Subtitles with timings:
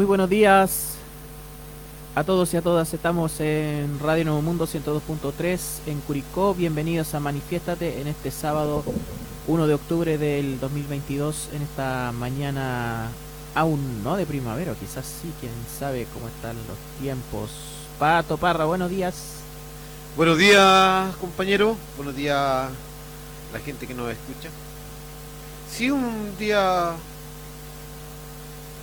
[0.00, 0.94] Muy buenos días
[2.14, 2.94] a todos y a todas.
[2.94, 6.54] Estamos en Radio Nuevo Mundo 102.3 en Curicó.
[6.54, 8.82] Bienvenidos a Manifiéstate en este sábado
[9.46, 13.10] 1 de octubre del 2022, en esta mañana
[13.54, 17.50] aún no de primavera, quizás sí, quién sabe cómo están los tiempos.
[17.98, 19.40] Pato Parra, buenos días.
[20.16, 21.76] Buenos días, compañero.
[21.98, 22.70] Buenos días
[23.52, 24.48] la gente que nos escucha.
[25.70, 26.94] Sí, un día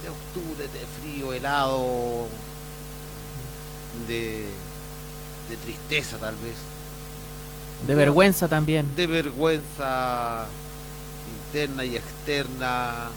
[0.07, 2.27] de octubre, de frío, helado,
[4.07, 4.45] de,
[5.49, 6.55] de tristeza tal vez.
[7.85, 8.95] De vergüenza también.
[8.95, 10.45] De vergüenza
[11.45, 13.09] interna y externa.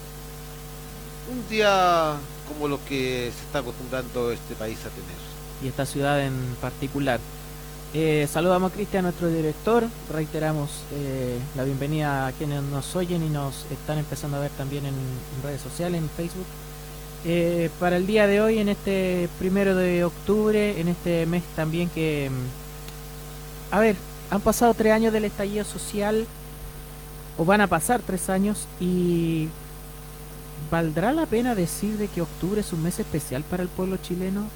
[1.30, 2.16] Un día
[2.48, 5.20] como lo que se está acostumbrando este país a tener.
[5.62, 7.20] Y esta ciudad en particular.
[7.92, 9.84] Eh, saludamos a Cristian, nuestro director.
[10.12, 14.86] Reiteramos eh, la bienvenida a quienes nos oyen y nos están empezando a ver también
[14.86, 14.94] en
[15.42, 16.46] redes sociales, en Facebook.
[17.24, 21.90] Eh, para el día de hoy, en este primero de octubre, en este mes también
[21.90, 22.30] que...
[22.30, 23.96] Mm, a ver,
[24.30, 26.26] han pasado tres años del estallido social,
[27.36, 29.48] o van a pasar tres años, y
[30.70, 34.48] ¿valdrá la pena decir de que octubre es un mes especial para el pueblo chileno?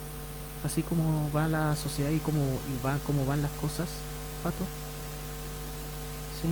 [0.65, 2.41] Así como va la sociedad y cómo,
[2.85, 3.89] va, cómo van las cosas,
[4.43, 4.65] Pato.
[6.41, 6.49] ¿Sí?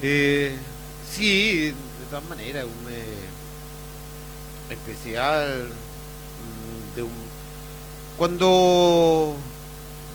[0.00, 0.56] Eh,
[1.10, 1.74] sí, de
[2.08, 3.04] todas maneras, un mes
[4.70, 7.34] especial mm, de un
[8.16, 9.34] cuando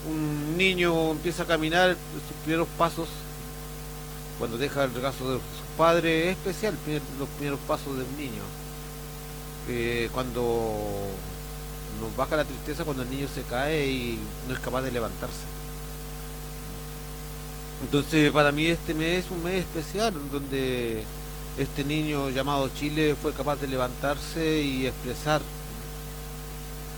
[0.09, 3.09] un niño empieza a caminar sus primeros pasos
[4.38, 6.78] cuando deja el regazo de su padre es especial
[7.19, 8.41] los primeros pasos de un niño.
[9.68, 11.07] Eh, cuando
[12.01, 15.45] nos baja la tristeza cuando el niño se cae y no es capaz de levantarse.
[17.84, 21.03] Entonces para mí este mes es un mes especial donde
[21.59, 25.42] este niño llamado Chile fue capaz de levantarse y expresar,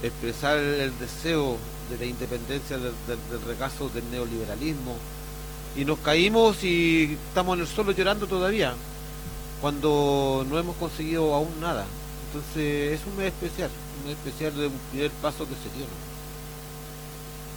[0.03, 1.57] expresar el deseo
[1.89, 2.93] de la independencia del,
[3.47, 4.95] regazo del neoliberalismo.
[5.75, 8.75] Y nos caímos y estamos en el suelo llorando todavía,
[9.61, 11.87] cuando no hemos conseguido aún nada.
[12.27, 13.71] Entonces es un mes especial,
[14.01, 15.87] un mes especial de un primer paso que se dio.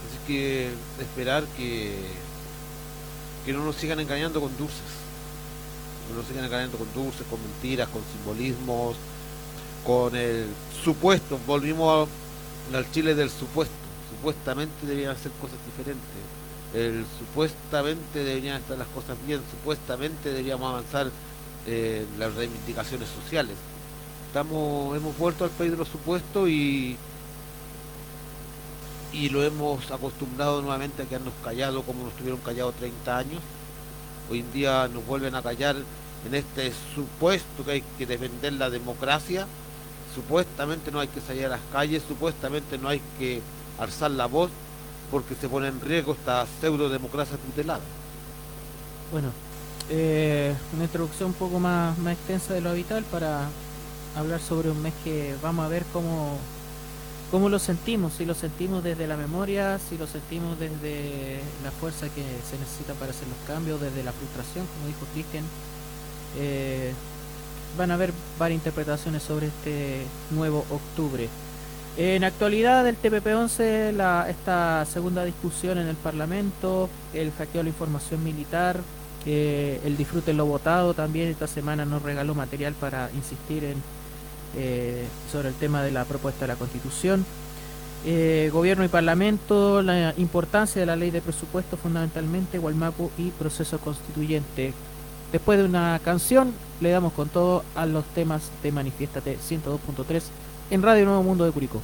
[0.09, 0.71] Así que
[1.01, 1.97] esperar que,
[3.45, 5.04] que no nos sigan engañando con dulces
[6.13, 8.97] no sigan engañando con dulces, con mentiras, con simbolismos,
[9.85, 10.47] con el
[10.83, 12.09] supuesto, volvimos
[12.73, 13.75] al Chile del supuesto,
[14.11, 16.05] supuestamente debían hacer cosas diferentes,
[16.75, 21.11] el supuestamente deberían estar las cosas bien, supuestamente deberíamos avanzar
[21.67, 23.57] en las reivindicaciones sociales.
[24.27, 26.97] Estamos, hemos vuelto al país de los supuestos y
[29.15, 33.41] y lo hemos acostumbrado nuevamente a quedarnos callados como nos tuvieron callados 30 años
[34.31, 35.77] hoy en día nos vuelven a callar
[36.27, 39.47] en este supuesto que hay que defender la democracia,
[40.15, 43.43] supuestamente no hay que salir a las calles, supuestamente no hay que
[43.79, 44.51] alzar la voz
[45.11, 47.81] porque se pone en riesgo esta pseudo democracia tutelada.
[49.13, 49.29] Bueno,
[49.91, 53.49] eh, una introducción un poco más, más extensa de lo habitual para
[54.17, 56.39] hablar sobre un mes que vamos a ver cómo
[57.35, 58.13] ¿Cómo lo sentimos?
[58.13, 62.95] Si lo sentimos desde la memoria, si lo sentimos desde la fuerza que se necesita
[62.95, 65.43] para hacer los cambios, desde la frustración, como dijo Cristian.
[66.39, 66.93] Eh,
[67.77, 71.29] van a haber varias interpretaciones sobre este nuevo octubre.
[71.97, 78.23] En actualidad del TPP-11, esta segunda discusión en el Parlamento, el hackeo de la información
[78.23, 78.79] militar,
[79.27, 83.83] el disfrute lo votado también esta semana nos regaló material para insistir en
[84.57, 87.25] eh, sobre el tema de la propuesta de la Constitución.
[88.07, 93.79] Eh, gobierno y Parlamento, la importancia de la ley de presupuesto fundamentalmente, Gualmapu y proceso
[93.79, 94.75] constituyente.
[95.33, 100.23] Después de una canción, le damos con todo a los temas de Manifiéstate 102.3
[100.71, 101.81] en Radio Nuevo Mundo de Curicó.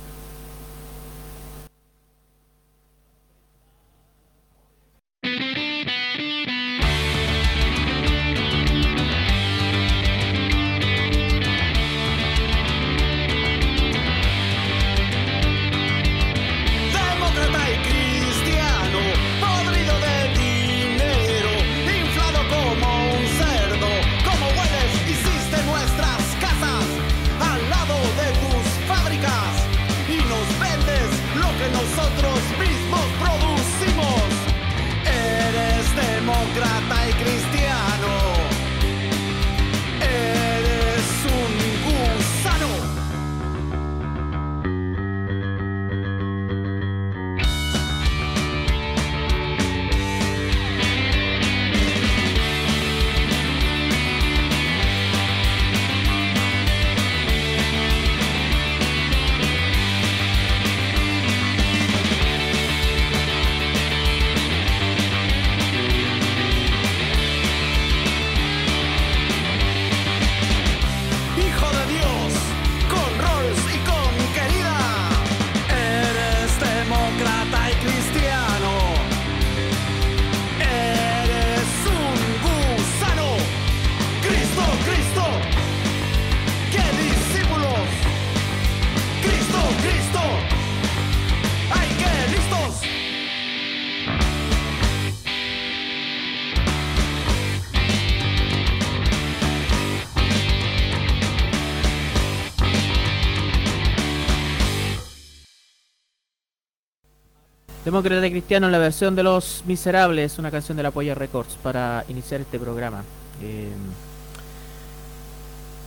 [107.91, 112.05] Demócrata Cristiano en la versión de Los Miserables, una canción de la Polla Records para
[112.07, 113.03] iniciar este programa.
[113.43, 113.69] Eh,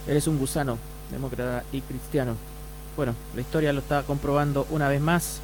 [0.05, 0.77] eres un gusano,
[1.09, 2.35] demócrata y cristiano.
[2.97, 5.39] Bueno, la historia lo está comprobando una vez más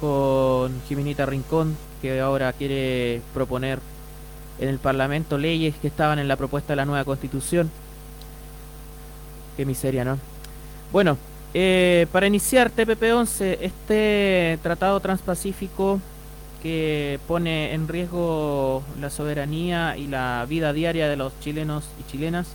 [0.00, 3.78] con Jiminita Rincón, que ahora quiere proponer
[4.58, 7.70] en el Parlamento leyes que estaban en la propuesta de la nueva constitución.
[9.56, 10.18] Qué miseria, ¿no?
[10.90, 11.18] Bueno,
[11.52, 16.00] eh, para iniciar TPP-11, este tratado transpacífico
[16.62, 22.48] que pone en riesgo la soberanía y la vida diaria de los chilenos y chilenas,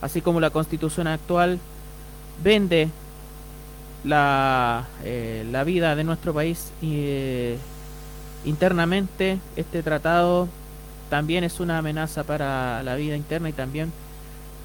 [0.00, 1.58] así como la constitución actual,
[2.42, 2.88] vende
[4.04, 7.58] la, eh, vida de nuestro país eh,
[8.44, 9.38] internamente.
[9.56, 10.48] Este tratado
[11.10, 13.92] también es una amenaza para la vida interna y también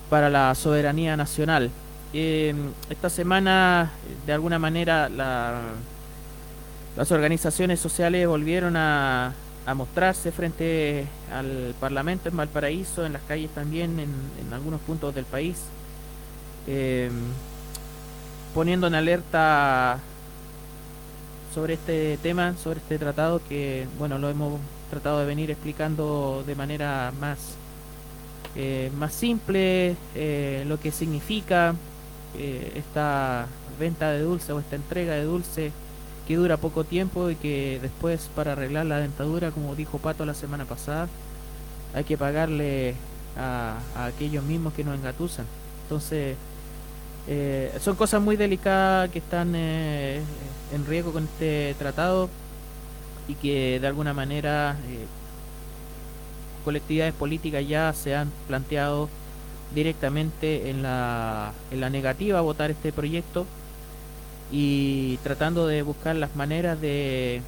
[0.09, 1.71] para la soberanía nacional.
[2.15, 2.53] Eh,
[2.91, 3.91] esta semana,
[4.27, 9.33] de alguna manera, las organizaciones sociales volvieron a,
[9.75, 15.57] mostrarse frente al Parlamento en Valparaíso, en las calles también, en, algunos puntos del país,
[16.67, 17.09] eh,
[18.53, 19.97] poniendo en alerta
[21.55, 24.59] sobre este tema, sobre este tratado que, bueno, lo hemos
[24.91, 27.55] tratado de venir explicando de manera más,
[28.55, 29.95] eh, más simple,
[30.67, 31.73] lo que significa,
[32.37, 33.47] eh, esta
[33.79, 35.71] venta de dulce o esta entrega de dulce
[36.27, 40.33] que dura poco tiempo y que después para arreglar la dentadura, como dijo Pato la
[40.33, 41.09] semana pasada,
[41.93, 42.95] hay que pagarle
[43.37, 45.45] a, aquellos mismos que nos engatusan.
[45.83, 46.35] Entonces,
[47.27, 50.21] eh, son cosas muy delicadas que están eh,
[50.73, 52.29] en riesgo con este tratado
[53.27, 54.75] y que de alguna manera
[56.63, 59.09] colectividades políticas ya se han planteado
[59.73, 63.45] directamente en la, en la negativa a votar este proyecto
[64.51, 67.41] y tratando de buscar las maneras de,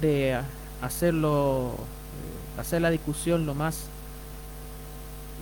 [0.00, 0.38] de
[0.80, 3.84] hacerlo, eh, hacer la discusión lo más,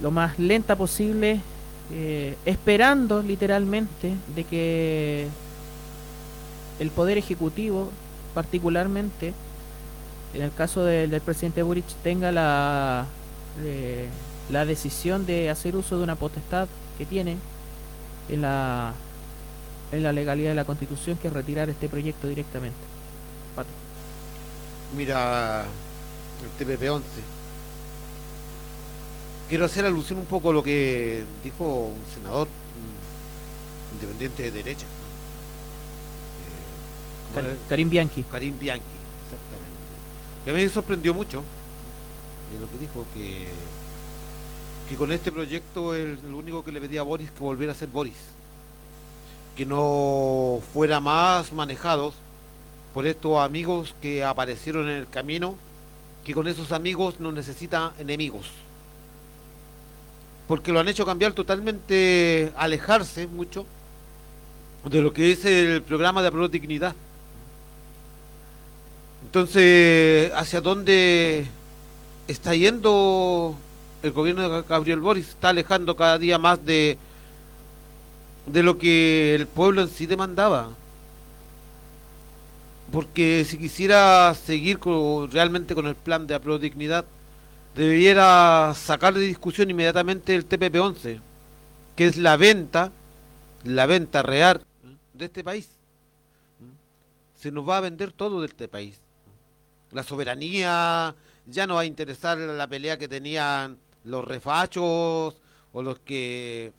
[0.03, 1.41] lo más lenta posible,
[1.93, 5.29] eh, esperando literalmente de que
[6.81, 7.91] el Poder Ejecutivo,
[8.35, 9.35] particularmente,
[10.33, 13.07] en el caso del, presidente Boric, tenga la...
[13.63, 14.09] Eh,
[14.51, 17.37] la decisión de hacer uso de una potestad que tiene
[18.29, 18.93] en la,
[19.93, 22.77] en la legalidad de la Constitución, que es retirar este proyecto directamente.
[24.97, 25.65] Mira,
[26.43, 27.03] el TPP-11.
[29.49, 32.49] Quiero hacer alusión un poco a lo que dijo un senador
[33.93, 34.87] independiente de derecha.
[37.37, 38.23] Eh, Karim Bianchi.
[38.25, 38.85] Karim Bianchi,
[39.25, 40.45] exactamente.
[40.45, 41.43] Que a mí me sorprendió mucho
[42.53, 43.49] de lo que dijo, que
[44.89, 47.89] que con este proyecto el, único que le pedía a Boris que volviera a ser
[47.89, 48.17] Boris.
[49.57, 52.15] Que no fuera más manejados
[52.93, 55.57] por estos amigos que aparecieron en el camino,
[56.25, 58.51] que con esos amigos no necesita enemigos.
[60.47, 63.65] Porque lo han hecho cambiar totalmente, alejarse mucho
[64.85, 66.95] de lo que es el programa de Pro Dignidad.
[69.25, 71.47] Entonces, ¿hacia dónde
[72.29, 73.57] está yendo
[74.05, 76.99] el gobierno de Gabriel Boris está alejando cada día más de,
[78.45, 80.73] de lo que el pueblo en sí demandaba.
[82.93, 84.79] Porque si quisiera seguir
[85.33, 87.07] realmente con el plan de dignidad,
[87.75, 91.21] debiera sacar de discusión inmediatamente el TPP-11,
[91.97, 92.93] que es la venta,
[93.65, 94.61] la venta real
[95.15, 95.71] de este país.
[97.37, 99.01] Se nos va a vender todo de este país.
[99.93, 101.15] La soberanía,
[101.47, 105.37] ya no va a interesar la pelea que tenían los refachos
[105.73, 106.73] o los que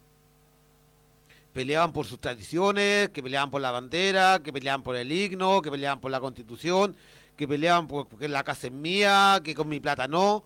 [1.53, 5.71] peleaban por sus tradiciones, que peleaban por la bandera, que peleaban por el himno, que
[5.71, 6.95] peleaban por la constitución,
[7.37, 10.43] que peleaban por, porque la casa es mía, que con mi plata no.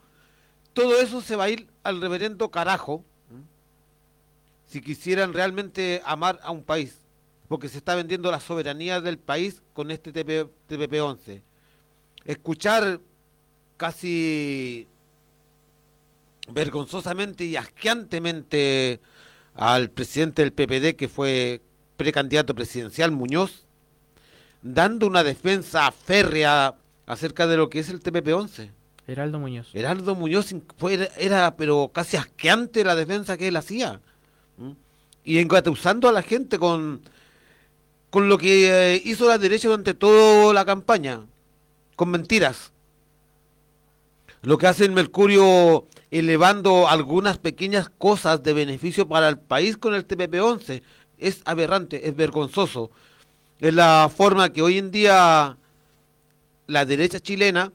[0.74, 3.04] Todo eso se va a ir al reverendo carajo
[4.68, 7.02] si quisieran realmente amar a un país,
[7.48, 11.42] porque se está vendiendo la soberanía del país con este TP, TPP-11.
[12.26, 13.00] Escuchar
[13.78, 14.88] casi
[16.54, 19.00] vergonzosamente y asqueantemente
[19.56, 21.62] al presidente del PPD, que fue
[21.98, 23.66] precandidato presidencial, Muñoz,
[24.62, 26.76] dando una defensa férrea
[27.06, 28.72] acerca de lo que es el TPP-11.
[29.08, 29.70] Heraldo Muñoz.
[29.74, 34.02] Heraldo Muñoz fue, era, pero casi asqueante la defensa que él hacía.
[35.24, 37.02] Y engatusando a la gente con,
[38.10, 41.22] con lo que eh, hizo la derecha durante toda la campaña,
[41.96, 42.72] con mentiras.
[44.42, 49.94] Lo que hace el Mercurio elevando algunas pequeñas cosas de beneficio para el país con
[49.94, 50.82] el TPP-11.
[51.18, 52.92] Es aberrante, es vergonzoso.
[53.60, 55.58] Es la forma que hoy en día
[56.68, 57.72] la derecha chilena,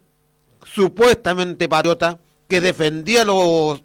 [0.65, 3.83] supuestamente patriota, que defendía los,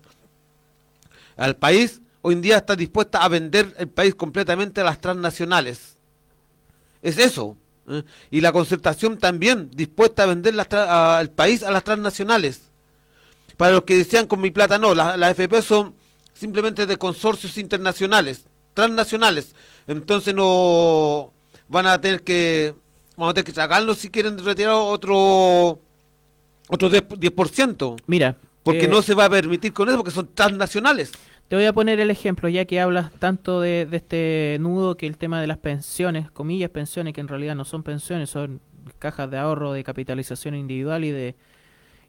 [1.36, 5.98] al país, hoy en día está dispuesta a vender el país completamente a las transnacionales.
[7.02, 7.58] Es eso.
[7.88, 8.04] ¿eh?
[8.32, 12.69] Y la concertación también dispuesta a vender al país a las transnacionales.
[13.60, 15.94] Para los que decían con mi plata, no, las la FP son
[16.32, 19.54] simplemente de consorcios internacionales, transnacionales.
[19.86, 21.34] Entonces no
[21.68, 22.74] van a tener que
[23.18, 25.78] vamos a tener que sacarlo si quieren retirar otro
[26.70, 28.02] otro 10%.
[28.08, 31.12] Mira, porque eh, no se va a permitir con eso porque son transnacionales.
[31.50, 35.18] Te voy a poner el ejemplo, ya que hablas tanto de, este nudo que el
[35.18, 38.62] tema de las pensiones, comillas pensiones, que en realidad no son pensiones, son
[39.00, 41.36] cajas de ahorro de capitalización individual y de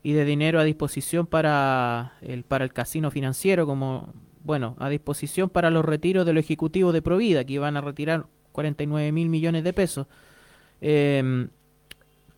[0.02, 5.50] y de dinero a disposición para el para el casino financiero como bueno a disposición
[5.50, 9.64] para los retiros de los ejecutivos de Provida que iban a retirar 49 mil millones
[9.64, 10.07] de pesos
[10.80, 11.49] em,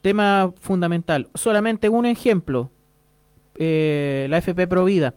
[0.00, 2.70] tema fundamental solamente un ejemplo
[3.54, 5.14] eh, la FP Provida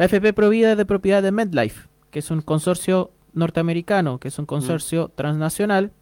[0.00, 4.38] la FP Provida es de propiedad de MedLife, que es un consorcio norteamericano, que es
[4.38, 5.10] un consorcio mm.
[5.14, 5.92] transnacional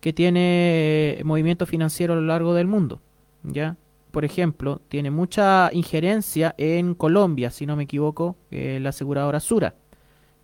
[0.00, 3.02] que tiene eh, movimiento financiero a lo largo del mundo.
[3.42, 3.76] ¿ya?
[4.14, 9.74] Por ejemplo, tiene mucha injerencia en Colombia, si no me equivoco, eh, la aseguradora Sura.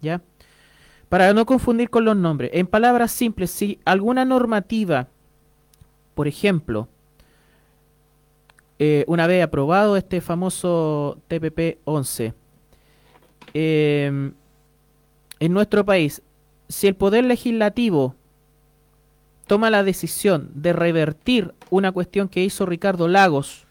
[0.02, 0.20] ¿ya?
[1.08, 5.08] Para no confundir con los nombres, en palabras simples, si alguna normativa,
[6.14, 6.88] por ejemplo,
[8.78, 12.34] eh, una vez aprobado este famoso TPP 11,
[13.54, 14.32] Em,
[15.40, 16.22] en nuestro país,
[16.68, 18.14] si el Poder Legislativo
[19.50, 23.66] toma la decisión de revertir una cuestión que hizo Ricardo Lagos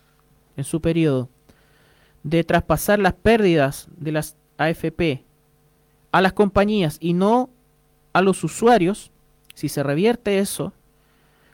[0.58, 1.30] en su periodo,
[2.24, 5.24] de traspasar las pérdidas de las AFP
[6.12, 7.50] a las compañías y no
[8.12, 9.14] a los usuarios,
[9.54, 10.74] si se revierte eso,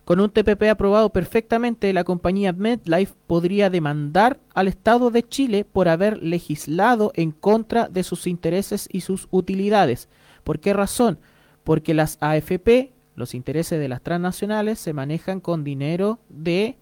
[0.06, 5.88] con un TPP aprobado perfectamente, la compañía MedLife podría demandar al Estado de Chile por
[5.88, 10.10] haber legislado en contra de sus intereses y sus utilidades.
[10.44, 11.20] ¿Por qué razón?
[11.64, 16.78] Porque las AFP, los intereses de las transnacionales, se manejan con dinero de,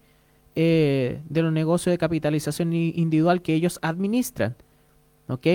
[0.54, 4.56] eh, de los negocios de capitalización individual que ellos administran.
[5.28, 5.46] ¿Ok?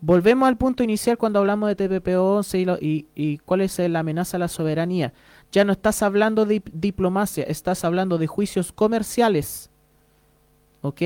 [0.00, 4.40] Volvemos al punto inicial cuando hablamos de TPP-11 y, y cuál es la amenaza a
[4.40, 5.12] la soberanía
[5.54, 9.70] ya no estás hablando de diplomacia, estás hablando de juicios comerciales.
[10.82, 11.00] ¿Ok?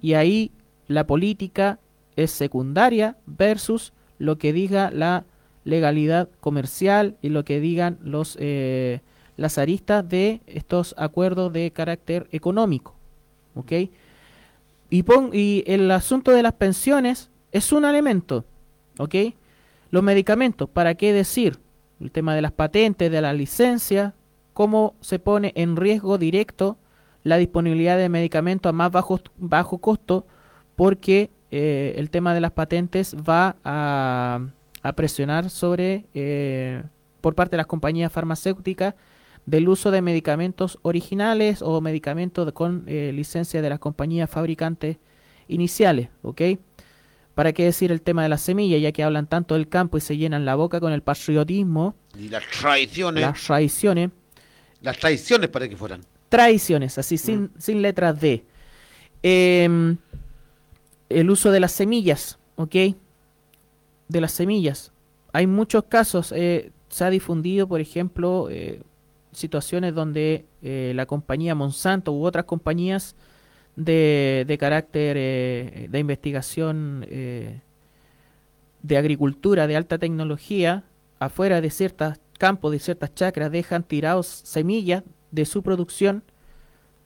[0.00, 0.50] Y ahí
[0.88, 1.78] la política
[2.16, 5.24] es secundaria versus lo que diga la
[5.64, 9.00] legalidad comercial y lo que digan los eh,
[9.36, 12.94] las aristas de estos acuerdos de carácter económico.
[13.54, 13.72] ¿Ok?
[14.90, 18.44] Y, y el asunto de las pensiones es un elemento.
[18.98, 19.14] ¿Ok?
[19.90, 21.58] Los medicamentos, ¿para qué decir?
[22.00, 24.14] el tema de las patentes, de la licencia,
[24.52, 26.76] cómo se pone en riesgo directo
[27.22, 30.26] la disponibilidad de medicamentos a más bajo, bajo costo,
[30.76, 34.40] porque eh, el tema de las patentes va a,
[34.92, 36.82] presionar sobre, eh,
[37.20, 38.94] por parte de las compañías farmacéuticas,
[39.46, 44.96] del uso de medicamentos originales o medicamentos con eh, licencia de las compañías fabricantes
[45.48, 46.42] iniciales, ¿ok?
[47.34, 50.00] ¿Para qué decir el tema de la semilla, ya que hablan tanto del campo y
[50.00, 51.96] se llenan la boca con el patriotismo?
[52.16, 53.22] Y las tradiciones.
[53.22, 54.10] Las tradiciones.
[54.80, 56.02] Las tradiciones para que fueran.
[56.28, 57.50] Tradiciones, así, sin, mm.
[57.58, 58.44] sin letras D.
[59.22, 59.96] Em,
[61.08, 62.76] el uso de las semillas, ¿ok?
[64.08, 64.92] De las semillas.
[65.32, 68.82] Hay muchos casos, eh, se ha difundido, por ejemplo, eh,
[69.32, 73.16] situaciones donde eh, la compañía Monsanto u otras compañías
[73.74, 75.16] de, de carácter
[75.90, 77.00] de investigación
[78.84, 80.84] de agricultura de alta tecnología,
[81.18, 86.22] afuera de ciertos campos, de ciertas chacras, dejan tirados semillas de su producción,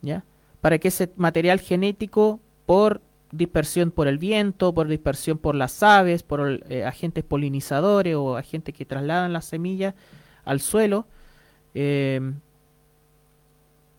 [0.02, 0.24] ¿ya?
[0.60, 3.00] Para que ese material genético, por
[3.32, 8.74] dispersión por el viento, por dispersión por las aves, por eh, agentes polinizadores o agentes
[8.74, 9.94] que trasladan las semillas
[10.44, 11.06] al suelo,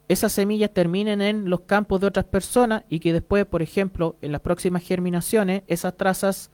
[0.09, 4.31] esas semillas terminen en los campos de otras personas y que después, por ejemplo, en
[4.31, 6.49] las próximas germinaciones, esas trazas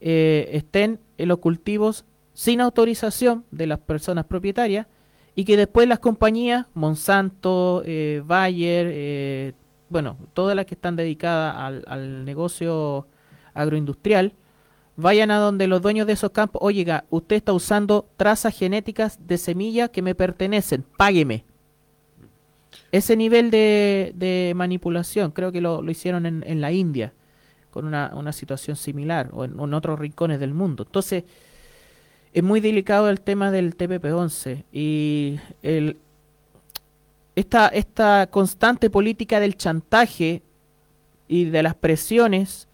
[0.00, 4.86] eh, estén en los cultivos sin autorización de las personas propietarias
[5.34, 9.52] y que después las compañías, Monsanto, eh, Bayer, eh,
[9.88, 13.06] bueno, todas las que están dedicadas al, al, negocio
[13.54, 14.32] agroindustrial,
[14.96, 19.38] vayan a donde los dueños de esos campos, oiga, usted está usando trazas genéticas de
[19.38, 21.44] semillas que me pertenecen, págueme
[22.92, 27.12] ese nivel de, manipulación creo que lo, hicieron en, la India
[27.70, 30.84] con una, situación similar o en, otros rincones del mundo.
[30.86, 31.24] Entonces,
[32.32, 35.98] es muy delicado el tema del TPP-11 y el,
[37.36, 40.42] esta, esta constante política del chantaje
[41.28, 42.66] y de las presiones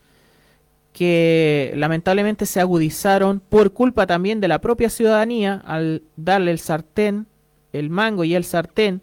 [0.93, 7.27] que lamentablemente se agudizaron por culpa también de la propia ciudadanía al darle el sartén,
[7.73, 9.01] el mango y el sartén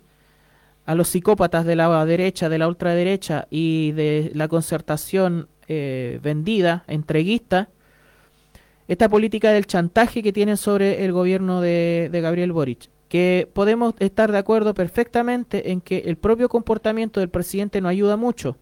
[0.86, 6.84] a los psicópatas de la derecha, de la ultraderecha y de la concertación eh, vendida,
[6.88, 7.70] entreguista,
[8.88, 13.96] esta política del chantaje que tienen sobre el gobierno de, de Gabriel Boric, que podemos
[14.00, 18.56] estar de acuerdo perfectamente en que el propio comportamiento del presidente no ayuda mucho.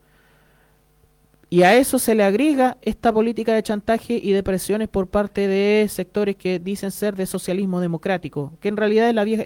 [1.49, 5.47] Y a eso se le agrega esta política de chantaje y de presiones por parte
[5.47, 9.43] de sectores que dicen ser de socialismo democrático, que en realidad es la, vieja,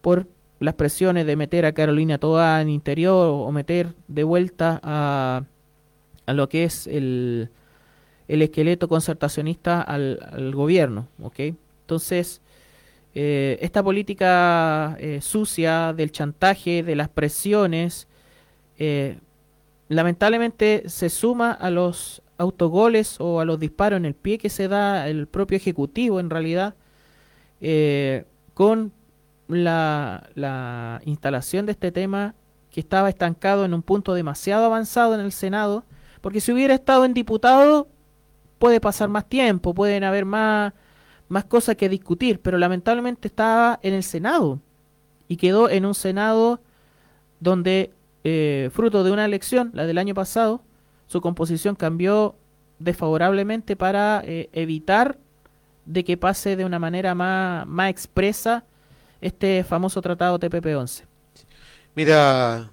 [0.00, 0.26] por
[0.60, 5.44] las presiones de meter a Carolina toda en interior o meter de vuelta a,
[6.26, 7.50] lo que es el,
[8.28, 11.08] el esqueleto concertacionista al, al gobierno.
[11.20, 11.56] ¿okay?
[11.92, 12.40] Entonces,
[13.14, 18.08] eh, esta política eh, sucia del chantaje, de las presiones,
[18.78, 19.18] eh,
[19.90, 24.68] lamentablemente se suma a los autogoles o a los disparos en el pie que se
[24.68, 26.74] da el propio ejecutivo en realidad
[28.54, 28.90] con
[29.48, 32.34] la, la, instalación de este tema
[32.70, 35.84] que estaba estancado en un punto demasiado avanzado en el Senado,
[36.22, 37.86] porque si hubiera estado en diputado
[38.62, 40.72] puede pasar más tiempo, pueden haber más,
[41.32, 44.60] más cosas que discutir, pero lamentablemente estaba en el Senado
[45.28, 46.60] y quedó en un Senado
[47.40, 47.90] donde,
[48.22, 50.60] eh, fruto de una elección, la del año pasado,
[51.06, 52.34] su composición cambió
[52.78, 55.16] desfavorablemente para eh, evitar
[55.86, 58.64] de que pase de una manera más, más expresa
[59.22, 61.04] este famoso tratado TPP-11.
[61.94, 62.68] Mira,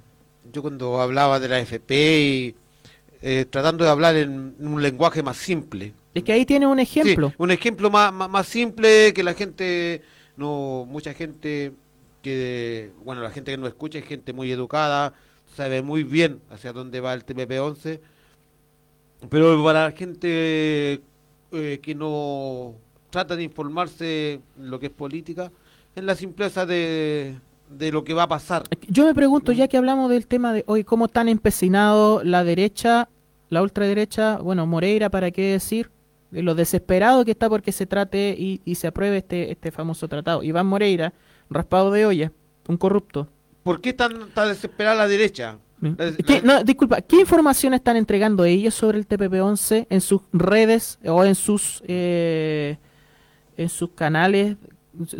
[0.52, 2.56] yo cuando hablaba de la FP y
[3.22, 5.94] eh, tratando de hablar en, un lenguaje más simple.
[6.20, 7.30] Es que ahí tiene un ejemplo.
[7.30, 10.02] Sí, un ejemplo más, más, más, simple que la gente,
[10.36, 11.72] no mucha gente
[12.22, 15.14] que, bueno, la gente que no escucha es gente muy educada,
[15.56, 18.00] sabe muy bien hacia dónde va el TPP-11,
[19.30, 21.02] pero para la gente
[21.52, 22.76] eh, que no
[23.10, 25.52] trata de informarse en lo que es política,
[25.96, 27.38] en la simpleza de,
[27.70, 28.64] de lo que va a pasar.
[28.90, 33.08] Yo me pregunto, ya que hablamos del tema de hoy, cómo están empecinados la derecha,
[33.50, 35.90] la ultraderecha, bueno, Moreira, ¿para qué decir?
[36.32, 40.08] De lo desesperado que está porque se trate y, y se apruebe este, este famoso
[40.08, 40.44] tratado.
[40.44, 41.14] Iván Moreira,
[41.50, 42.32] raspado de olla,
[42.68, 43.28] un corrupto.
[43.64, 45.58] ¿Por qué tan, tan desesperada la derecha?
[45.82, 51.00] La, ¿Qué, no, disculpa, ¿qué información están entregando ellos sobre el TPP-11 en sus redes
[51.06, 52.78] o en sus eh,
[53.56, 54.58] en sus canales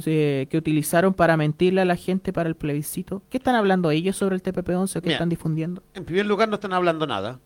[0.06, 3.22] eh, que utilizaron para mentirle a la gente para el plebiscito?
[3.30, 5.82] ¿Qué están hablando ellos sobre el TPP-11 o qué Mira, están difundiendo?
[5.94, 7.40] En primer lugar, no están hablando nada.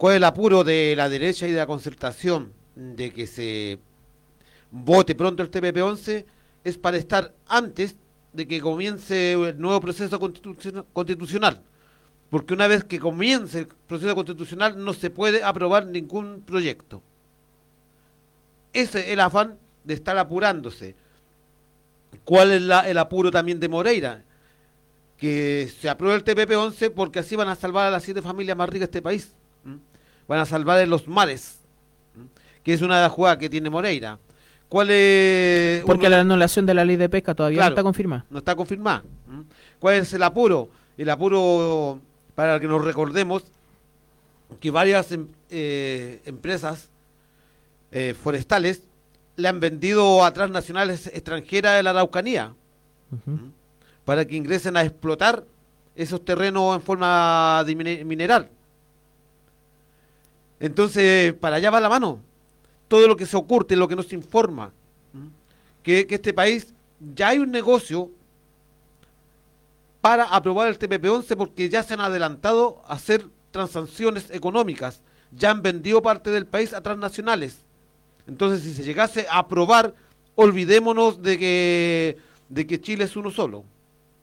[0.00, 3.78] ¿Cuál es el apuro de la derecha y de la concertación de que se
[4.70, 6.24] vote pronto el TPP-11?
[6.64, 7.96] Es para estar antes
[8.32, 10.56] de que comience el nuevo proceso constitu
[10.94, 11.60] constitucional.
[12.30, 17.02] Porque una vez que comience el proceso constitucional no se puede aprobar ningún proyecto.
[18.72, 20.96] Ese es el afán de estar apurándose.
[22.24, 24.24] ¿Cuál es el apuro también de Moreira?
[25.18, 28.70] Que se apruebe el TPP-11 porque así van a salvar a las siete familias más
[28.70, 29.34] ricas de este país.
[30.30, 31.58] Van a salvar de los mares,
[32.62, 34.16] que es una de las jugadas que tiene Moreira.
[34.68, 35.82] ¿Cuál es...?
[35.84, 37.70] Porque uno- la anulación de la ley de pesca todavía Claro.
[37.70, 38.24] no está confirmada.
[38.30, 39.02] no está confirmada.
[39.80, 40.68] ¿Cuál es el apuro?
[40.96, 41.98] El apuro,
[42.36, 43.42] para que nos recordemos,
[44.60, 46.88] que varias em- eh, empresas
[47.90, 48.82] eh, forestales
[49.34, 52.54] le han vendido a transnacionales extranjeras de la Araucanía
[54.04, 55.42] para que ingresen a explotar
[55.96, 58.48] esos terrenos en forma de mine- mineral.
[60.60, 62.20] Entonces, para allá va la mano.
[62.86, 64.72] Todo lo que se oculta, lo que nos informa,
[65.82, 66.74] que, que este país
[67.14, 68.10] ya hay un negocio
[70.00, 75.62] para aprobar el TPP-11 porque ya se han adelantado a hacer transacciones económicas, ya han
[75.62, 77.58] vendido parte del país a transnacionales.
[78.26, 79.94] Entonces, si se llegase a aprobar,
[80.34, 82.16] olvidémonos de que,
[82.48, 83.64] de que Chile es uno solo.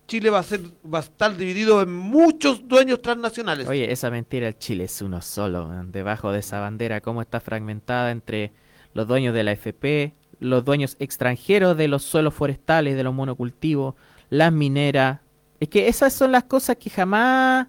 [0.07, 3.67] Chile va a ser va a estar dividido en muchos dueños transnacionales.
[3.67, 8.11] Oye, esa mentira, el Chile es uno solo, debajo de esa bandera, cómo está fragmentada
[8.11, 8.53] entre
[8.93, 13.95] los dueños de la FP, los dueños extranjeros de los suelos forestales, de los monocultivos,
[14.29, 15.19] las mineras.
[15.59, 17.67] Es que esas son las cosas que jamás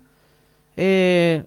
[0.76, 1.44] eh,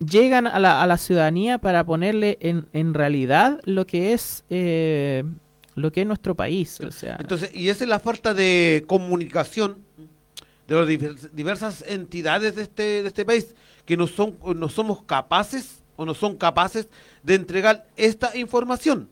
[0.00, 5.22] llegan a la, a la ciudadanía para ponerle en, en realidad lo que es eh,
[5.76, 6.80] lo que es nuestro país.
[6.80, 9.85] O sea, Entonces, y esa es la falta de comunicación
[10.66, 15.02] de las divers- diversas entidades de este, de este país, que no, son, no somos
[15.04, 16.88] capaces o no son capaces
[17.22, 19.08] de entregar esta información.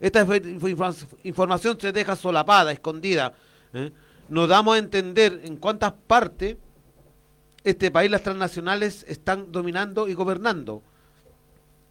[0.00, 3.34] Esta inf- inf- información se deja solapada, escondida.
[3.74, 3.92] ¿eh?
[4.28, 6.56] nos damos a entender en cuántas partes
[7.64, 10.82] este país las transnacionales están dominando y gobernando.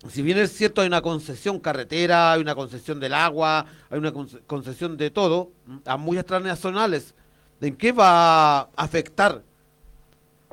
[0.07, 4.13] Si bien es cierto, hay una concesión carretera, hay una concesión del agua, hay una
[4.47, 5.51] concesión de todo,
[5.85, 7.13] a muchas transnacionales,
[7.61, 9.43] ¿en qué va a afectar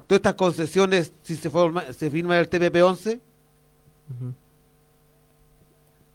[0.06, 3.20] todas estas concesiones si se, forma, se firma el TPP-11?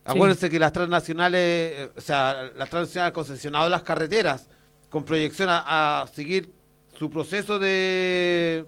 [0.05, 4.47] Acuérdense que las transnacionales, eh, o sea, las transnacionales concesionado las carreteras
[4.89, 6.51] con proyección a, seguir
[6.97, 8.65] su proceso de,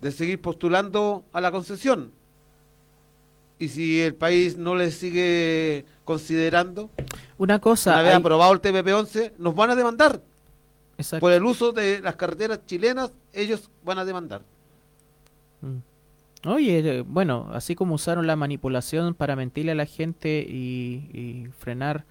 [0.00, 2.12] de seguir postulando a la concesión.
[3.58, 6.90] Y si el país no le sigue considerando,
[7.38, 10.22] una cosa, una vez aprobado el TPP-11, nos van a demandar.
[11.20, 14.42] Por el uso de las carreteras chilenas, ellos van a demandar.
[15.60, 15.78] Mm.
[16.46, 22.04] Oye, bueno, así como usaron la manipulación para mentirle a la gente y, frenar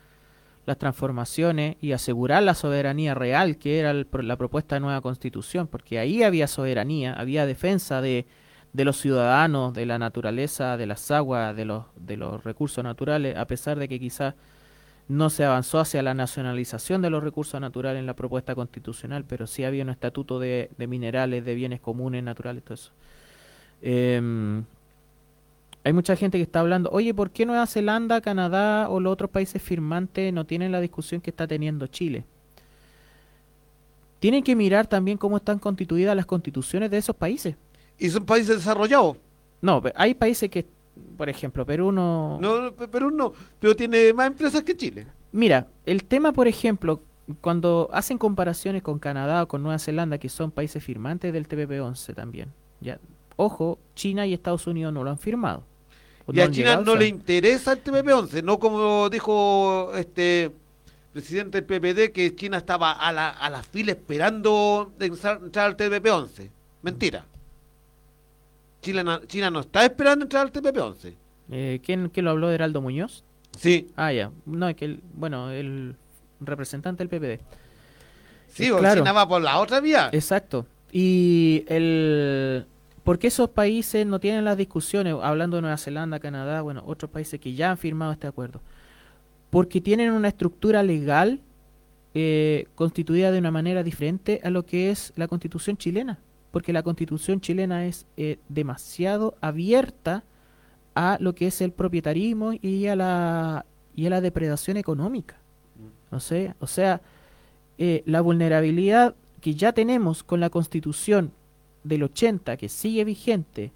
[0.65, 5.97] las transformaciones y asegurar la soberanía real, que era la propuesta de nueva constitución, porque
[5.97, 8.25] ahí había soberanía, había defensa de,
[8.73, 13.37] de los ciudadanos, de la naturaleza, de las aguas, de los, de los recursos naturales,
[13.37, 14.35] a pesar de que quizás
[15.07, 19.47] no se avanzó hacia la nacionalización de los recursos naturales en la propuesta constitucional, pero
[19.47, 22.91] sí había un estatuto de, de minerales, de bienes comunes, naturales, todo eso.
[23.81, 24.61] Eh,
[25.87, 29.29] hay mucha gente que está hablando, oye, ¿por qué Nueva Zelanda, Canadá o los otros
[29.29, 32.25] países firmantes no tienen la discusión que está teniendo Chile?
[34.19, 37.55] Tienen que mirar también cómo están constituidas las constituciones de esos países.
[37.97, 39.15] ¿Y son países desarrollados?
[39.61, 40.65] No, hay países que,
[41.17, 42.39] por ejemplo, Perú no...
[42.39, 45.07] No, Perú no, pero tiene más empresas que Chile.
[45.31, 47.01] Mira, el tema, por ejemplo,
[47.41, 52.13] cuando hacen comparaciones con Canadá o con Nueva Zelanda, que son países firmantes del TPP-11
[52.13, 52.99] también, ya
[53.37, 55.63] Ojo, China y Estados Unidos no lo han firmado.
[56.33, 60.51] Y a China no le interesa el TPP-11, no como dijo este
[61.13, 66.49] presidente del PPD que China estaba a la, a la fila esperando entrar al TPP-11.
[66.81, 67.25] Mentira.
[68.91, 71.13] China, China no está esperando entrar al TPP-11.
[71.51, 72.51] Eh, ¿quién, ¿Quién lo habló?
[72.51, 73.23] ¿Heraldo Muñoz?
[73.57, 73.89] Sí.
[73.95, 74.31] Ah, ya.
[74.45, 75.95] No, es que, el, bueno, el
[76.39, 77.41] representante del PPD.
[78.47, 79.01] Sí, claro.
[79.01, 80.09] China va por la otra vía.
[80.11, 80.65] Exacto.
[80.91, 82.65] Y el
[83.07, 87.09] ¿Por qué esos países no tienen las discusiones, hablando de Nueva Zelanda, Canadá, bueno, otros
[87.09, 88.59] países que ya han firmado este acuerdo?
[89.49, 91.39] Porque tienen una estructura legal
[92.13, 96.19] eh, constituida de una manera diferente a lo que es la constitución chilena.
[96.51, 100.23] Porque la constitución chilena es eh, demasiado abierta
[100.95, 105.37] a lo que es el propietarismo y a la, y a la depredación económica.
[106.19, 107.01] Sé, o sea,
[107.77, 111.31] eh, la vulnerabilidad que ya tenemos con la constitución
[111.83, 113.71] del 80 que sigue vigente,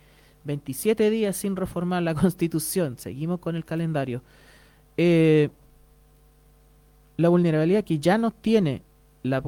[0.46, 4.24] 27 días sin reformar la constitución, seguimos con el calendario,
[4.98, 5.50] eh,
[7.18, 8.82] la vulnerabilidad que ya no tiene
[9.24, 9.44] la,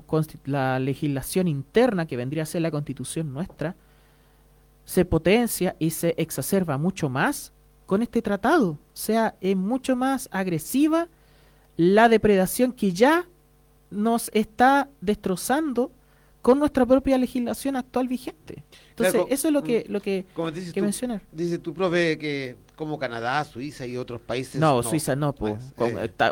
[0.45, 3.75] la legislación interna que vendría a ser la constitución nuestra,
[4.86, 7.53] se potencia y se exacerba mucho más
[7.86, 8.71] con este tratado.
[8.71, 11.07] O sea, es mucho más agresiva
[11.77, 13.27] la depredación que ya
[13.89, 15.91] nos está destrozando
[16.43, 18.65] con nuestra propia legislación actual vigente.
[18.89, 20.25] Entonces, eso es lo que, lo que,
[20.73, 21.21] que mencionar.
[21.32, 24.60] Dice tu profe que como Canadá, Suiza y otros países.
[24.60, 25.34] No, Suiza no.
[25.34, 25.56] Pues,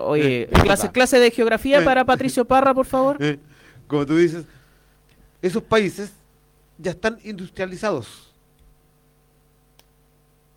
[0.01, 1.85] oye, clase, clase de geografía eh.
[1.85, 3.17] para Patricio Parra, por favor.
[3.87, 4.43] como tú dices,
[5.41, 6.11] esos países
[6.77, 8.33] ya están industrializados.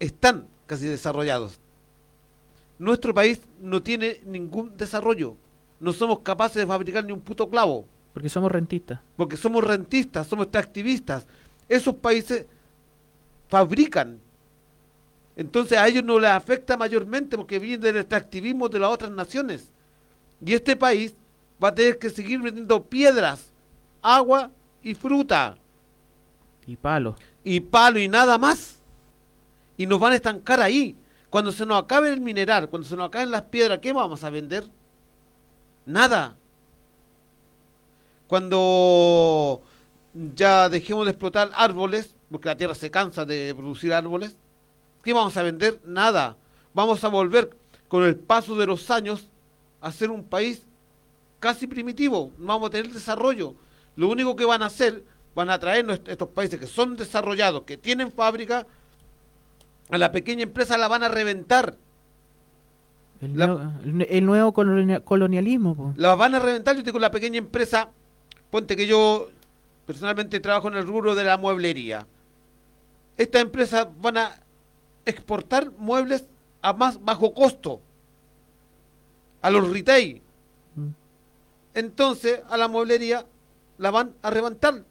[0.01, 1.61] Están casi desarrollados.
[2.77, 5.37] Nuestro país no tiene ningún desarrollo.
[5.79, 7.87] No somos capaces de fabricar ni un puto clavo.
[8.14, 9.00] Porque somos rentistas.
[9.16, 11.27] Porque somos rentistas, somos extractivistas.
[11.68, 12.46] Esos países
[13.48, 14.20] fabrican.
[15.35, 19.68] Entonces a ellos no les afecta mayormente porque viene del extractivismo de las otras naciones.
[20.40, 21.16] Y este país
[21.62, 23.50] va a tener que seguir vendiendo piedras,
[24.00, 24.48] agua
[24.81, 25.57] y fruta.
[26.66, 27.16] Y palo.
[27.42, 28.79] Y palo y nada más.
[29.77, 30.96] Y nos van a estancar ahí.
[31.31, 34.31] Cuando se nos acabe el mineral, cuando se nos acaben las piedras, ¿qué vamos a
[34.31, 34.64] vender?
[35.85, 36.37] Nada
[38.27, 39.63] cuando
[40.35, 44.37] ya dejemos de explotar árboles, porque la tierra se cansa de producir árboles,
[45.03, 45.81] ¿qué vamos a vender?
[45.85, 46.37] Nada.
[46.73, 47.57] Vamos a volver
[47.89, 49.29] con el paso de los años
[49.81, 50.63] a ser un país
[51.39, 53.55] casi primitivo, no vamos a tener desarrollo.
[53.97, 57.77] Lo único que van a hacer, van a traer estos países que son desarrollados, que
[57.77, 58.67] tienen fábrica,
[59.91, 61.77] a la pequeña empresa la van a reventar.
[63.21, 65.95] El, nuevo, colonialismo.
[65.97, 67.91] La van a reventar, yo digo, la pequeña empresa
[68.55, 69.31] Ponte que yo
[69.85, 72.07] personalmente trabajo en el rubro de la mueblería.
[73.17, 74.31] Estas empresas van a
[75.05, 76.25] exportar muebles
[76.62, 77.81] a más bajo costo
[79.43, 80.23] a los retail.
[80.77, 80.87] Mm.
[81.75, 83.27] Entonces, a la mueblería
[83.79, 84.85] la van a reventar.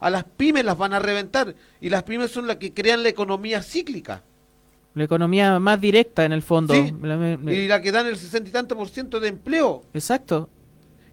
[0.00, 1.54] A las pymes las van a reventar.
[1.82, 4.22] Y las pymes son las que crean la economía cíclica.
[4.94, 6.72] La economía más directa en el fondo.
[6.72, 9.82] Sí, La- Y la que dan el sesenta y tanto por ciento de empleo.
[9.92, 10.48] Exacto.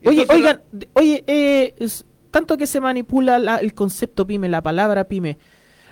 [0.06, 0.62] Oye, oigan,
[0.94, 5.38] oye, eh, es- tanto que se manipula la- el concepto pyme, la palabra pyme.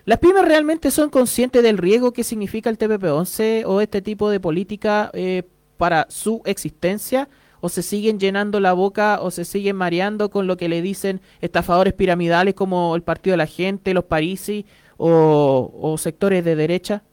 [0.06, 4.40] ¿Las pymes realmente son conscientes del riesgo que significa el TPP-11 o este tipo de
[4.40, 5.44] política eh,
[5.78, 7.30] para su existencia?
[7.64, 11.22] ¿O se siguen llenando la boca o se siguen mareando con lo que le dicen
[11.42, 14.66] estafadores piramidales como el Partido de la Gente, los Parisi
[14.98, 17.04] o, o sectores de derecha?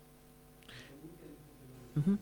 [1.96, 2.16] Ujú.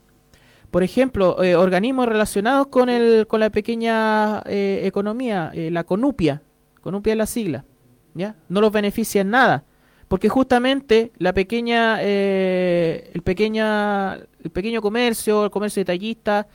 [0.76, 6.42] Por ejemplo, eh, organismos relacionados con, el, con la pequeña eh, economía, eh, la CONUPIA,
[6.82, 7.64] CONUPIA es la sigla,
[8.12, 8.36] ¿ya?
[8.50, 9.64] No los beneficia en nada,
[10.06, 16.46] porque justamente la pequeña, el, pequeña, el pequeño comercio, el comercio detallista,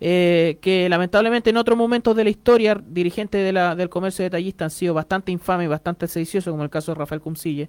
[0.00, 4.70] que lamentablemente en otros momentos de la historia, dirigentes de la, del comercio detallista han
[4.70, 7.68] sido bastante infames y bastante sediciosos, como el caso de Rafael Cumcille.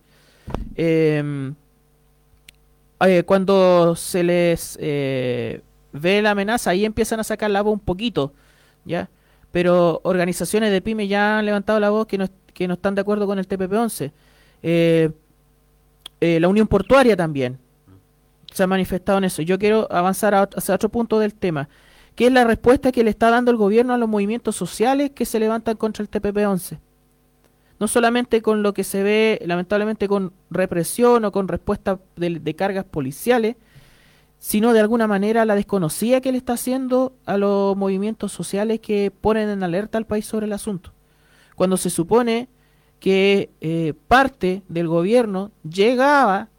[0.74, 1.52] Eh,
[3.02, 4.80] eh, cuando se les
[5.92, 8.34] ve la amenaza, ahí empiezan a sacar la voz un poquito,
[8.86, 9.10] ¿ya?
[9.52, 13.02] Pero organizaciones de pyme ya han levantado la voz que no, que no están de
[13.02, 14.12] acuerdo con el TPP-11.
[14.64, 15.12] Eh,
[16.20, 17.58] eh, la Unión Portuaria también
[18.52, 19.42] se ha manifestado en eso.
[19.42, 21.70] Yo quiero avanzar a, hacia otro punto del tema,
[22.16, 25.26] que es la respuesta que le está dando el gobierno a los movimientos sociales que
[25.26, 26.80] se levantan contra el TPP-11
[27.80, 32.86] no solamente con lo que se ve lamentablemente con represión o con respuesta de cargas
[32.86, 33.56] policiales,
[34.40, 39.12] sino de alguna manera la desconocida que le está haciendo a los movimientos sociales que
[39.12, 40.94] ponen en alerta al país sobre el asunto.
[41.56, 42.50] Cuando se supone
[43.00, 46.50] que eh, parte del gobierno llegaba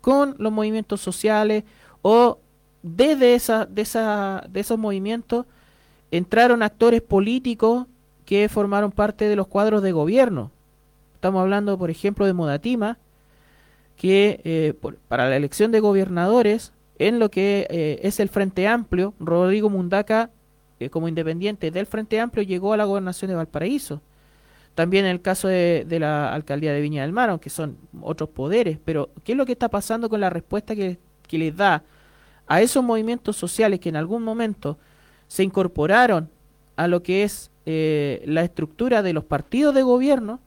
[0.00, 1.64] con los movimientos sociales
[2.02, 2.38] o
[2.82, 5.46] desde esa, de, esa, de esos movimientos
[6.10, 7.86] entraron actores políticos
[8.24, 10.50] que formaron parte de los cuadros de gobierno.
[11.14, 12.98] Estamos hablando, por ejemplo, de Modatima,
[13.96, 14.74] que eh,
[15.08, 20.30] para la elección de gobernadores, en lo que eh, es el Frente Amplio, Rodrigo Mundaca,
[20.80, 24.02] eh, como independiente del Frente Amplio, llegó a la gobernación de Valparaíso.
[24.74, 28.78] También en el caso de, la alcaldía de Viña del Mar, aunque son otros poderes.
[28.84, 31.82] Pero, ¿qué es lo que está pasando con la respuesta que, que les da
[32.46, 34.78] a esos movimientos sociales que en algún momento
[35.26, 36.30] se incorporaron
[36.76, 40.40] a lo que es eh, la estructura de los partidos de gobierno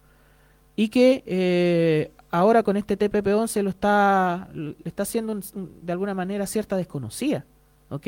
[0.75, 5.37] y que ahora con este TPP-11 lo está, le está haciendo
[5.81, 7.45] de alguna manera cierta desconocida,
[7.89, 8.07] ¿ok?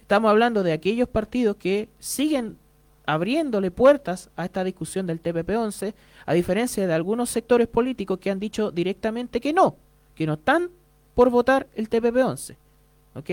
[0.00, 2.58] Estamos hablando de aquellos partidos que siguen
[3.06, 5.94] abriéndole puertas a esta discusión del TPP-11,
[6.26, 9.76] a diferencia de algunos sectores políticos que han dicho directamente que no,
[10.14, 10.70] que no están
[11.14, 12.56] por votar el TPP-11,
[13.14, 13.30] ¿ok?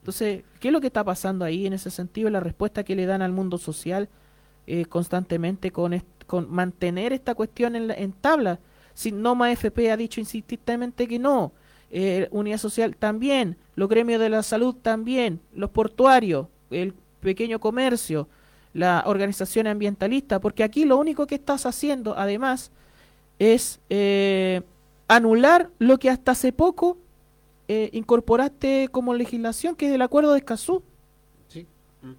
[0.00, 2.30] Entonces, ¿qué es lo que está pasando ahí en ese sentido?
[2.30, 4.08] La respuesta que le dan al mundo social
[4.66, 8.58] eh, constantemente con, con mantener esta cuestión en, la- en tabla.
[8.96, 11.52] Si Noma FP ha dicho insistentemente que no,
[11.90, 18.26] eh, Unidad Social también, los gremios de la salud también, los portuarios, el pequeño comercio,
[18.72, 22.70] la organización ambientalista, porque aquí lo único que estás haciendo, además,
[23.38, 24.62] es eh,
[25.08, 26.96] anular lo que hasta hace poco
[27.68, 30.82] eh, incorporaste como legislación, que es el acuerdo de Escazú.
[31.48, 31.66] Sí.
[32.00, 32.12] Mm.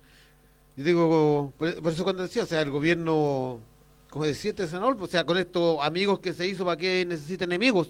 [0.78, 3.62] Yo digo, por eso cuando decía, o sea, el gobierno,
[4.10, 7.44] como decía este senador, o sea, con estos amigos que se hizo, ¿para qué necesita
[7.46, 7.90] enemigos?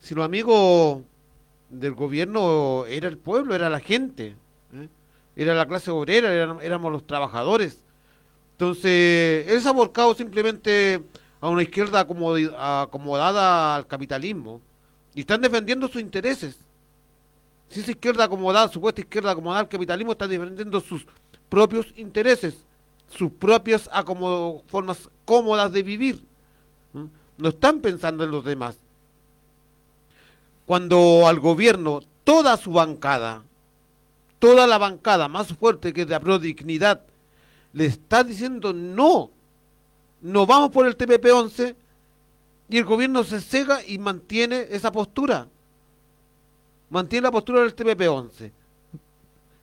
[0.00, 1.02] Si los amigos
[1.70, 4.36] del gobierno era el pueblo, era la gente,
[4.72, 4.88] ¿eh?
[5.36, 7.78] era la clase obrera, eran- éramos los trabajadores.
[8.52, 11.02] Entonces, él se ha volcado simplemente
[11.40, 14.60] a una izquierda acomodada al capitalismo
[15.14, 16.56] y están defendiendo sus intereses.
[17.68, 21.06] Si esa izquierda acomodada, supuesta izquierda acomodada al capitalismo, está defendiendo sus
[21.48, 22.56] propios intereses,
[23.08, 26.22] sus propias acomodo- formas cómodas de vivir.
[27.38, 28.76] No están pensando en los demás.
[30.64, 33.42] Cuando al gobierno, toda su bancada,
[34.38, 37.02] toda la bancada más fuerte que es de la Prodignidad,
[37.72, 39.30] le está diciendo no,
[40.22, 41.74] no vamos por el TPP-11,
[42.68, 45.46] y el gobierno se cega y mantiene esa postura.
[46.90, 48.50] Mantiene la postura del TPP-11.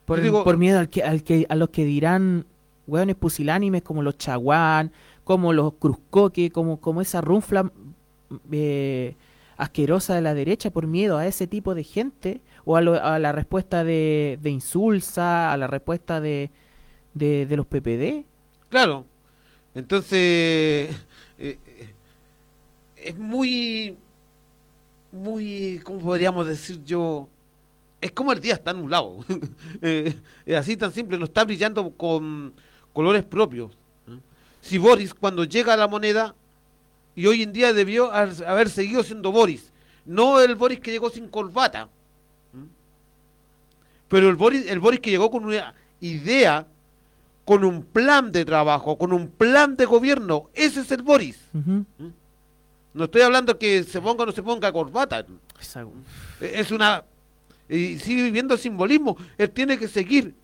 [0.06, 2.46] Por, por miedo al que, al que, a los que dirán
[2.88, 4.92] hueones pusilánimes como los chaguán,
[5.24, 7.72] como los cruzcoque, como, como esa runfla
[8.52, 9.16] eh,
[9.58, 13.20] asquerosa de la derecha, por miedo a ese tipo de gente, o a, lo- a
[13.20, 16.50] la respuesta de, de Insulsa, a la respuesta de,
[17.14, 18.26] de, de los PPD.
[18.70, 19.06] Claro.
[19.76, 20.98] Entonces, eh,
[21.40, 21.94] eh,
[22.96, 23.98] es muy,
[25.12, 27.28] muy, ¿cómo podríamos decir yo?
[28.02, 29.26] Es como el día está anulado.
[29.82, 30.16] Eh,
[30.46, 32.54] es así tan simple, no está brillando con
[32.94, 33.72] colores propios.
[34.62, 36.34] si Boris cuando llega a la moneda,
[37.16, 39.72] y hoy en día debió haber seguido siendo Boris,
[40.06, 41.90] no el Boris que llegó sin corbata,
[44.08, 46.66] pero el Boris, el Boris que llegó con una idea,
[47.46, 51.40] con un plan de trabajo, con un plan de gobierno, ese es el Boris.
[52.94, 55.26] No estoy hablando que se ponga o no se ponga corbata.
[56.40, 57.04] Es una...
[57.68, 59.18] Y sigue viviendo simbolismo.
[59.38, 60.36] Él tiene que seguir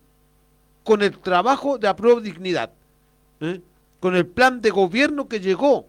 [0.90, 2.72] con el trabajo de apruebo dignidad.
[3.40, 3.60] ¿eh?
[4.00, 5.86] Con el plan de gobierno que llegó.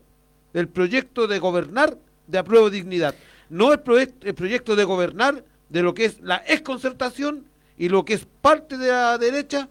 [0.54, 3.16] El proyecto de gobernar de apruebo dignidad.
[3.50, 3.82] No el,
[4.22, 7.46] el proyecto de gobernar de lo que es la exconcertación
[7.80, 9.70] y lo que es parte de la derecha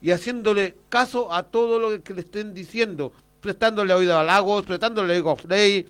[0.00, 5.14] y haciéndole caso a todo lo que le estén diciendo prestándole oído a Lagos, prestándole
[5.14, 5.88] oído a Frey,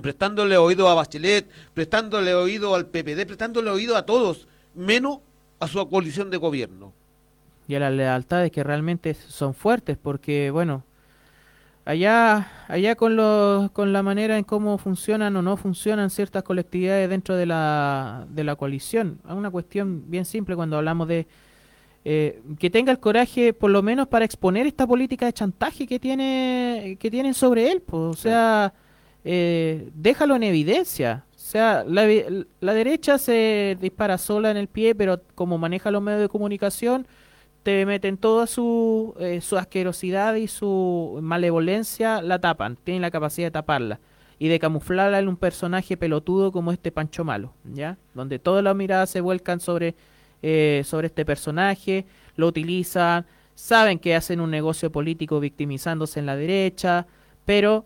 [0.00, 5.18] prestándole oído a Bachelet, prestándole oído al PPD, prestándole oído a todos, menos
[5.58, 6.94] a su coalición de gobierno.
[7.70, 10.82] Y a las lealtades que realmente son fuertes, porque bueno,
[11.84, 17.08] allá allá con los, con la manera en cómo funcionan o no funcionan ciertas colectividades
[17.08, 19.20] dentro de la, de la coalición.
[19.24, 21.28] Es una cuestión bien simple cuando hablamos de
[22.04, 26.00] eh, que tenga el coraje por lo menos para exponer esta política de chantaje que
[26.00, 28.72] tiene que tienen sobre él pues, o sea
[29.22, 32.08] eh, déjalo en evidencia o sea la,
[32.60, 37.06] la, derecha se dispara sola en el pie pero como maneja los medios de comunicación
[37.62, 43.46] te meten toda su, eh, su asquerosidad y su malevolencia la tapan tienen la capacidad
[43.46, 44.00] de taparla
[44.38, 48.74] y de camuflarla en un personaje pelotudo como este Pancho Malo ya donde todas las
[48.74, 49.94] miradas se vuelcan sobre
[50.42, 56.34] eh, sobre este personaje, lo utilizan, saben que hacen un negocio político victimizándose en la
[56.34, 57.06] derecha,
[57.44, 57.84] pero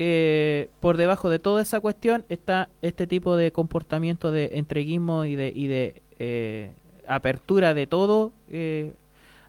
[0.00, 5.36] eh, por debajo de toda esa cuestión está este tipo de comportamiento de entreguismo y
[5.36, 6.72] de, y de eh,
[7.06, 8.32] apertura de todo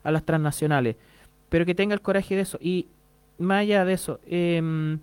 [0.05, 0.95] a las transnacionales.
[1.49, 2.57] Pero que tenga el coraje de eso.
[2.61, 2.87] Y
[3.37, 4.99] más allá de eso, em,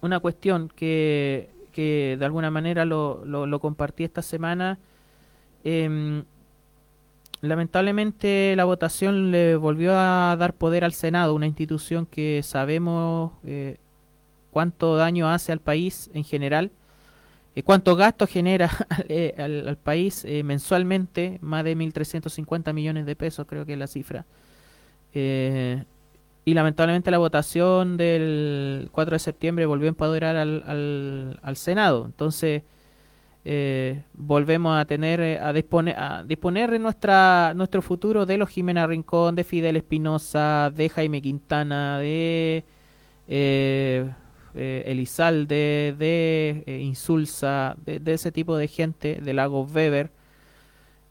[0.00, 4.78] una cuestión que, que de alguna manera lo, lo, compartí esta semana,
[5.64, 6.22] eh,
[7.44, 13.76] Lamentablemente la votación le volvió a dar poder al Senado, una institución que sabemos eh,
[14.50, 16.70] cuánto daño hace al país en general,
[17.54, 18.70] eh, cuánto gasto genera
[19.08, 24.26] eh, al, país mensualmente, más de 1.350 millones de pesos creo que es la cifra.
[25.12, 32.04] y lamentablemente la votación del 4 de septiembre volvió a empoderar al, al, al Senado.
[32.06, 32.62] Entonces
[33.46, 38.86] eh, volvemos a tener eh, a disponer a disponer nuestra nuestro futuro de los Jimena
[38.86, 42.64] Rincón, de Fidel Espinosa, de Jaime Quintana, de
[44.54, 50.10] eh, eh Elizalde, de Insulsa, de, ese tipo de gente, de Lago Weber,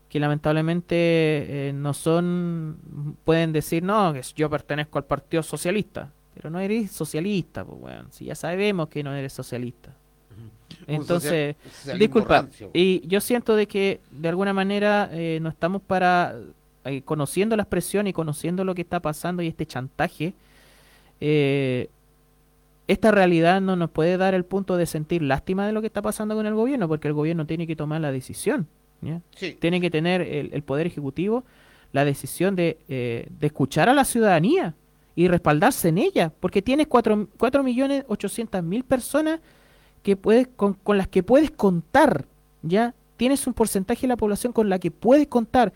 [0.10, 6.60] que lamentablemente no son, pueden decir, no, que yo pertenezco al Partido Socialista, pero no
[6.60, 9.94] eres socialista, pues bueno, si ya sabemos que no eres socialista.
[10.88, 11.56] Entonces,
[11.98, 16.36] disculpa, y yo siento de que de alguna manera eh, no estamos para,
[16.86, 20.34] eh, conociendo la expresión y conociendo lo que está pasando y este chantaje,
[21.20, 21.90] eh,
[22.88, 26.02] esta realidad no nos puede dar el punto de sentir lástima de lo que está
[26.02, 28.68] pasando con el gobierno, porque el gobierno tiene que tomar la decisión,
[29.60, 31.44] tiene que tener el, poder ejecutivo
[31.92, 34.76] la decisión de, de escuchar a la ciudadanía
[35.16, 39.40] y respaldarse en ella, porque tienes 4 millones 800 mil personas
[40.02, 42.26] que puedes, con, con las que puedes contar,
[42.62, 42.94] ¿ya?
[43.18, 45.72] Tienes un porcentaje de la población con la que puedes contar.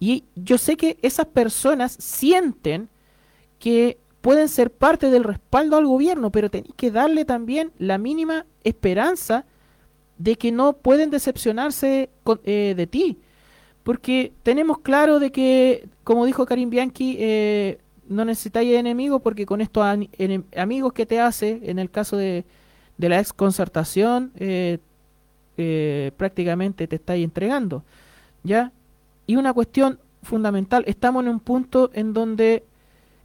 [0.00, 2.88] Y yo sé que esas personas sienten
[3.58, 8.46] que pueden ser parte del respaldo al gobierno, pero tenéis que darle también la mínima
[8.64, 9.44] esperanza
[10.18, 12.10] de que no pueden decepcionarse
[12.44, 13.18] eh, de ti.
[13.84, 19.60] Porque tenemos claro de que, como dijo Karim Bianchi, eh, no necesitáis enemigos porque con
[19.60, 19.84] estos
[20.56, 22.44] amigos que te hace, en el caso de,
[22.98, 24.78] de la exconcertación eh,
[25.56, 27.84] eh, prácticamente te estáis entregando.
[28.42, 28.72] ¿Ya?
[29.26, 32.64] Y una cuestión fundamental, estamos en un punto en donde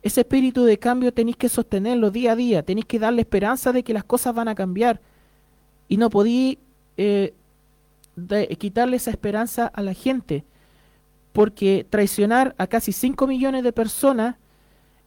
[0.03, 3.83] ese espíritu de cambio tenéis que sostenerlo día a día, tenéis que darle esperanza de
[3.83, 4.99] que las cosas van a cambiar.
[5.87, 6.59] Y no podí
[6.97, 7.33] eh,
[8.59, 10.43] quitarle esa esperanza a la gente,
[11.31, 14.35] porque traicionar a casi 5 millones de personas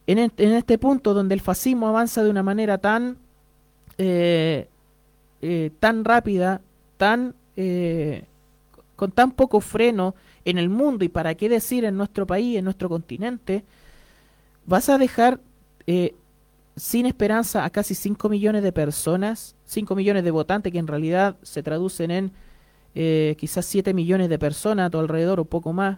[0.07, 3.17] en, este punto donde el fascismo avanza de una manera tan
[3.99, 4.67] eh,
[5.41, 6.61] eh, tan rápida,
[6.97, 7.35] tan
[8.95, 12.65] con tan poco freno en el mundo y para qué decir en nuestro país, en
[12.65, 13.63] nuestro continente,
[14.67, 15.39] vas a dejar
[16.75, 21.37] sin esperanza a casi 5 millones de personas, 5 millones de votantes que en realidad
[21.41, 22.31] se traducen en
[23.37, 25.97] quizás 7 millones de personas a tu alrededor o poco más,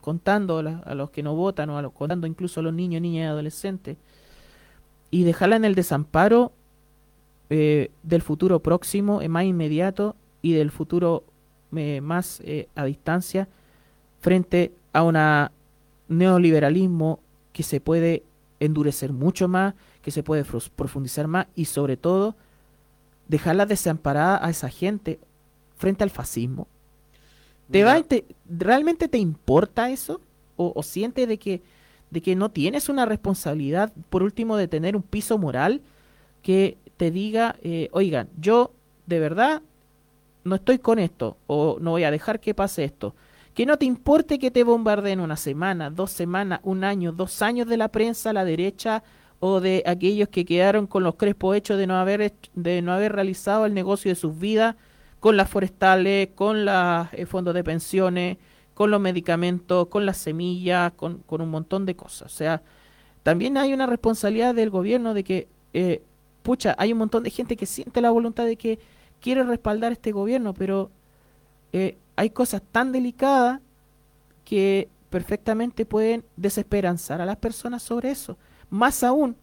[0.00, 3.24] contando a, los que no votan o a los, contando incluso a los niños, niñas
[3.24, 3.96] y adolescentes.
[5.10, 6.52] Y dejarla en el desamparo
[7.50, 11.24] eh, del futuro próximo, más inmediato, y del futuro
[11.70, 12.40] más
[12.74, 13.48] a distancia,
[14.20, 15.16] frente a un
[16.08, 17.20] neoliberalismo
[17.58, 18.22] que se puede
[18.60, 20.44] endurecer mucho más, que se puede
[20.76, 22.36] profundizar más y sobre todo
[23.26, 25.18] dejarla desamparada a esa gente
[25.76, 26.68] frente al fascismo.
[27.68, 28.00] ¿Te va,
[28.48, 30.20] ¿Realmente te importa eso?
[30.54, 31.60] ¿O, o sientes de que,
[32.12, 35.82] de que no tienes una responsabilidad, por último, de tener un piso moral
[36.42, 38.70] que te diga, eh, oigan, yo
[39.06, 39.62] de verdad
[40.44, 43.16] no estoy con esto o no voy a dejar que pase esto?
[43.58, 47.66] Que no te importe que te bombardeen una semana, dos semanas, un año, dos años
[47.66, 49.02] de la prensa la derecha
[49.40, 53.14] o de aquellos que quedaron con los crespos hechos de no haber, de no haber
[53.14, 54.76] realizado el negocio de sus vidas
[55.18, 58.36] con las forestales, con los eh, fondos de pensiones,
[58.74, 62.32] con los medicamentos, con las semillas, con, un montón de cosas.
[62.32, 62.62] O sea,
[63.24, 66.00] también hay una responsabilidad del gobierno de que, eh,
[66.44, 68.78] pucha, hay un montón de gente que siente la voluntad de que
[69.20, 70.92] quiere respaldar este gobierno, pero
[71.72, 73.60] eh, hay cosas tan delicadas
[74.44, 78.36] que perfectamente pueden desesperanzar a las personas sobre eso.
[78.70, 79.36] Más aún,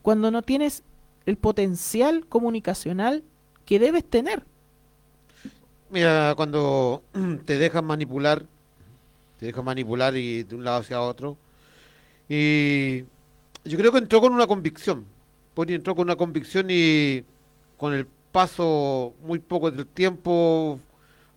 [0.00, 0.82] cuando no tienes
[1.26, 3.22] el potencial comunicacional
[3.66, 4.42] que debes tener.
[5.90, 7.02] Mira, cuando
[7.44, 8.46] te dejan manipular,
[9.38, 11.36] te dejan manipular y de un lado hacia otro.
[12.30, 13.00] Y
[13.62, 15.04] yo creo que entró con una convicción.
[15.52, 17.24] Pony entró con una convicción y
[17.76, 20.80] con el paso muy poco del tiempo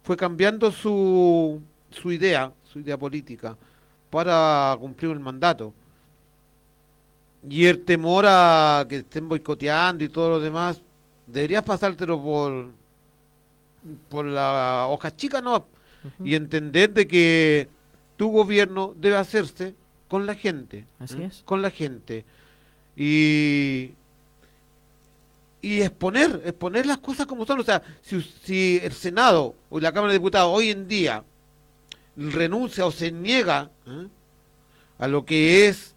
[0.10, 3.56] fue cambiando su, su idea, su idea política,
[4.10, 5.72] para cumplir el mandato.
[7.48, 10.82] Y el temor a que estén boicoteando y todo lo demás,
[11.28, 12.70] deberías pasártelo por,
[14.10, 15.68] por la hoja chica, ¿no?
[16.24, 17.70] Y entender de que
[18.18, 19.76] tu gobierno debe hacerse
[20.08, 20.88] con la gente.
[20.98, 21.44] Así es.
[21.46, 22.26] Con la gente.
[22.96, 23.92] Y
[25.62, 27.60] y exponer, exponer las cosas como son.
[27.60, 31.24] O sea, si, el Senado o la Cámara de Diputados hoy en día
[32.16, 34.08] renuncia o se niega ¿eh?
[34.98, 35.96] a lo que es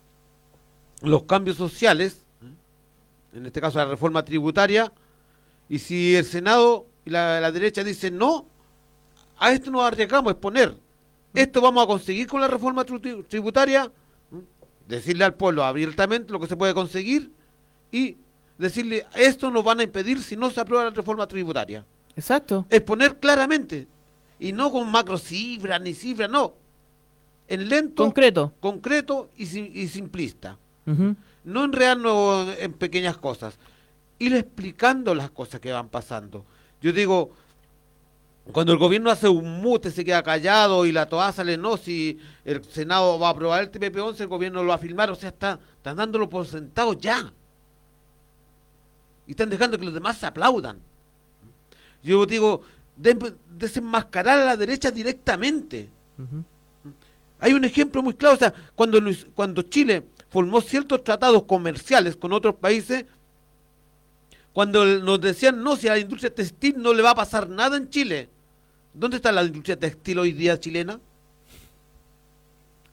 [1.00, 3.38] los cambios sociales, ¿eh?
[3.38, 4.92] en este caso la reforma tributaria,
[5.68, 8.46] y si el Senado y la, derecha dicen no,
[9.38, 10.76] a esto nos arriesgamos exponer.
[11.34, 13.90] Esto vamos a conseguir con la reforma tributaria,
[14.32, 14.42] ¿eh?
[14.86, 17.32] decirle al pueblo abiertamente lo que se puede conseguir
[17.90, 18.16] y
[18.62, 21.84] decirle, esto nos van a impedir si no se aprueba la reforma tributaria.
[22.16, 22.66] Exacto.
[22.70, 23.88] Exponer claramente.
[24.38, 26.54] Y no con macro cifras ni cifras, no.
[27.48, 29.46] En lento, concreto, concreto y,
[29.88, 30.58] simplista.
[31.44, 33.58] No enredarnos en pequeñas cosas.
[34.18, 36.44] Ir explicando las cosas que van pasando.
[36.80, 37.32] Yo digo,
[38.52, 42.18] cuando el gobierno hace un mute, se queda callado y la toa sale, no, si
[42.44, 45.30] el Senado va a aprobar el TPP-11, el gobierno lo va a firmar, o sea,
[45.30, 47.32] está, están dándolo por sentado ya
[49.32, 50.78] y están dejando que los demás se aplaudan.
[52.02, 52.60] Yo digo,
[52.96, 55.88] desenmascarar a la derecha directamente.
[57.40, 59.00] Hay un ejemplo muy claro, o sea, cuando,
[59.34, 63.06] cuando Chile formó ciertos tratados comerciales con otros países,
[64.52, 67.78] cuando nos decían, no, si a la industria textil no le va a pasar nada
[67.78, 68.28] en Chile,
[68.92, 71.00] ¿dónde está la industria textil hoy día chilena?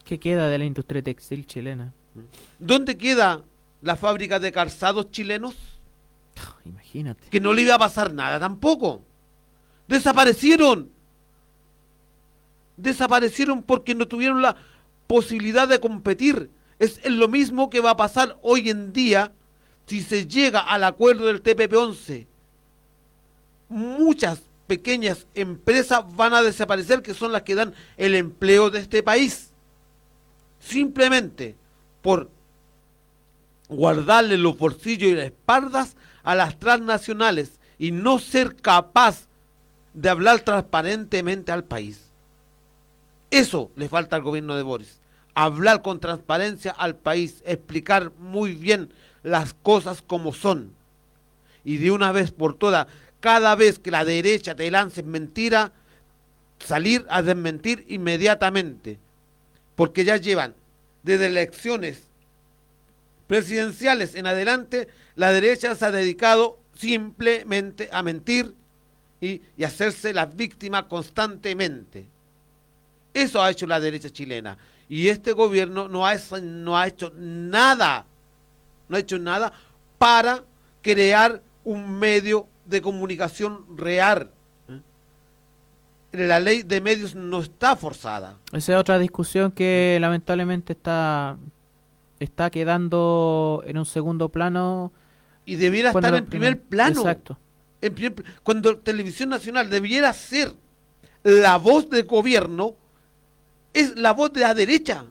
[0.05, 1.91] ¿Qué queda de la industria textil chilena?
[2.59, 3.43] ¿Dónde queda
[3.81, 5.78] la fábrica de calzados chilenos?
[6.65, 7.27] Imagínate.
[7.29, 9.03] Que no le iba a pasar nada tampoco.
[9.87, 10.91] Desaparecieron.
[12.77, 14.55] Desaparecieron porque no tuvieron la
[15.07, 16.49] posibilidad de competir.
[16.77, 19.33] Es, lo mismo que va a pasar hoy en día
[19.87, 22.27] si se llega al acuerdo del TPP-11.
[23.69, 29.01] Muchas pequeñas empresas van a desaparecer que son las que dan el empleo de este
[29.01, 29.51] país.
[30.59, 31.55] Simplemente
[32.01, 32.29] por
[33.67, 35.95] guardarle los bolsillos y las espaldas
[36.29, 39.25] a las transnacionales y no ser capaz
[39.95, 42.01] de hablar transparentemente al país.
[43.31, 44.99] Eso le falta al gobierno de Boris.
[45.33, 50.71] Hablar con transparencia al país, explicar muy bien las cosas como son.
[51.63, 52.85] Y de una vez por todas,
[53.21, 55.71] cada vez que la derecha te lance mentira,
[56.59, 58.99] salir a desmentir inmediatamente.
[59.75, 60.53] Porque ya llevan
[61.01, 62.03] desde elecciones
[63.29, 68.55] presidenciales en adelante la derecha se ha dedicado simplemente a mentir
[69.21, 72.07] y, hacerse la víctima constantemente.
[73.13, 74.57] Eso ha hecho la derecha chilena.
[74.87, 78.07] Y este gobierno no ha, no ha hecho nada,
[78.87, 79.53] no ha hecho nada
[79.99, 80.43] para
[80.81, 84.31] crear un medio de comunicación real.
[86.13, 88.37] La ley de medios no está forzada.
[88.53, 91.37] Esa es otra discusión que lamentablemente está
[92.19, 94.91] está quedando en un segundo plano.
[95.45, 97.01] Y debiera estar en primer, plano.
[97.01, 97.37] Exacto.
[97.81, 100.53] En cuando Televisión Nacional debiera ser
[101.23, 102.75] la voz del gobierno,
[103.73, 105.05] es la voz de la derecha.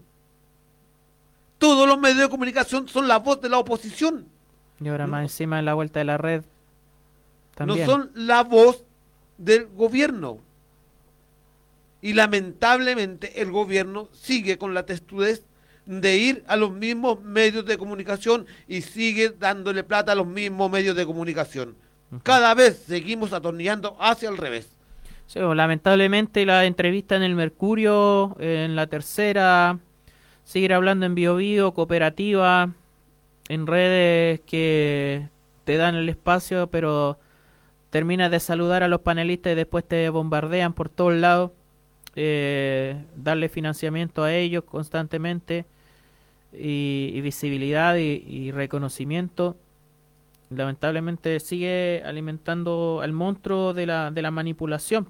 [1.59, 4.27] Todos los medios de comunicación son la voz de la oposición.
[4.81, 6.45] Y ahora más encima de la vuelta de la red.
[7.55, 7.87] También.
[7.87, 8.85] No son la voz
[9.39, 10.39] del gobierno.
[12.01, 15.43] Y lamentablemente el gobierno sigue con la testudez
[15.89, 20.71] de ir a los mismos medios de comunicación y sigue dándole plata a los mismos
[20.71, 21.77] medios de comunicación.
[22.23, 24.69] Cada vez seguimos atornillando hacia el revés.
[25.35, 29.79] lamentablemente la entrevista en el Mercurio, en la tercera,
[30.45, 32.71] seguir hablando en BioBio, cooperativa,
[33.49, 35.27] en redes que
[35.65, 37.19] te dan el espacio, pero
[37.89, 41.53] terminas de saludar a los panelistas y después te bombardean por todos lados.
[42.15, 45.65] Eh, darle financiamiento a ellos constantemente
[46.53, 49.57] y, visibilidad y, reconocimiento.
[50.51, 55.09] Lamentablemente sigue alimentando al monstruo de la, de la manipulación.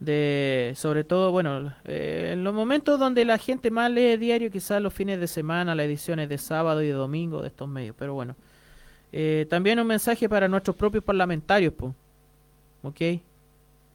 [0.00, 4.80] De, sobre todo, bueno, eh, en los momentos donde la gente más lee diario, quizás
[4.80, 8.14] los fines de semana, las ediciones de sábado y de domingo de estos medios, pero
[8.14, 8.34] bueno.
[9.12, 11.92] Eh, también un mensaje para nuestros propios parlamentarios, pues.
[12.82, 13.20] ¿ok?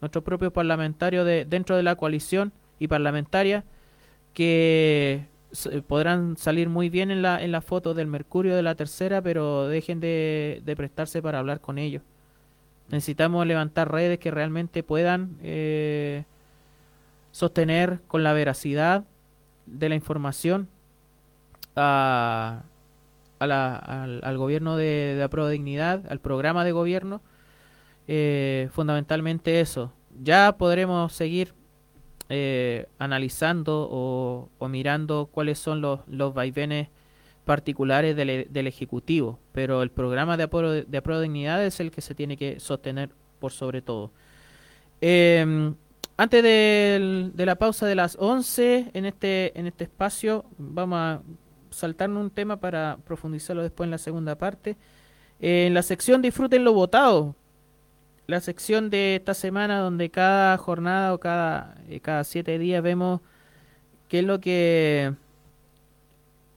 [0.01, 3.63] Nuestros propios parlamentarios de, dentro de la coalición y parlamentaria
[4.33, 5.25] que
[5.87, 9.67] podrán salir muy bien en la, en la foto del Mercurio de la tercera, pero
[9.67, 12.03] dejen de, prestarse para hablar con ellos.
[12.89, 16.23] Necesitamos levantar redes que realmente puedan eh,
[17.31, 19.05] sostener con la veracidad
[19.65, 20.67] de la información
[21.75, 22.63] a,
[23.39, 27.21] al, gobierno de, de Pro Dignidad, al programa de gobierno,
[28.07, 29.91] eh, fundamentalmente eso.
[30.21, 31.53] Ya podremos seguir
[32.29, 35.99] eh, analizando o, mirando cuáles son los,
[36.33, 36.89] vaivenes
[37.45, 42.01] particulares del, del, Ejecutivo, pero el programa de apruebo de, de dignidad es el que
[42.01, 43.09] se tiene que sostener
[43.39, 44.11] por sobre todo.
[45.01, 45.75] Em,
[46.17, 51.21] antes de, de, la pausa de las 11, en este, en este espacio, vamos a
[51.69, 54.77] saltarnos un tema para profundizarlo después en la segunda parte.
[55.39, 57.35] en la sección Disfruten lo votado,
[58.27, 63.21] la sección de esta semana donde cada jornada o cada, eh, cada siete días vemos
[64.07, 65.13] qué es lo que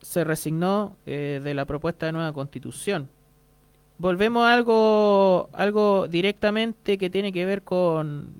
[0.01, 3.09] se resignó eh, de la propuesta de nueva constitución.
[3.99, 8.33] Volvemos a algo, algo directamente que tiene que ver con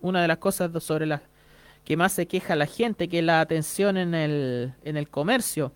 [0.00, 1.22] una de las cosas sobre las
[1.84, 5.72] que más se queja la gente, que es la atención en el, en el comercio.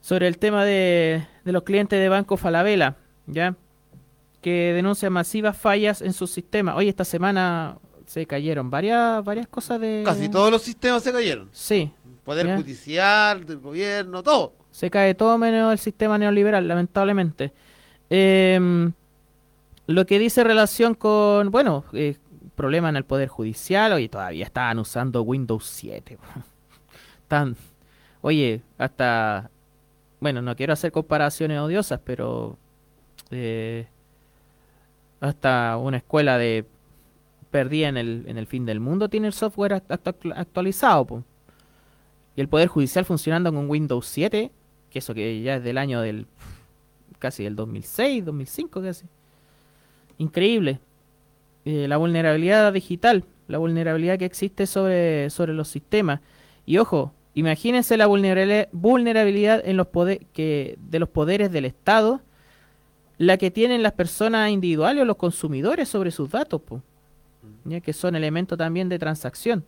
[0.00, 2.96] Sobre el tema de, de los clientes de Banco Falabella,
[3.28, 3.54] ¿ya?
[4.42, 6.74] Que denuncia masivas fallas en su sistema.
[6.74, 10.02] Hoy esta semana se cayeron varias varias cosas de...
[10.04, 11.48] Casi todos los sistemas se cayeron.
[11.52, 11.90] Sí.
[12.24, 14.54] Poder judicial, del gobierno, todo.
[14.70, 17.52] Se cae todo menos el sistema neoliberal, lamentablemente.
[18.10, 18.92] Em,
[19.86, 22.16] lo que dice relación con, bueno, eh,
[22.54, 26.18] problema en el Poder Judicial, hoy todavía estaban usando Windows 7.
[27.28, 27.56] Tan,
[28.20, 29.50] oye, hasta,
[30.20, 32.56] bueno, no quiero hacer comparaciones odiosas, pero
[33.30, 33.86] eh,
[35.22, 36.66] hasta una escuela de
[37.50, 41.22] perdida en el, en el fin del mundo tiene el software actualizado.
[42.34, 44.50] Y el Poder Judicial funcionando con Windows 7,
[44.90, 46.26] que eso que ya es del año del
[47.20, 49.06] casi del 2006, 2005 casi.
[50.18, 50.80] Increíble.
[51.64, 56.20] Eh, la vulnerabilidad digital, la vulnerabilidad que existe sobre, sobre los sistemas.
[56.66, 62.22] Y ojo, imagínense la vulnerabilidad en los poder, que, de los poderes del Estado
[63.22, 66.60] la que tienen las personas individuales o los consumidores sobre sus datos,
[67.64, 67.80] ¿ya?
[67.80, 69.64] que son elementos también de transacción.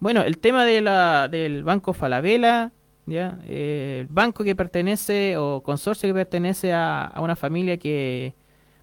[0.00, 2.72] Bueno, el tema de la, del banco Falabella,
[3.06, 3.38] ¿ya?
[3.46, 8.34] Eh, el banco que pertenece o consorcio que pertenece a, una familia que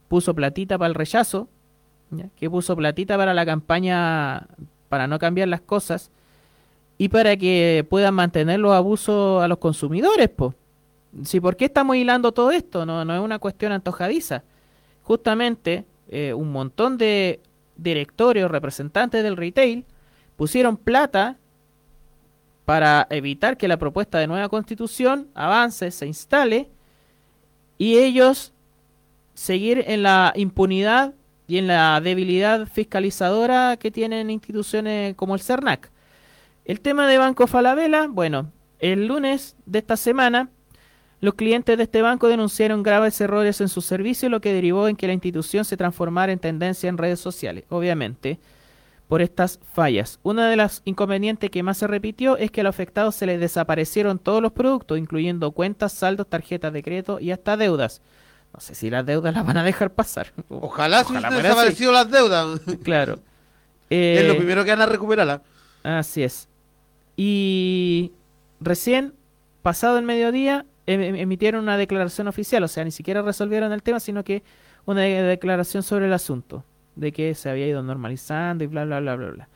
[0.07, 1.49] puso platita para el rechazo,
[2.37, 4.47] que puso platita para la campaña
[4.87, 6.11] para no cambiar las cosas
[6.97, 10.55] y para que puedan mantener los abusos a los consumidores, pues.
[11.23, 12.85] Sí, ¿por qué estamos hilando todo esto?
[12.85, 14.43] No, no es una cuestión antojadiza.
[15.03, 17.39] Justamente eh, un montón de
[17.75, 19.85] directorios, representantes del retail,
[20.35, 21.37] pusieron plata
[22.65, 26.69] para evitar que la propuesta de nueva constitución avance, se instale
[27.77, 28.53] y ellos
[29.33, 31.13] seguir en la impunidad
[31.47, 35.89] y en la debilidad fiscalizadora que tienen instituciones como el CERNAC.
[36.65, 40.49] El tema de Banco Falabella, bueno, el lunes de esta semana
[41.19, 44.95] los clientes de este banco denunciaron graves errores en su servicio, lo que derivó en
[44.95, 47.63] que la institución se transformara en tendencia en redes sociales.
[47.69, 48.39] Obviamente,
[49.07, 50.19] por estas fallas.
[50.21, 53.39] Una de las inconvenientes que más se repitió es que a los afectados se les
[53.39, 58.01] desaparecieron todos los productos, incluyendo cuentas, saldos, tarjetas de crédito y hasta deudas.
[58.53, 60.33] No sé si las deudas las van a dejar pasar.
[60.49, 62.61] Ojalá, se hubiesen desaparecido las deudas.
[62.83, 63.19] Claro.
[63.89, 65.41] es lo eh, primero que van a recuperarla.
[65.83, 66.47] Así es.
[67.15, 68.11] Y
[68.59, 69.13] recién,
[69.63, 74.23] pasado el mediodía, emitieron una declaración oficial, o sea, ni siquiera resolvieron el tema, sino
[74.23, 74.43] que
[74.85, 76.63] una declaración sobre el asunto,
[76.95, 79.49] de que se había ido normalizando y bla, bla, bla, bla, bla.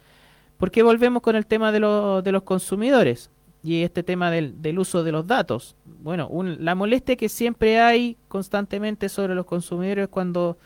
[0.58, 3.32] ¿Por qué volvemos con el tema de, de los consumidores
[3.64, 5.76] y este tema del, uso de los datos?
[5.86, 6.30] Bueno,
[6.60, 10.58] la molestia que siempre hay constantemente sobre los consumidores cuando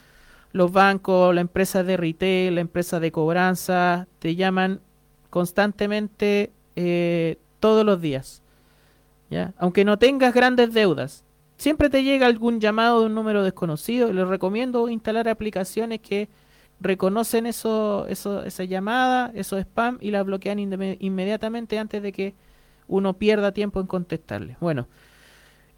[0.52, 4.82] los bancos, la empresa de retail, la empresa de cobranza, te llaman
[5.30, 8.42] constantemente eh, todos los días.
[9.58, 11.24] Aunque no tengas grandes deudas,
[11.58, 14.12] siempre te llega algún llamado de un número desconocido.
[14.12, 16.30] Les recomiendo instalar aplicaciones que
[16.80, 22.36] reconocen eso, esa llamada, esos spam y la bloquean inmediatamente antes de que
[22.88, 24.58] uno pierda tiempo en contestarle.
[24.60, 24.88] Bueno,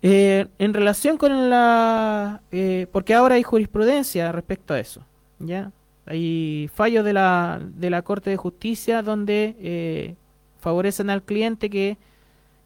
[0.01, 2.41] eh, en relación con la...
[2.51, 5.05] Eh, porque ahora hay jurisprudencia respecto a eso,
[5.39, 5.71] ¿ya?
[6.05, 10.15] Hay fallos de la, de la Corte de Justicia donde
[10.59, 11.97] favorecen al cliente que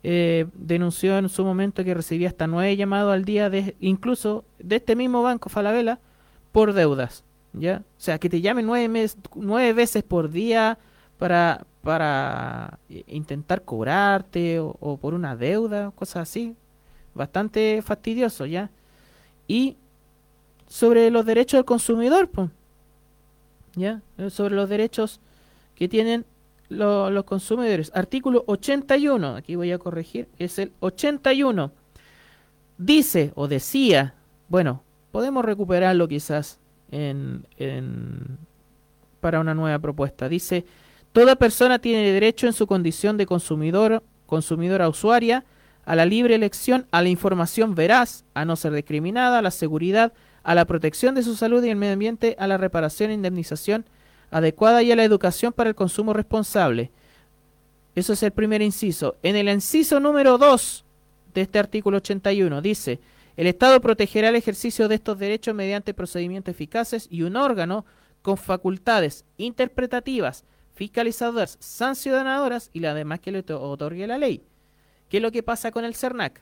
[0.03, 4.77] eh, denunció en su momento que recibía hasta nueve llamados al día, de, incluso de
[4.77, 5.99] este mismo banco Falabella,
[6.51, 7.23] por deudas.
[7.53, 7.83] ¿ya?
[7.97, 10.77] O sea, que te llamen nueve, nueve veces por día
[11.17, 16.55] para, para eh, intentar cobrarte o, por una deuda, cosas así.
[17.13, 18.69] Bastante fastidioso, ¿ya?
[19.47, 19.75] Y
[20.67, 22.49] sobre los derechos del consumidor, pues,
[23.75, 24.01] ¿ya?
[24.29, 25.19] Sobre los derechos
[25.75, 26.25] que tienen
[26.71, 27.91] los consumidores.
[27.93, 31.71] Artículo 81, aquí voy a corregir, es el 81.
[32.77, 34.15] Dice o decía,
[34.47, 36.59] bueno, podemos recuperarlo quizás
[36.91, 38.37] en, en,
[39.19, 40.29] para una nueva propuesta.
[40.29, 40.65] Dice,
[41.11, 45.45] toda persona tiene derecho en su condición de consumidor, consumidora usuaria,
[45.85, 50.13] a la libre elección, a la información veraz, a no ser discriminada, a la seguridad,
[50.43, 53.85] a la protección de su salud y el medio ambiente, a la reparación e indemnización,
[54.31, 56.89] adecuada y a la educación para el consumo responsable.
[57.93, 59.17] Eso es el primer inciso.
[59.21, 60.85] En el inciso número 2
[61.33, 62.99] de este artículo 81 dice,
[63.37, 67.85] el Estado protegerá el ejercicio de estos derechos mediante procedimientos eficaces y un órgano
[68.21, 74.43] con facultades interpretativas, fiscalizadoras, sancionadoras y la demás que le otorgue la ley.
[75.09, 76.41] ¿Qué es lo que pasa con el CERNAC?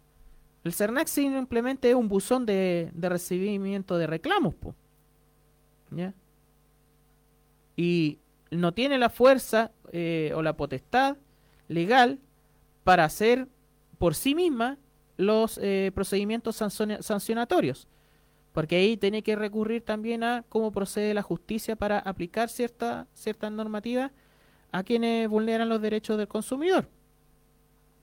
[0.63, 4.55] El CERNAC simplemente es un buzón de, recibimiento de reclamos.
[5.91, 6.13] ¿Ya?
[7.79, 8.19] Y
[8.51, 11.15] no tiene la fuerza eh, o la potestad
[11.69, 12.19] legal
[12.83, 13.47] para hacer
[13.97, 14.77] por sí misma
[15.15, 17.87] los eh, procedimientos sancionatorios.
[18.51, 23.49] Porque ahí tiene que recurrir también a cómo procede la justicia para aplicar cierta, ciertas
[23.49, 24.11] normativas
[24.73, 26.89] a quienes vulneran los derechos del consumidor.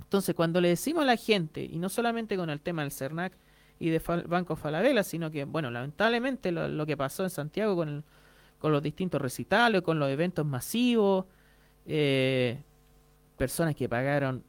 [0.01, 3.35] Entonces, cuando le decimos a la gente, y no solamente con el tema del CERNAC
[3.79, 7.89] y de Banco Falabella, sino que, bueno, lamentablemente lo, lo que pasó en Santiago con
[7.91, 8.05] el
[8.59, 11.27] con los distintos recitales, con los eventos masivos,
[11.85, 12.63] eh,
[13.37, 14.43] personas que pagaron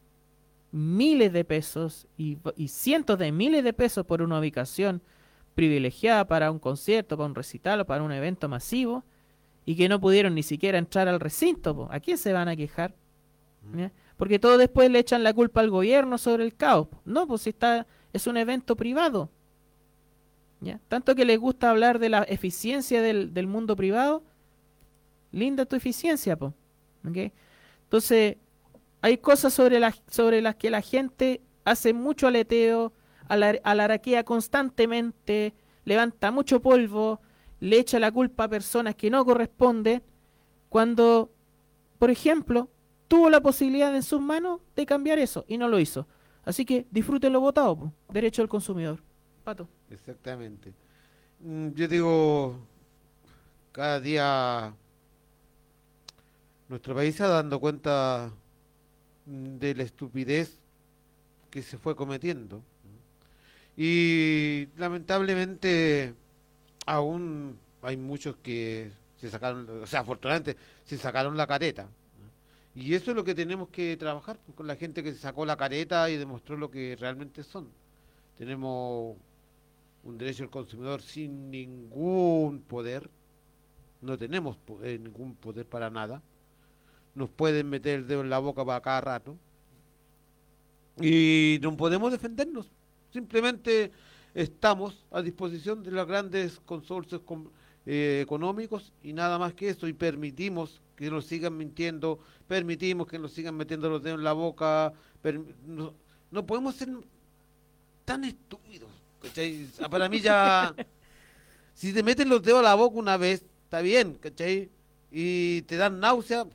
[0.71, 2.37] miles de pesos y,
[2.67, 5.01] cientos de miles de pesos por una ubicación
[5.55, 9.03] privilegiada para un concierto, para un recital o para un evento masivo
[9.65, 11.87] y que no pudieron ni siquiera entrar al recinto.
[11.91, 12.95] ¿A quién se van a quejar?
[13.63, 13.85] Mm.
[14.15, 16.87] Porque todo después le echan la culpa al gobierno sobre el caos.
[17.05, 19.29] No, pues está, es un evento privado.
[20.87, 24.23] Tanto que les gusta hablar de la eficiencia del, mundo privado,
[25.31, 26.53] linda tu eficiencia, po.
[27.03, 28.37] Entonces,
[29.01, 29.79] hay cosas sobre,
[30.09, 32.93] sobre las que la gente hace mucho aleteo,
[33.27, 35.53] alaraquea constantemente,
[35.85, 37.21] levanta mucho polvo,
[37.59, 40.03] le echa la culpa a personas que no corresponden,
[40.69, 41.31] cuando,
[41.97, 42.69] por ejemplo,
[43.07, 46.07] tuvo la posibilidad en sus manos de cambiar eso y no lo hizo.
[46.43, 49.03] Así que disfruten lo votado, derecho del consumidor.
[49.89, 50.73] Exactamente.
[51.39, 52.59] Mm, yo digo,
[53.71, 54.73] cada día
[56.67, 58.31] nuestro país está dando cuenta
[59.25, 60.59] de la estupidez
[61.49, 62.61] que se fue cometiendo.
[63.75, 66.13] Y lamentablemente
[66.85, 71.87] aún hay muchos que se sacaron, o sea, afortunadamente se sacaron la careta.
[72.75, 75.57] Y eso es lo que tenemos que trabajar con la gente que se sacó la
[75.57, 77.69] careta y demostró lo que realmente son.
[78.37, 79.17] Tenemos
[80.03, 83.09] un derecho del consumidor sin ningún poder,
[84.01, 86.21] no tenemos eh, ningún poder para nada,
[87.15, 89.37] nos pueden meter el dedo en la boca para cada rato
[91.01, 92.71] y no podemos defendernos,
[93.11, 93.91] simplemente
[94.33, 97.21] estamos a disposición de los grandes consorcios
[97.85, 103.19] eh, económicos y nada más que eso y permitimos que nos sigan mintiendo, permitimos que
[103.19, 104.93] nos sigan metiendo los dedos en la boca,
[105.65, 105.93] no,
[106.31, 106.89] no podemos ser
[108.03, 108.86] tan estúpidos.
[109.21, 109.67] ¿Cachai?
[109.89, 110.73] Para mí ya,
[111.73, 114.69] si te meten los dedos a la boca una vez, está bien, ¿cachai?
[115.11, 116.45] Y te dan náusea,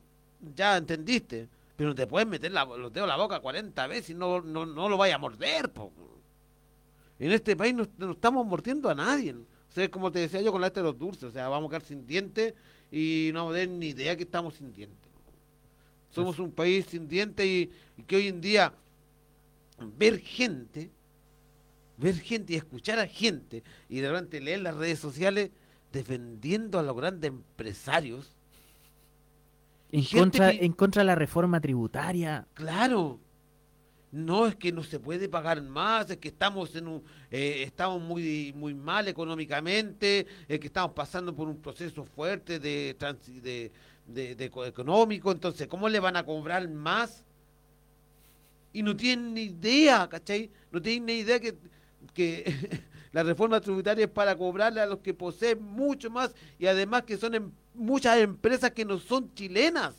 [0.55, 1.49] ya entendiste.
[1.77, 4.67] Pero no te puedes meter los dedos a la boca 40 veces y no, no,
[4.67, 5.71] no lo vayas a morder.
[7.19, 9.33] En este país no, estamos mordiendo a nadie.
[9.33, 11.69] O sea, como te decía yo con la este de los dulces, o sea, vamos
[11.69, 12.55] a quedar sin dientes
[12.91, 15.11] y no vamos a tener ni idea que estamos sin dientes.
[16.11, 17.71] Somos un país sin dientes y
[18.07, 18.73] que hoy en día
[19.97, 20.91] ver gente
[21.97, 25.51] ver gente y escuchar a gente y de repente leer las redes sociales
[25.93, 28.35] defendiendo a los grandes empresarios.
[29.91, 32.47] En contra, en contra de la reforma tributaria.
[32.55, 33.21] Claro.
[34.11, 38.03] No es que no se puede pagar más, es que estamos en un, eh, estamos
[38.03, 42.95] muy muy mal económicamente, es que estamos pasando por un proceso fuerte de,
[43.43, 43.73] de,
[44.07, 47.25] de, de económico, entonces ¿cómo le van a cobrar más?
[48.75, 50.51] Y no tienen ni idea, ¿cachai?
[50.71, 51.57] No tienen ni idea que
[52.15, 57.03] que la reforma tributaria es para cobrarle a los que poseen mucho más y además
[57.03, 59.95] que son em, muchas empresas que no son chilenas.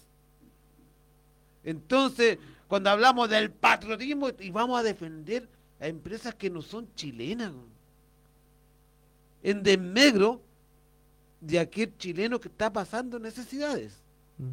[1.63, 2.37] Entonces,
[2.67, 5.47] cuando hablamos del patriotismo y vamos a defender
[5.79, 7.53] a empresas que no son chilenas,
[9.41, 10.41] en desmegro
[11.41, 14.01] de aquel chileno que está pasando necesidades.
[14.37, 14.51] Mm.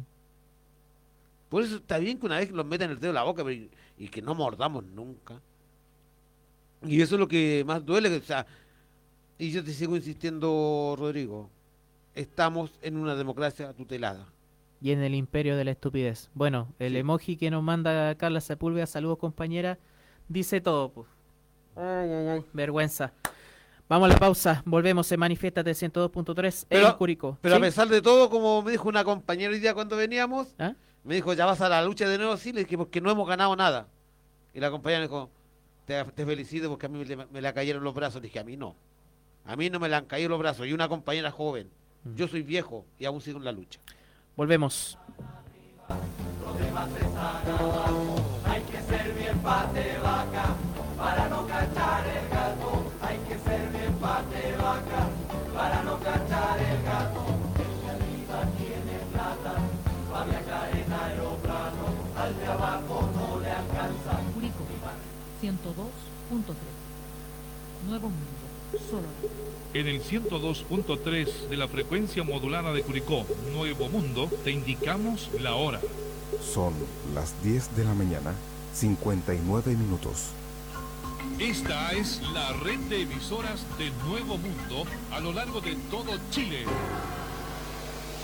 [1.49, 3.43] Por eso está bien que una vez los metan el dedo en la boca
[3.97, 5.41] y que no mordamos nunca.
[6.83, 8.15] Y eso es lo que más duele.
[8.15, 8.45] O sea,
[9.37, 11.49] y yo te sigo insistiendo, Rodrigo,
[12.13, 14.27] estamos en una democracia tutelada.
[14.81, 16.29] Y en el imperio de la estupidez.
[16.33, 19.77] Bueno, el emoji que nos manda Carla Sepúlveda, saludos compañera,
[20.27, 20.89] dice todo.
[20.91, 21.07] Pues.
[21.75, 22.45] Ay, ay, ay.
[22.53, 23.13] Vergüenza.
[23.87, 27.37] Vamos a la pausa, volvemos en Manifiesta 102.3 en Curicó.
[27.41, 30.75] Pero a pesar de todo, como me dijo una compañera hoy día cuando veníamos, ¿Ah?
[31.03, 33.27] me dijo, ya vas a la lucha de nuevo, sí, le dije, porque no hemos
[33.27, 33.87] ganado nada.
[34.53, 35.29] Y la compañera me dijo,
[36.15, 38.21] te, felicito porque a mí me, me, la cayeron los brazos.
[38.21, 38.75] Dije, a mí no.
[39.45, 40.67] A mí no me la han caído los brazos.
[40.67, 41.69] Y una compañera joven.
[42.03, 42.15] Mm.
[42.15, 43.79] Yo soy viejo y aún sigo en la lucha.
[44.35, 44.97] Volvemos.
[48.45, 50.55] Hay que ser bien pate vaca
[50.97, 52.91] para no cachar el gato.
[53.01, 55.00] Hay que ser bien pate vaca
[65.41, 65.49] 102.3.
[67.87, 69.07] Nuevo Mundo, solo.
[69.73, 75.81] En el 102.3 de la frecuencia modulada de Curicó, Nuevo Mundo, te indicamos la hora.
[76.53, 76.73] Son
[77.15, 78.33] las 10 de la mañana,
[78.73, 80.27] 59 minutos.
[81.39, 86.65] Esta es la red de emisoras de Nuevo Mundo a lo largo de todo Chile.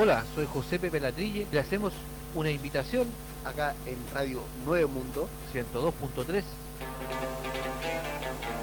[0.00, 1.48] Hola, soy José Pepe Latrille.
[1.50, 1.92] Le hacemos
[2.36, 3.08] una invitación
[3.44, 6.44] acá en Radio Nuevo Mundo 102.3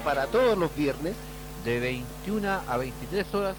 [0.02, 1.12] para todos los viernes
[1.62, 3.56] de 21 a 23 horas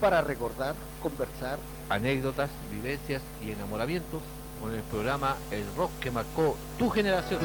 [0.00, 1.58] para recordar, conversar,
[1.88, 4.22] anécdotas, vivencias y enamoramientos
[4.62, 7.40] con el programa El Rock que marcó tu generación.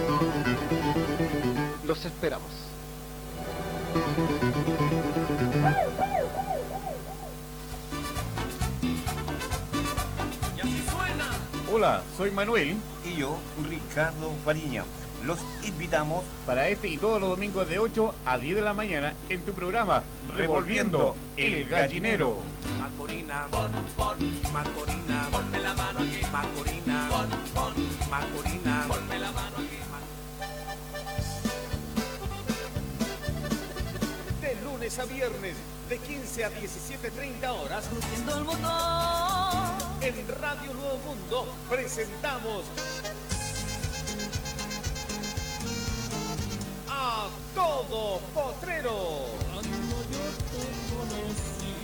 [1.88, 2.52] Los esperamos.
[11.74, 12.76] Hola, soy Manuel.
[13.06, 13.38] Y yo,
[13.70, 14.84] Ricardo Fariña.
[15.24, 19.14] Los invitamos para este y todos los domingos de 8 a 10 de la mañana
[19.30, 20.04] en tu programa
[20.36, 22.38] Revolviendo, Revolviendo el Gallinero.
[22.78, 26.20] Macorina, bon, bon, Macorina, ponme la mano aquí.
[26.30, 27.30] Macorina, bon,
[28.10, 29.78] Macorina, ponme la mano aquí.
[34.42, 35.56] De lunes a viernes,
[35.88, 39.71] de 15 a 17.30 horas, cruciendo el motor
[40.02, 42.66] en Radio Nuevo Mundo presentamos
[46.90, 49.26] a todo potrero.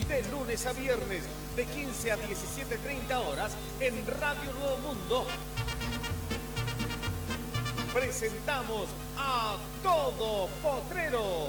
[0.07, 1.23] De lunes a viernes
[1.55, 5.27] de 15 a 17.30 horas en Radio Nuevo Mundo
[7.97, 8.87] presentamos
[9.17, 11.47] a todo potrero.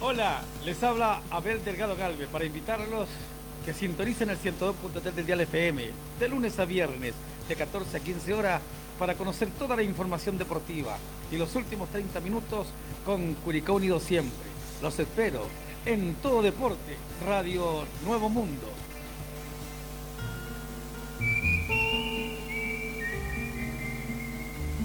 [0.00, 3.08] Hola, les habla Abel Delgado Galvez para invitarlos
[3.64, 5.90] que sintonicen el 102.3 del Dial FM
[6.20, 7.14] de lunes a viernes
[7.48, 8.62] de 14 a 15 horas
[8.96, 10.96] para conocer toda la información deportiva
[11.32, 12.68] y los últimos 30 minutos
[13.04, 14.48] con Curicó Unido siempre.
[14.80, 15.48] Los espero
[15.84, 16.96] en Todo Deporte,
[17.26, 18.68] Radio Nuevo Mundo.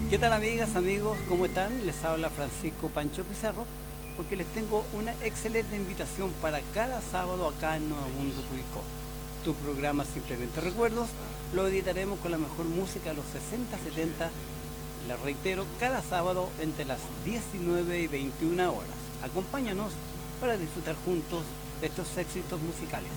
[0.09, 1.20] ¿Qué tal amigas, amigos?
[1.30, 1.86] ¿Cómo están?
[1.86, 3.68] Les habla Francisco Pancho Pizarro
[4.16, 8.84] porque les tengo una excelente invitación para cada sábado acá en Nuevo Mundo Curicó.
[9.43, 11.09] Tu programa Simplemente Recuerdos
[11.53, 14.30] lo editaremos con la mejor música de los 60, 70,
[15.07, 18.89] les reitero, cada sábado entre las 19 y 21 horas.
[19.24, 19.91] Acompáñanos
[20.39, 21.43] para disfrutar juntos
[21.82, 23.11] de estos éxitos musicales.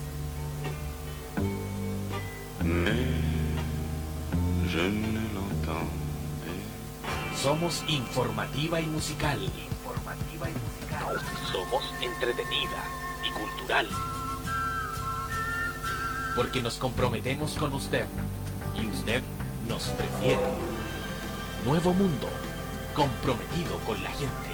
[7.41, 9.39] Somos informativa y musical.
[10.07, 11.21] Informativa y musical.
[11.51, 12.83] Somos entretenida
[13.27, 13.89] y cultural.
[16.33, 18.05] Porque nos comprometemos con usted
[18.73, 19.21] y usted
[19.67, 20.39] nos prefiere.
[21.65, 22.29] Nuevo mundo,
[22.95, 24.46] comprometido con la gente.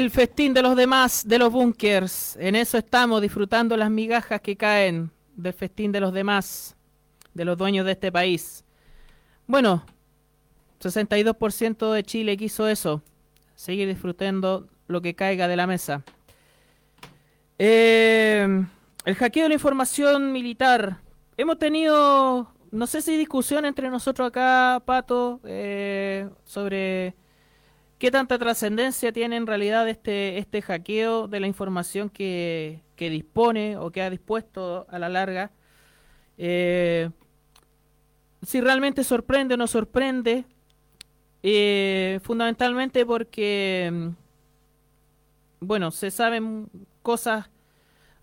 [0.00, 2.34] El festín de los demás, de los bunkers.
[2.40, 6.74] En eso estamos, disfrutando las migajas que caen del festín de los demás,
[7.34, 8.64] de los dueños de este país.
[9.46, 9.84] Bueno,
[10.80, 13.02] 62% de Chile quiso eso,
[13.54, 16.02] seguir disfrutando lo que caiga de la mesa.
[17.58, 18.48] Eh,
[19.04, 20.96] el hackeo de la información militar.
[21.36, 27.14] Hemos tenido, no sé si discusión entre nosotros acá, Pato, eh, sobre
[28.00, 33.76] qué tanta trascendencia tiene en realidad este, este hackeo de la información que, que dispone
[33.76, 35.50] o que ha dispuesto a la larga.
[36.38, 37.10] Eh,
[38.42, 40.46] si realmente sorprende o no sorprende,
[41.42, 44.08] eh, fundamentalmente porque, mm,
[45.60, 46.70] bueno, se saben
[47.02, 47.50] cosas,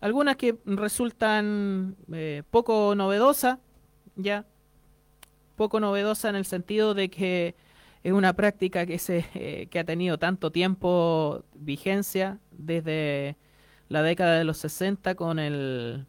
[0.01, 3.59] algunas que resultan eh, poco novedosas,
[4.15, 4.43] ya,
[5.55, 7.66] poco novedosa en el sentido de que
[8.03, 13.37] es una práctica que, se, eh, que ha tenido tanto tiempo vigencia desde
[13.89, 16.05] la década de los 60 con el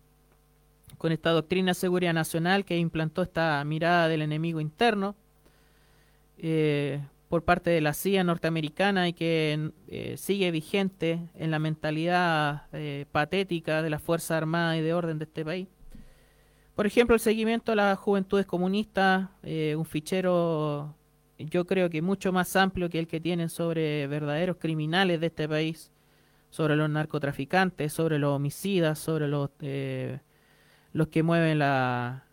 [0.99, 5.15] con esta doctrina de seguridad nacional que implantó esta mirada del enemigo interno
[6.37, 12.63] eh, por parte de la CIA norteamericana y que eh, sigue vigente en la mentalidad
[12.73, 15.69] eh, patética de las Fuerzas Armadas y de Orden de este país.
[16.75, 20.95] Por ejemplo, el seguimiento a las juventudes comunistas, un fichero
[21.39, 25.49] yo creo que mucho más amplio que el que tienen sobre verdaderos criminales de este
[25.49, 25.91] país,
[26.51, 29.51] sobre los narcotraficantes, sobre los homicidas, sobre los,
[30.93, 32.25] los que mueven la,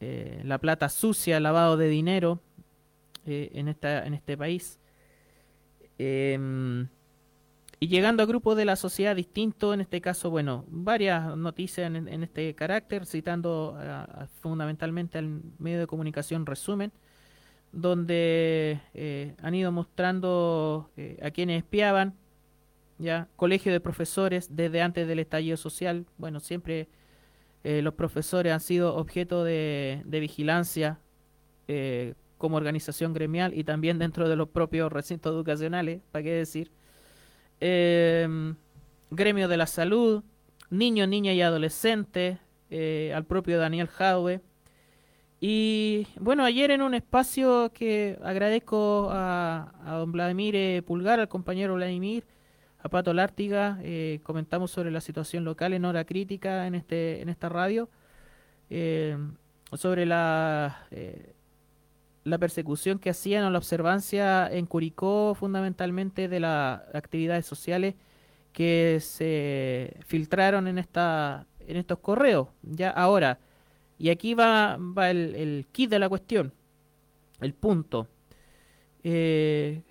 [0.00, 2.40] la plata sucia, lavado de dinero,
[3.24, 4.80] eh, en, esta, en este país.
[5.96, 6.88] Em,
[7.78, 12.22] y llegando a grupos de la sociedad distintos, en este caso, bueno, varias noticias en,
[12.24, 13.78] este carácter, citando
[14.40, 16.92] fundamentalmente al medio de comunicación Resumen,
[17.72, 22.14] donde eh, han ido mostrando eh, a quienes espiaban,
[22.98, 26.88] ya, colegio de profesores desde antes del estallido social, bueno, siempre
[27.64, 30.98] los profesores han sido objeto de, de vigilancia
[32.42, 36.72] como organización gremial y también dentro de los propios recintos educacionales, ¿para qué decir?
[37.60, 38.56] Em,
[39.12, 40.24] gremio de la salud,
[40.68, 44.40] niños, niñas y adolescentes, eh, al propio Daniel Jaue.
[45.44, 51.74] Y bueno, ayer en un espacio que agradezco a, don Vladimir eh, Pulgar, al compañero
[51.74, 52.24] Vladimir,
[52.78, 57.28] a Pato Lártiga, eh, comentamos sobre la situación local en hora crítica en, este, en
[57.28, 57.88] esta radio,
[59.72, 60.86] sobre la
[62.24, 67.94] la persecución que hacían o la observancia en Curicó fundamentalmente de las actividades sociales
[68.52, 72.48] que se filtraron en esta en estos correos.
[72.62, 73.38] Ya ahora
[74.02, 76.52] y aquí va, va el, kit de la cuestión
[77.40, 78.08] el punto.
[79.04, 79.82] Eh,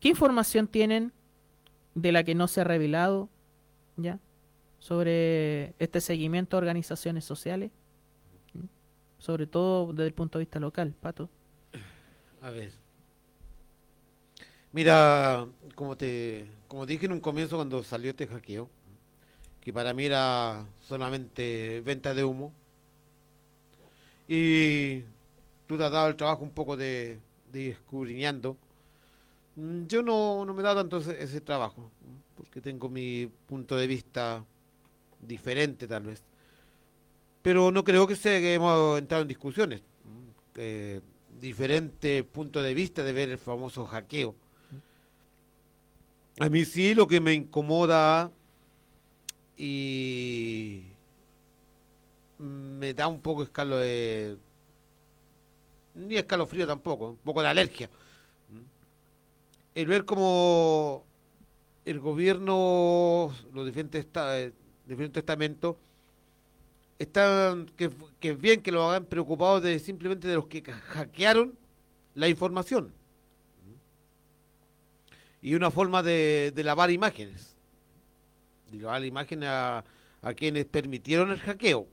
[0.00, 1.12] ¿qué información tienen
[1.94, 3.28] de la que no se ha revelado
[3.96, 4.18] ya
[4.80, 7.70] sobre este seguimiento a organizaciones sociales
[9.20, 11.28] sobre todo desde el punto de vista local Pato.
[12.42, 12.72] A ver.
[14.72, 18.68] Mira, como te como dije en un comienzo cuando salió este hackeo,
[19.60, 22.52] que para mí era solamente venta de humo,
[24.32, 25.02] y
[25.66, 27.18] tú te has dado el trabajo un poco de,
[27.52, 27.76] de
[29.56, 31.90] mm, yo no, no me dado tanto ese, trabajo,
[32.36, 34.44] porque tengo mi punto de vista
[35.20, 36.22] diferente tal vez.
[37.42, 39.82] Pero no creo que sea que hemos entrado en discusiones.
[40.54, 41.00] Eh,
[41.40, 44.36] diferentes puntos de vista de ver el famoso hackeo.
[46.38, 48.30] A mí sí lo que me incomoda
[49.56, 50.84] y
[52.40, 54.36] me da un poco escalo de...
[55.94, 57.90] ni escalofrío tampoco, un poco de alergia.
[59.74, 61.04] El ver cómo
[61.84, 64.06] el gobierno, los diferentes,
[64.86, 65.76] diferentes estamentos,
[66.98, 71.56] están que, que, es bien que lo hagan preocupados de simplemente de los que hackearon
[72.14, 72.92] la información.
[75.42, 77.56] Y una forma de, lavar imágenes.
[78.70, 79.84] De lavar imágenes a,
[80.36, 81.86] quienes permitieron el hackeo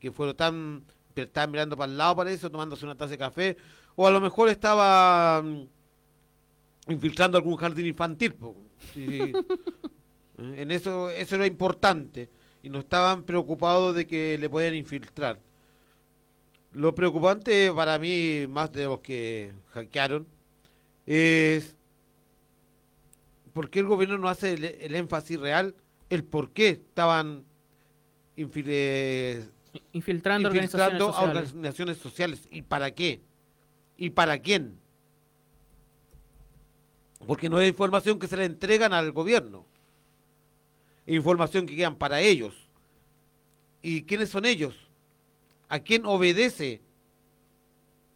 [0.00, 3.56] que fueron tan estaban mirando para el lado para eso tomándose una taza de café
[3.96, 8.36] o a lo mejor estaba mm, infiltrando algún jardín infantil
[8.94, 12.30] en eso eso era importante
[12.62, 15.40] y no estaban preocupados de que le puedan infiltrar.
[16.72, 20.26] Lo preocupante para mí, más de los que hackearon,
[21.06, 21.76] es
[23.52, 25.74] por qué el gobierno no hace el, énfasis real,
[26.10, 27.44] el por qué estaban
[29.92, 33.20] infiltrando, organizaciones, a organizaciones sociales y para qué
[33.96, 34.78] y para quién.
[37.26, 39.66] Porque no es información que se le entregan al gobierno.
[41.06, 42.54] Información que quedan para ellos.
[43.82, 44.74] ¿Y quiénes son ellos?
[45.68, 46.80] ¿A quién obedece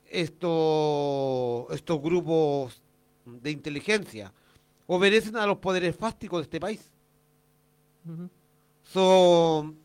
[0.07, 2.81] esto, estos grupos
[3.25, 4.33] de inteligencia?
[4.87, 6.93] Obedecen a los poderes fásticos de este país.
[8.85, 9.82] Son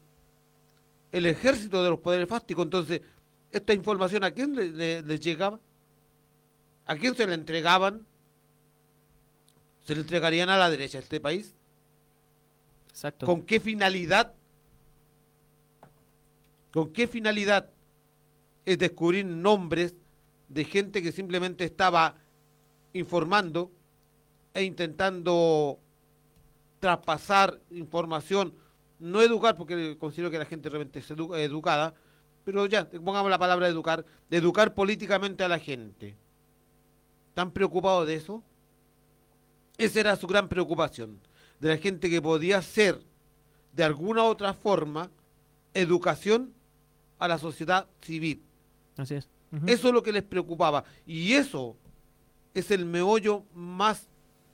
[1.12, 2.66] el ejército de los poderes fásticos.
[2.66, 3.02] Entonces,
[3.52, 5.60] ¿esta información a quién le- le- les llegaba?
[6.86, 8.06] ¿A quién se la entregaban?
[9.86, 11.54] ¿Se le entregarían a la derecha de este país?
[12.90, 13.26] Exacto.
[13.26, 14.34] ¿Con qué finalidad?
[16.72, 17.70] ¿Con qué finalidad?
[18.66, 19.96] Es descubrir nombres
[20.50, 22.16] de gente que simplemente estaba
[22.94, 23.72] informando
[24.54, 25.80] e intentando
[26.80, 28.54] traspasar información,
[29.00, 31.94] no educar, porque considero que la gente realmente es edu- educada,
[32.44, 36.16] pero ya, pongamos la palabra educar, de educar políticamente a la gente.
[37.30, 38.44] ¿Están preocupados de eso?
[39.78, 41.20] Esa era su gran preocupación,
[41.60, 43.00] de la gente que podía ser,
[43.74, 45.12] de alguna u otra forma,
[45.74, 46.54] educación
[47.20, 48.42] a la sociedad civil.
[48.98, 49.30] Así es.
[49.66, 50.84] Eso es lo que les preocupaba.
[51.06, 51.78] Y eso
[52.54, 54.08] es el meollo más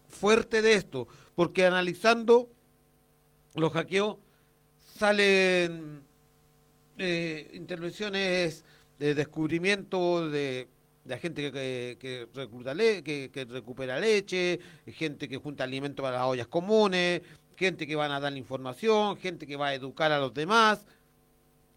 [0.08, 1.08] fuerte de esto.
[1.36, 2.50] Porque analizando
[3.56, 4.18] los hackeos
[4.96, 6.02] salen
[6.98, 8.64] eh, intervenciones
[9.00, 10.68] de descubrimiento de,
[11.04, 12.28] de gente que,
[13.50, 17.22] recupera leche, gente que junta alimentos para las ollas comunes,
[17.56, 20.86] gente que van a dar información, gente que va a educar a los demás.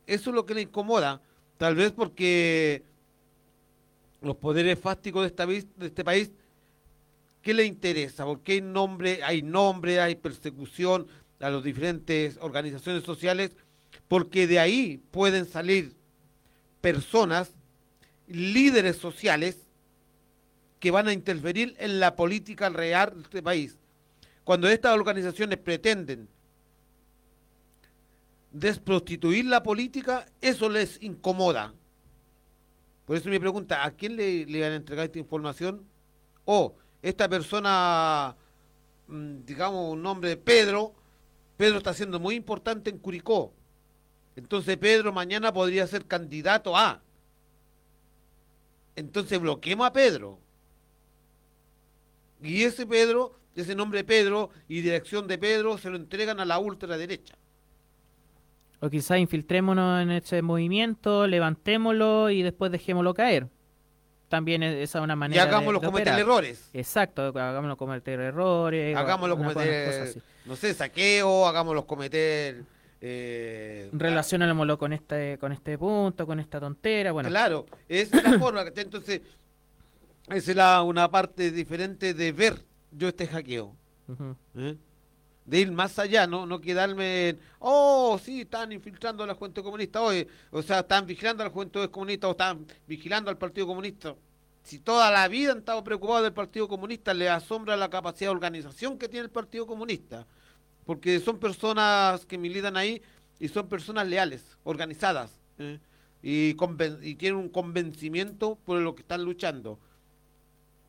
[0.07, 1.21] Eso es lo que le incomoda.
[1.57, 2.83] Tal vez porque
[4.21, 6.31] los poderes fácticos de, esta, de este país,
[7.43, 8.25] ¿qué le interesa?
[8.25, 11.07] Porque hay nombre, hay nombre, hay persecución
[11.41, 13.57] a las diferentes organizaciones sociales,
[14.09, 15.95] porque de ahí pueden salir
[16.81, 17.53] personas,
[18.27, 19.67] líderes sociales,
[20.81, 23.79] que van a interferir en la política real de este país.
[24.45, 26.29] Cuando estas organizaciones pretenden
[28.53, 31.75] desprostituir la política, eso les incomoda.
[33.05, 35.85] Por eso mi pregunta, ¿a quién le, le van a entregar esta información?
[36.45, 38.37] O esta persona,
[39.09, 40.95] mm, digamos un nombre de Pedro,
[41.57, 43.53] Pedro está siendo muy importante en Curicó.
[44.37, 47.01] Entonces Pedro mañana podría ser candidato a.
[48.95, 50.39] Entonces bloqueemos a Pedro.
[52.43, 56.59] Y ese Pedro, ese nombre Pedro y dirección de Pedro se lo entregan a la
[56.59, 57.35] ultraderecha.
[58.81, 63.49] O quizás infiltrémonos en ese movimiento, levantémoslo y después dejémoslo caer.
[64.29, 66.21] También es- esa es una manera de- hagámoslo de cometer operar.
[66.21, 66.71] errores.
[66.75, 68.95] Exacto, hagámoslo cometer errores.
[68.97, 70.21] Hagámoslo cometer, así.
[70.47, 72.65] No sé, saqueo, hagámoslo cometer...
[73.01, 77.13] eh, Relacionémoslo con este, con este punto, con esta tontera.
[77.13, 78.65] Bueno, Claro, es la forma.
[78.75, 79.21] Entonces,
[80.29, 83.75] esa es la, una parte diferente de ver yo este hackeo.
[84.57, 84.77] ¿eh?
[85.45, 89.63] De ir más allá, no, no quedarme en, oh, sí, están infiltrando a la Juventud
[89.63, 93.67] Comunista hoy, o sea, están vigilando a la Juventud Comunista o están vigilando al Partido
[93.69, 94.15] Comunista.
[94.67, 98.35] Si toda la vida han estado preocupados del Partido Comunista, les asombra la capacidad de
[98.35, 100.27] organización que tiene el Partido Comunista.
[100.85, 103.01] Porque son personas que militan ahí
[103.39, 105.79] y son personas leales, organizadas, ¿eh?
[106.21, 106.55] y,
[107.15, 109.79] tienen un convencimiento por lo que están luchando.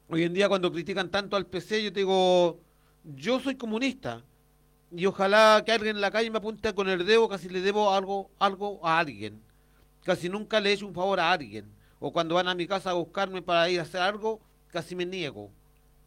[0.09, 2.59] Hoy en día cuando critican tanto al PC, yo digo,
[3.03, 4.23] yo soy comunista
[4.89, 7.93] y ojalá que alguien en la calle me apunte con el dedo, casi le debo
[7.93, 9.39] algo, algo a alguien.
[10.03, 11.76] Casi nunca le he hecho un favor a alguien.
[11.99, 15.05] O cuando van a mi casa a buscarme para ir a hacer algo, casi me
[15.05, 15.49] niego.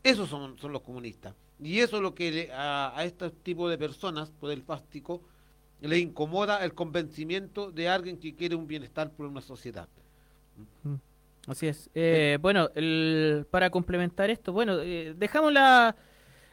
[0.03, 1.35] Esos son, son los comunistas.
[1.59, 5.21] Y eso es lo que le- a, a este tipo de personas, poder fástico,
[5.81, 9.89] le incomoda el convencimiento de alguien que quiere un bienestar por una sociedad.
[11.47, 11.91] Así es.
[11.95, 15.97] Eh, bueno, el- para complementar esto, bueno, eh, dejamos la,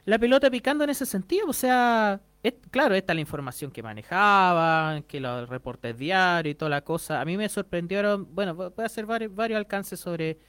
[0.06, 1.48] la pelota picando en ese sentido.
[1.48, 2.22] O sea,
[2.72, 7.22] claro, esta es la información que manejaban, que los reportes diarios y toda la cosa.
[7.22, 10.40] A mí me sorprendieron, bueno, voy a hacer varios, varios alcances sobre,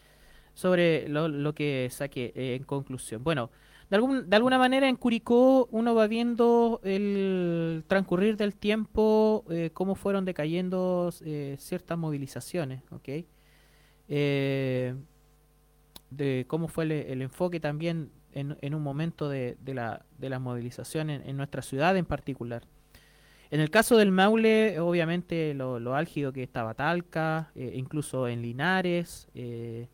[0.54, 3.24] sobre lo, que saqué eh, en conclusión.
[3.24, 3.50] Bueno,
[3.90, 9.70] de, algún, de alguna manera en Curicó uno va viendo el transcurrir del tiempo, eh,
[9.72, 13.08] cómo fueron decayendo eh, ciertas movilizaciones, ¿ok?
[14.08, 14.94] eh,
[16.10, 21.10] de cómo fue el enfoque también en, un momento de, de la, de la movilización
[21.10, 22.62] en, nuestra ciudad en particular.
[23.50, 29.28] En el caso del Maule, obviamente lo, álgido que estaba Talca, eh, incluso en Linares.
[29.34, 29.88] eh,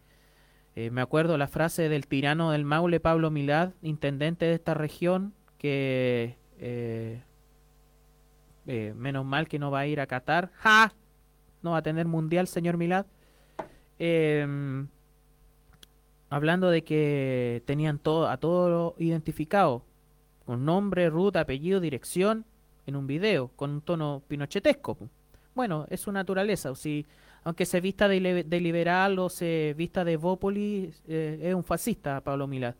[0.76, 5.32] eh, me acuerdo la frase del tirano del Maule, Pablo Milad, intendente de esta región,
[5.56, 6.36] que
[8.66, 10.50] menos mal que no va a ir a Qatar.
[10.54, 10.92] ¡Ja!
[11.62, 13.06] No va a tener mundial, señor Milad.
[16.34, 19.82] Hablando de que tenían todo a todo identificado
[20.44, 22.44] con nombre, ruta, apellido, dirección
[22.86, 24.98] en un video con un tono pinochetesco.
[25.54, 26.70] Bueno, es su naturaleza.
[26.70, 27.06] o Si,
[27.44, 31.62] aunque se vista de, li- de liberal o se vista de Bópoli, eh, es un
[31.64, 32.74] fascista, Pablo Milad,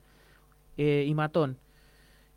[0.76, 1.56] eh, y matón.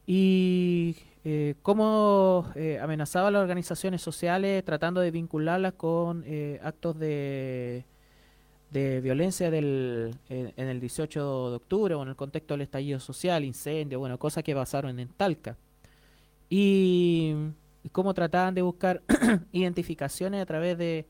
[0.06, 0.96] Y
[1.26, 6.24] eh, cómo eh, amenazaba a las organizaciones sociales tratando de vincularlas con
[6.62, 7.84] actos de,
[8.70, 13.44] de violencia del, en, el 18 de octubre o en el contexto del estallido social,
[13.46, 15.58] incendio, bueno, cosas que pasaron en Talca.
[16.50, 17.34] Y,
[17.92, 19.02] cómo trataban de buscar
[19.54, 21.08] identificaciones a través de,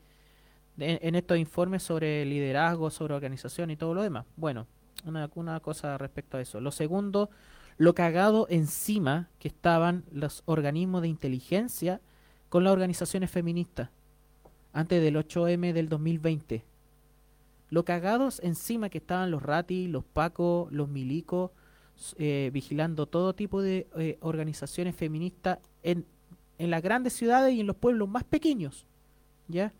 [0.76, 4.24] de- en estos informes sobre liderazgo, sobre organización y todo lo demás.
[4.36, 4.66] Bueno,
[5.04, 6.60] una, una cosa respecto a eso.
[6.60, 7.30] Lo segundo,
[7.76, 12.00] lo cagado encima que estaban los organismos de inteligencia
[12.48, 13.90] con las organizaciones feministas
[14.72, 16.64] antes del 8M del 2020.
[17.70, 21.50] Lo cagados encima que estaban los Rati, los Paco, los Milicos,
[22.16, 26.06] eh, vigilando todo tipo de eh, organizaciones feministas en,
[26.58, 28.86] en las grandes ciudades y en los pueblos más pequeños.
[29.48, 29.72] ¿Ya?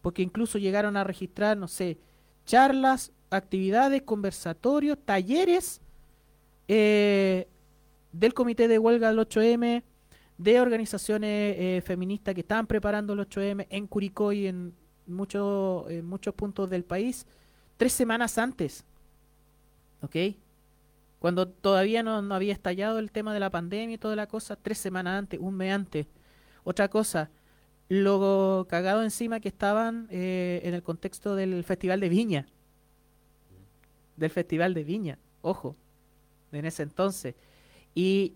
[0.00, 1.98] Porque incluso llegaron a registrar, no sé,
[2.44, 5.80] charlas, actividades, conversatorios, talleres
[6.68, 7.48] eh,
[8.12, 9.82] del comité de huelga del 8M,
[10.38, 14.74] de organizaciones eh, feministas que estaban preparando el 8M en Curicó y en,
[15.06, 17.26] muchos en muchos puntos del país,
[17.76, 18.84] tres semanas antes.
[20.02, 20.16] ¿Ok?
[21.18, 24.56] Cuando todavía no, no había estallado el tema de la pandemia y toda la cosa,
[24.56, 26.06] tres semanas antes, un mes antes.
[26.64, 27.30] Otra cosa,
[27.88, 32.46] lo cagado encima que estaban eh, en el contexto del Festival de Viña.
[34.16, 35.76] Del Festival de Viña, ojo,
[36.52, 37.34] en ese entonces.
[37.94, 38.34] Y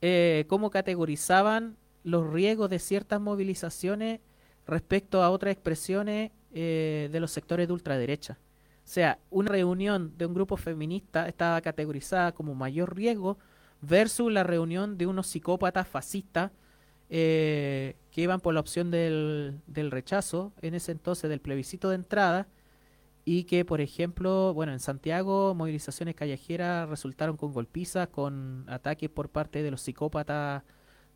[0.00, 4.20] eh, cómo categorizaban los riesgos de ciertas movilizaciones
[4.66, 8.38] respecto a otras expresiones eh, de los sectores de ultraderecha.
[8.78, 13.38] O sea, una reunión de un grupo feminista estaba categorizada como mayor riesgo
[13.80, 16.52] versus la reunión de unos psicópatas fascistas
[17.08, 21.96] eh, que iban por la opción del, del rechazo, en ese entonces del plebiscito de
[21.96, 22.48] entrada,
[23.24, 29.30] y que, por ejemplo, bueno, en Santiago, movilizaciones callejeras resultaron con golpizas, con ataques por
[29.30, 30.62] parte de los psicópatas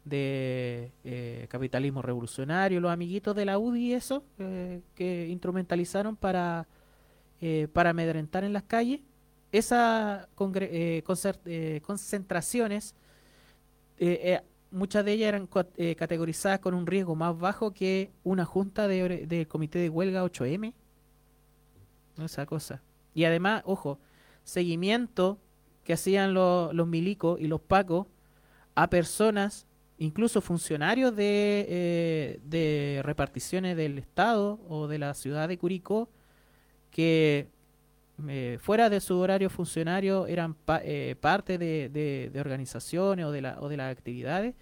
[0.05, 6.66] de eh, capitalismo revolucionario, los amiguitos de la UDI y eso, eh, que instrumentalizaron para,
[7.40, 9.01] eh, para amedrentar en las calles.
[9.52, 10.28] Esas
[11.82, 12.94] concentraciones,
[14.70, 15.48] muchas de ellas eran
[15.97, 20.72] categorizadas con un riesgo más bajo que una junta de, del comité de huelga 8M.
[22.22, 22.82] Esa cosa.
[23.14, 23.98] Y además, ojo,
[24.44, 25.39] seguimiento
[25.85, 28.06] que hacían lo- los milicos y los pacos
[28.74, 29.66] a personas,
[30.01, 36.10] incluso funcionarios de, eh, de reparticiones del Estado o de la ciudad de Curicó,
[36.90, 37.48] que
[38.28, 43.43] eh, fuera de su horario funcionario eran pa- eh, parte de, de- organizaciones o de,
[43.43, 44.55] la, o de las actividades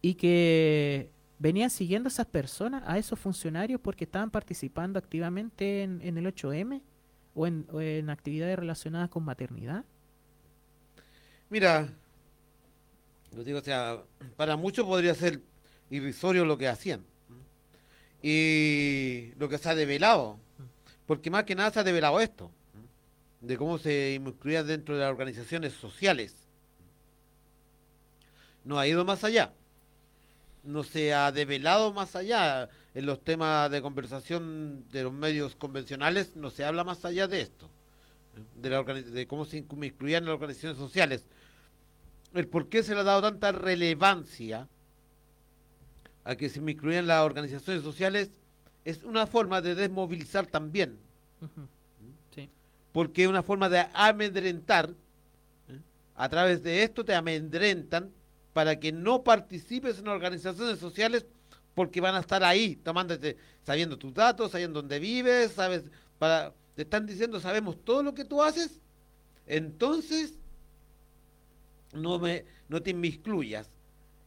[0.00, 6.00] y que venían siguiendo a esas personas, a esos funcionarios, porque estaban participando activamente en,
[6.02, 6.80] en el 8M
[7.34, 9.84] o en, o en actividades relacionadas con maternidad.
[11.50, 11.88] Mira,
[13.34, 14.02] lo digo, o sea,
[14.36, 15.40] para muchos podría ser
[15.90, 17.04] irrisorio lo que hacían.
[18.22, 20.38] Y lo que se ha develado,
[21.06, 22.50] porque más que nada se ha develado esto,
[23.40, 26.34] de cómo se incluía dentro de las organizaciones sociales.
[28.64, 29.52] No ha ido más allá.
[30.64, 32.68] No se ha develado más allá.
[32.94, 37.42] En los temas de conversación de los medios convencionales no se habla más allá de
[37.42, 37.70] esto.
[38.56, 41.26] De, la de cómo se en las organizaciones sociales.
[42.34, 44.68] El por qué se le ha dado tanta relevancia
[46.24, 48.30] a que se me incluyan las organizaciones sociales
[48.84, 50.98] es una forma de desmovilizar también.
[52.34, 52.48] Sí.
[52.92, 54.90] Porque es una forma de amedrentar.
[55.68, 55.80] ¿eh?
[56.14, 58.10] A través de esto te amedrentan
[58.52, 61.26] para que no participes en organizaciones sociales
[61.74, 65.84] porque van a estar ahí, tomándote, sabiendo tus datos, sabiendo dónde vives, sabes,
[66.18, 68.80] para, te están diciendo, sabemos todo lo que tú haces,
[69.46, 70.38] entonces
[71.92, 73.70] no me, no te inmiscuyas.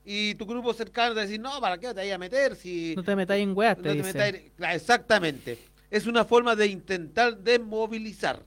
[0.05, 2.55] Y tu grupo cercano te dice, no, ¿para qué te vayas a meter?
[2.55, 5.59] Si No te metáis en weas, no te Claro, Exactamente.
[5.91, 8.41] Es una forma de intentar desmovilizar.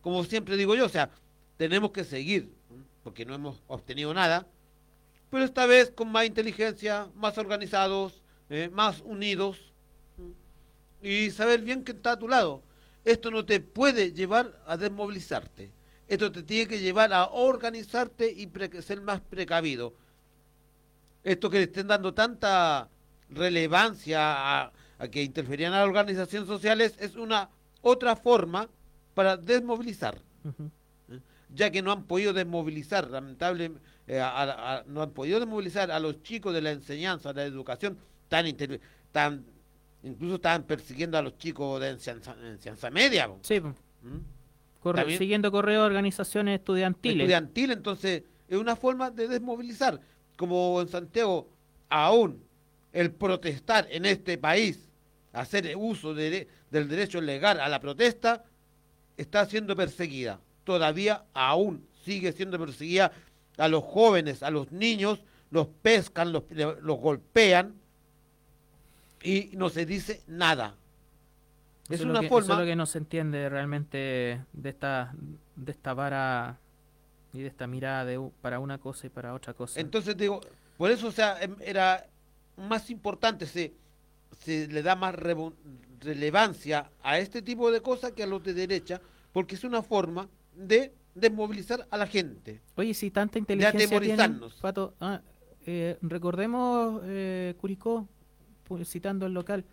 [0.00, 1.10] Como siempre digo yo, o sea,
[1.56, 2.50] tenemos que seguir,
[3.02, 4.46] porque no hemos obtenido nada,
[5.30, 9.72] pero esta vez con más inteligencia, más organizados, eh, más unidos,
[11.02, 12.62] y saber bien que está a tu lado.
[13.04, 15.70] Esto no te puede llevar a desmovilizarte.
[16.06, 19.94] Esto te tiene que llevar a organizarte y pre- ser más precavido.
[21.22, 22.88] Esto que le estén dando tanta
[23.30, 24.20] relevancia
[24.62, 27.48] a, a que interferían a las organizaciones sociales es una
[27.80, 28.68] otra forma
[29.14, 30.20] para desmovilizar.
[31.08, 31.20] ¿eh?
[31.54, 33.80] ya que no han podido desmovilizar, lamentablemente,
[34.86, 37.96] no han podido desmovilizar a los chicos de la enseñanza, de la educación,
[38.28, 38.46] tan,
[39.12, 39.44] tan
[40.02, 43.30] incluso estaban persiguiendo a los chicos de enseñanza, enseñanza media.
[43.42, 43.60] Sí.
[43.60, 43.72] ¿Mm?
[44.84, 47.20] Corre- siguiendo correo de organizaciones estudiantiles.
[47.20, 49.98] estudiantil, entonces es una forma de desmovilizar.
[50.36, 51.48] Como en Santiago,
[51.88, 52.42] aún
[52.92, 54.88] el protestar en este país,
[55.32, 58.44] hacer uso de- del derecho legal a la protesta,
[59.16, 60.40] está siendo perseguida.
[60.64, 63.10] Todavía aún sigue siendo perseguida
[63.56, 67.74] a los jóvenes, a los niños, los pescan, los, los golpean
[69.22, 70.74] y no se dice nada.
[71.88, 72.44] Es Eso una que, forma...
[72.44, 75.14] eso es lo que no se entiende realmente de esta,
[75.56, 76.58] de esta vara
[77.32, 79.80] y de esta mirada de para una cosa y para otra cosa.
[79.80, 80.40] Entonces digo,
[80.78, 82.06] por eso o sea, em- era
[82.56, 83.74] más importante, se,
[84.38, 85.52] se le da más revo-
[86.00, 89.00] relevancia a este tipo de cosas que a los de derecha,
[89.32, 92.60] porque es una forma de desmovilizar a la gente.
[92.76, 94.54] Oye, si tanta inteligencia tienen, atemorizarnos.
[94.60, 95.20] Pato, ah,
[95.66, 98.08] eh, recordemos, eh, Curicó,
[98.84, 99.64] citando el local,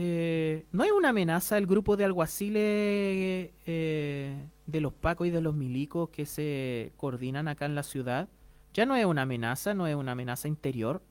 [0.00, 5.40] eh, ¿no es una amenaza el grupo de alguaciles eh, de los pacos y de
[5.40, 8.28] los milicos que se coordinan acá en la ciudad?
[8.72, 11.02] ¿Ya no es una amenaza, no es una amenaza interior?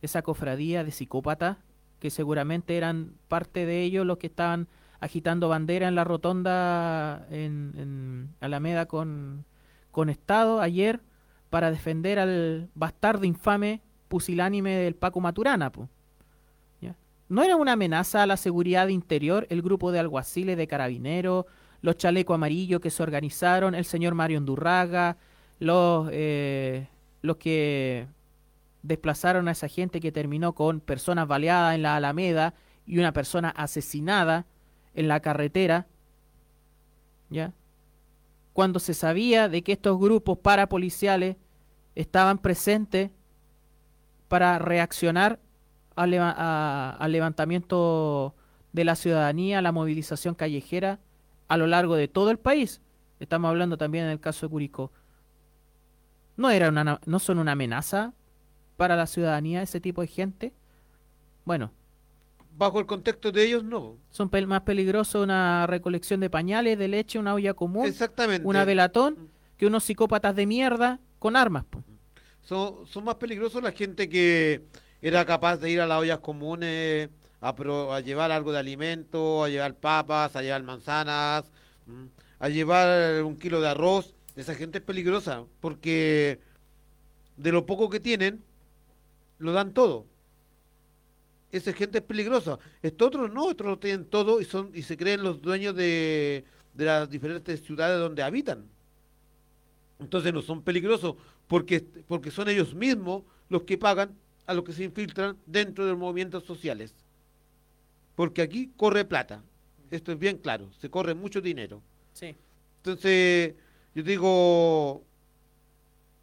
[0.00, 1.58] Esa cofradía de psicópatas,
[2.00, 4.66] que seguramente eran parte de ellos los que estaban
[4.98, 9.44] agitando bandera en la rotonda en, Alameda con,
[9.90, 11.02] con Estado ayer
[11.50, 15.70] para defender al bastardo infame pusilánime del Paco Maturana.
[15.70, 15.90] po.
[17.28, 21.46] ¿No era una amenaza a la seguridad interior el grupo de alguaciles, de carabineros,
[21.82, 25.16] los chalecos amarillos que se organizaron, el señor Mario Undurraga,
[25.58, 26.88] los, eh,
[27.22, 28.06] los que
[28.82, 32.54] desplazaron a esa gente que terminó con personas baleadas en la Alameda
[32.86, 34.46] y una persona asesinada
[34.94, 35.86] en la carretera,
[37.28, 37.52] ¿ya?
[38.52, 41.36] Cuando se sabía de que estos grupos parapoliciales
[41.94, 43.10] estaban presentes
[44.28, 45.40] para reaccionar
[45.96, 48.34] al, leva- a- al levantamiento
[48.72, 51.00] de la ciudadanía, a la movilización callejera
[51.48, 52.80] a lo largo de todo el país.
[53.20, 54.92] Estamos hablando también en el caso de Curicó.
[56.36, 58.12] ¿No, era una, ¿No son una amenaza
[58.76, 60.52] para la ciudadanía ese tipo de gente?
[61.44, 61.72] Bueno,
[62.58, 63.96] Bajo el contexto de ellos, no.
[64.10, 68.46] son pel- más peligrosos una recolección de pañales, de leche, una olla común, Exactamente.
[68.48, 69.28] una velatón,
[69.58, 71.64] que unos psicópatas de mierda con armas.
[72.40, 74.64] Son, son más peligrosos la gente que
[75.02, 77.10] era capaz de ir a las ollas comunes
[77.40, 81.44] a, pro- a llevar algo de alimento, a llevar papas, a llevar manzanas,
[81.86, 82.04] mm,
[82.40, 84.14] a llevar un kilo de arroz.
[84.36, 86.40] Esa gente es peligrosa porque
[87.36, 88.42] de lo poco que tienen,
[89.38, 90.06] lo dan todo.
[91.52, 92.58] Esa gente es peligrosa.
[92.82, 96.44] Estos otros no, estos lo tienen todo y son y se creen los dueños de,
[96.74, 98.66] de las diferentes ciudades donde habitan.
[99.98, 101.16] Entonces no son peligrosos
[101.46, 104.14] porque, porque son ellos mismos los que pagan
[104.46, 106.94] a los que se infiltran dentro de los movimientos sociales.
[108.14, 109.42] Porque aquí corre plata.
[109.90, 111.80] Esto es bien claro, se corre mucho dinero.
[112.12, 112.34] Sí.
[112.78, 113.54] Entonces,
[113.94, 115.04] yo digo,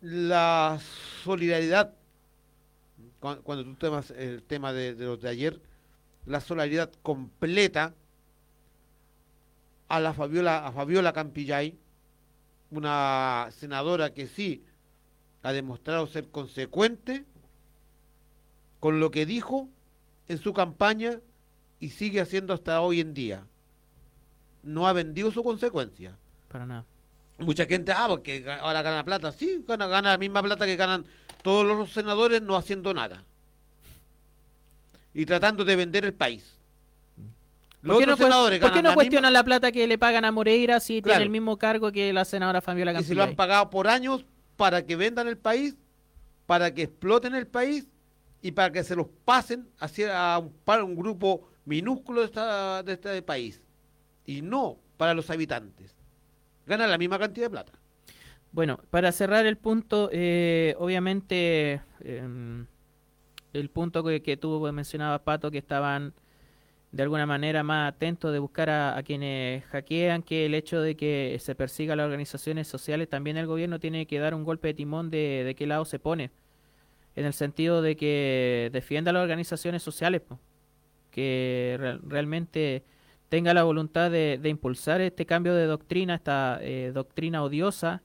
[0.02, 0.80] la
[1.24, 1.94] solidaridad,
[3.20, 5.62] cu- cuando tú temas el tema de, de los de ayer,
[6.26, 7.94] la solidaridad completa
[9.88, 11.78] a la Fabiola, a Fabiola Campillay,
[12.72, 14.64] una senadora que sí
[15.44, 17.26] ha demostrado ser consecuente
[18.84, 19.70] con lo que dijo
[20.28, 21.22] en su campaña
[21.80, 23.46] y sigue haciendo hasta hoy en día.
[24.62, 26.18] No ha vendido su consecuencia.
[26.50, 26.84] Para nada.
[27.38, 29.32] Mucha gente, ah, porque ahora gana plata.
[29.32, 31.06] Sí, gana, gana la misma plata que ganan
[31.44, 33.24] todos los senadores no haciendo nada.
[35.14, 36.44] Y tratando de vender el país.
[37.84, 40.26] Los ¿Por qué, no, senadores por qué no la cuestionan la plata que le pagan
[40.26, 41.14] a Moreira si Claro.
[41.20, 43.88] tiene el mismo cargo que la senadora Fabiola misma- y se lo han pagado por
[43.88, 44.26] años
[44.58, 45.78] para que vendan el país,
[46.46, 47.88] para que exploten el país
[48.44, 52.94] y para que se los pasen hacia un, para un grupo minúsculo de, esta- de
[52.94, 53.62] este país.
[54.26, 55.96] Y no para los habitantes.
[56.68, 57.72] Ganan la misma cantidad de plata.
[58.52, 62.68] Bueno, para cerrar el punto, eh, obviamente em,
[63.54, 66.14] el punto que, que tú mencionabas, Pato, que estaban
[66.92, 70.96] de alguna manera más atentos de buscar a, a quienes hackean, que el hecho de
[70.96, 74.68] que se persiga a las organizaciones sociales, también el gobierno tiene que dar un golpe
[74.70, 76.30] de timón de, de qué lado se pone,
[77.16, 80.22] en el sentido de que defienda a las organizaciones sociales,
[81.12, 82.84] que re- realmente
[83.30, 88.02] tenga la voluntad de, impulsar este cambio de doctrina, esta eh, doctrina odiosa,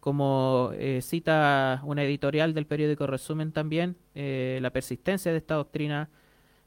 [0.00, 6.08] como eh, cita una editorial del periódico Resumen también, eh, la persistencia de esta doctrina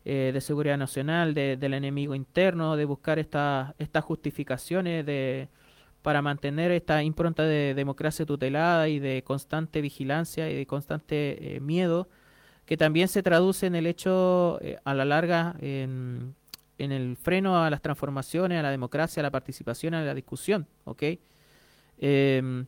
[0.05, 5.49] eh, de seguridad nacional, de- del enemigo interno, de buscar esta- estas justificaciones de,
[6.01, 11.59] para mantener esta impronta de democracia tutelada y de constante vigilancia y de constante eh,
[11.59, 12.07] miedo,
[12.65, 16.35] que también se traduce en el hecho, eh, a la larga, en,
[16.77, 20.65] el freno a las transformaciones, a la democracia, a la participación, a la discusión.
[21.97, 22.65] Em,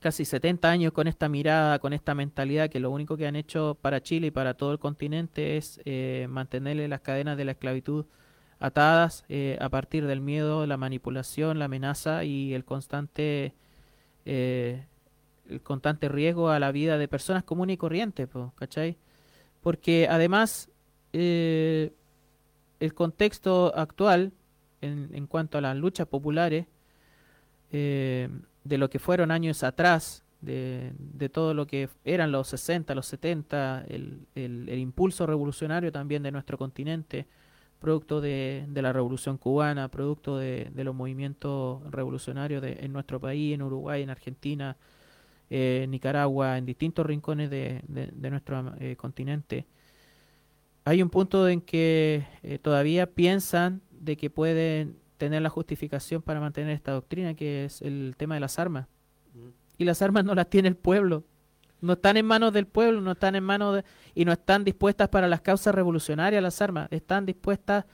[0.00, 3.76] casi 70 años con esta mirada, con esta mentalidad que lo único que han hecho
[3.80, 8.06] para Chile y para todo el continente es eh, mantenerle las cadenas de la esclavitud
[8.60, 13.54] atadas eh, a partir del miedo, la manipulación, la amenaza y el constante
[14.26, 14.86] eh,
[15.48, 18.96] el constante riesgo a la vida de personas comunes y corrientes, ¿cachai?
[19.62, 20.70] Porque además
[21.12, 21.92] eh,
[22.80, 24.32] el contexto actual
[24.82, 26.66] en, cuanto a las luchas populares
[27.70, 33.06] de lo que fueron años atrás, de, de todo lo que eran los 60, los
[33.06, 37.26] 70, el, el- el impulso revolucionario también de nuestro continente,
[37.84, 43.20] producto de, de la revolución cubana, producto de, de los movimientos revolucionarios de, en nuestro
[43.20, 44.78] país, en Uruguay, en Argentina,
[45.50, 47.82] eh, en Nicaragua, en distintos rincones de,
[48.30, 49.66] nuestro eh, continente.
[50.86, 56.40] Hay un punto en que eh, todavía piensan de que pueden tener la justificación para
[56.40, 58.88] mantener esta doctrina, que es el tema de las armas.
[59.76, 61.24] Y las armas no las tiene el pueblo.
[61.84, 63.84] No están en manos del pueblo, no están en manos de,
[64.14, 66.88] y no están dispuestas para las causas revolucionarias las armas.
[66.90, 67.84] Están dispuestas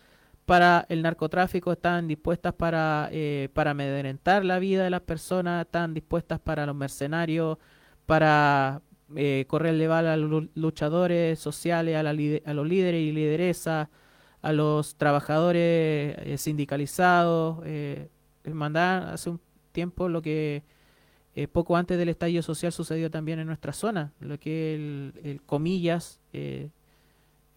[0.47, 5.95] para el narcotráfico, están dispuestas para, eh, para amedrentar la vida de las personas, están
[5.95, 7.59] dispuestas para los mercenarios,
[8.07, 8.83] para
[9.15, 13.89] eh, correrle bala a los lu- luchadores sociales, a, la los líderes y lideresas,
[14.43, 17.61] a los trabajadores eh, sindicalizados.
[17.65, 18.09] Eh,
[18.45, 19.41] mandaban hace un
[19.73, 20.65] tiempo lo que
[21.37, 25.41] eh, poco antes del estallido social sucedió también en nuestra zona, lo que el, el
[25.43, 26.71] comillas eh,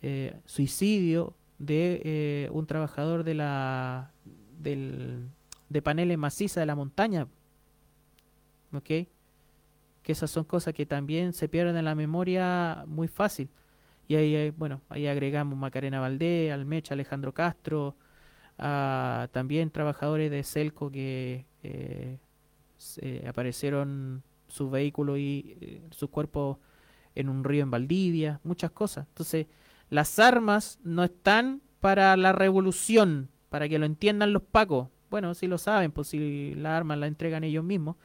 [0.03, 4.11] eh, suicidio de un trabajador de la
[4.59, 5.27] del,
[5.69, 7.27] de paneles maciza de la montaña,
[8.73, 8.85] ¿ok?
[8.85, 9.07] Que
[10.11, 13.49] esas son cosas que también se pierden en la memoria muy fácil.
[14.07, 17.95] Y ahí, bueno, ahí agregamos Macarena Valdés, Almecha, Alejandro Castro,
[18.57, 21.45] también trabajadores de Celco que
[23.27, 26.57] aparecieron sus vehículos y eh, sus cuerpos
[27.15, 29.07] en un río en Valdivia, muchas cosas.
[29.09, 29.47] Entonces,
[29.89, 34.89] las armas no están para la revolución, para que lo entiendan los pacos.
[35.09, 37.97] Bueno, si lo saben, pues si las armas las entregan ellos mismos.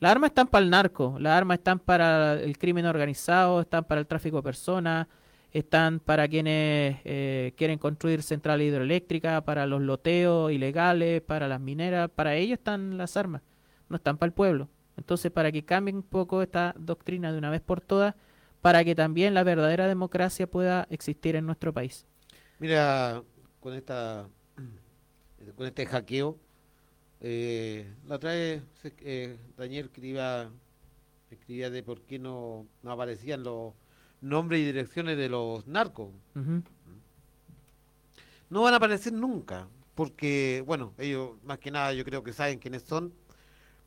[0.00, 4.00] Las armas están para el narco, las armas están para el crimen organizado, están para
[4.00, 5.06] el tráfico de personas,
[5.52, 12.10] están para quienes eh, quieren construir centrales hidroeléctricas, para los loteos ilegales, para las mineras,
[12.10, 13.40] para ellos están las armas,
[13.88, 14.68] no están para el pueblo.
[14.96, 18.14] Entonces, para que cambie un poco esta doctrina de una vez por todas,
[18.60, 22.06] para que también la verdadera democracia pueda existir en nuestro país.
[22.58, 23.22] Mira,
[23.60, 24.28] con esta
[25.56, 26.38] con este hackeo,
[27.20, 30.50] eh, la otra vez eh, Daniel escribía,
[31.30, 33.74] escribía de por qué no, no aparecían los
[34.20, 36.10] nombres y direcciones de los narcos.
[38.50, 42.58] No van a aparecer nunca, porque, bueno, ellos más que nada yo creo que saben
[42.58, 43.12] quiénes son,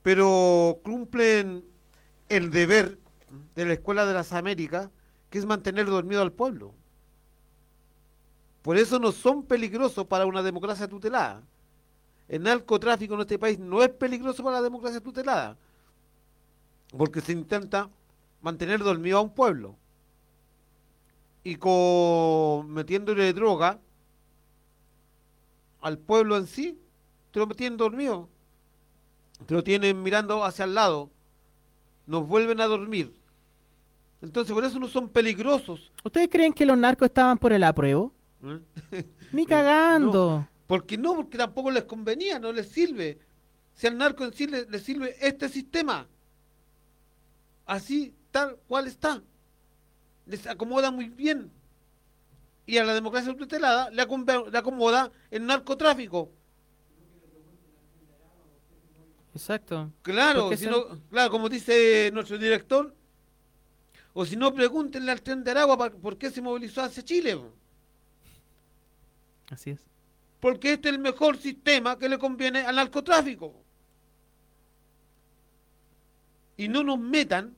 [0.07, 1.65] pero cumplen
[2.29, 2.97] el deber
[3.55, 4.89] de la Escuela de las Américas,
[5.29, 6.73] que es mantener dormido al pueblo.
[8.61, 11.43] Por eso no son peligrosos para una democracia tutelada.
[12.29, 15.57] El narcotráfico en este país no es peligroso para la democracia tutelada,
[16.97, 17.89] porque se intenta
[18.41, 19.75] mantener dormido a un pueblo.
[21.43, 23.77] Y con metiéndole droga
[25.81, 26.79] al pueblo en sí,
[27.31, 28.29] te lo dormido.
[29.47, 31.09] Lo tienen mirando hacia el lado.
[32.05, 33.13] Nos vuelven a dormir.
[34.21, 35.91] Entonces, por eso no son peligrosos.
[36.03, 38.13] ¿Ustedes creen que los narcos estaban por el apruebo?
[38.91, 39.05] ¿eh?
[39.31, 40.39] Ni cagando.
[40.39, 43.19] No, porque no, porque tampoco les convenía, no les sirve.
[43.73, 46.07] Si al narco en sí le, le sirve este sistema,
[47.65, 49.21] así tal cual está,
[50.25, 51.51] les acomoda muy bien.
[52.65, 56.31] Y a la democracia tutelada le, acom- le acomoda el narcotráfico.
[59.37, 59.91] Exacto.
[60.01, 62.93] Claro, Porque si se- no- claro, como dice nuestro director,
[64.13, 67.39] o si no, pregúntenle al tren de Aragua por qué se movilizó hacia Chile.
[69.49, 69.79] Así es.
[70.39, 73.53] Porque este es el mejor sistema que le conviene al narcotráfico.
[76.57, 77.55] Y no nos metan,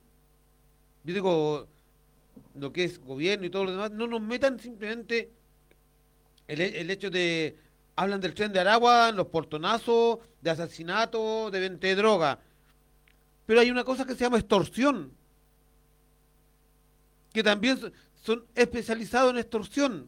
[1.06, 1.68] yo digo,
[2.56, 5.31] lo que es gobierno y todo lo demás, no nos metan simplemente
[6.47, 7.57] el, el hecho de,
[8.00, 12.40] hablan del tren de Aragua, los portonazos, de asesinato, de venta de droga.
[13.46, 15.12] Pero hay una cosa que se llama extorsión,
[17.34, 17.92] que también so-
[18.24, 20.08] son especializados en extorsión.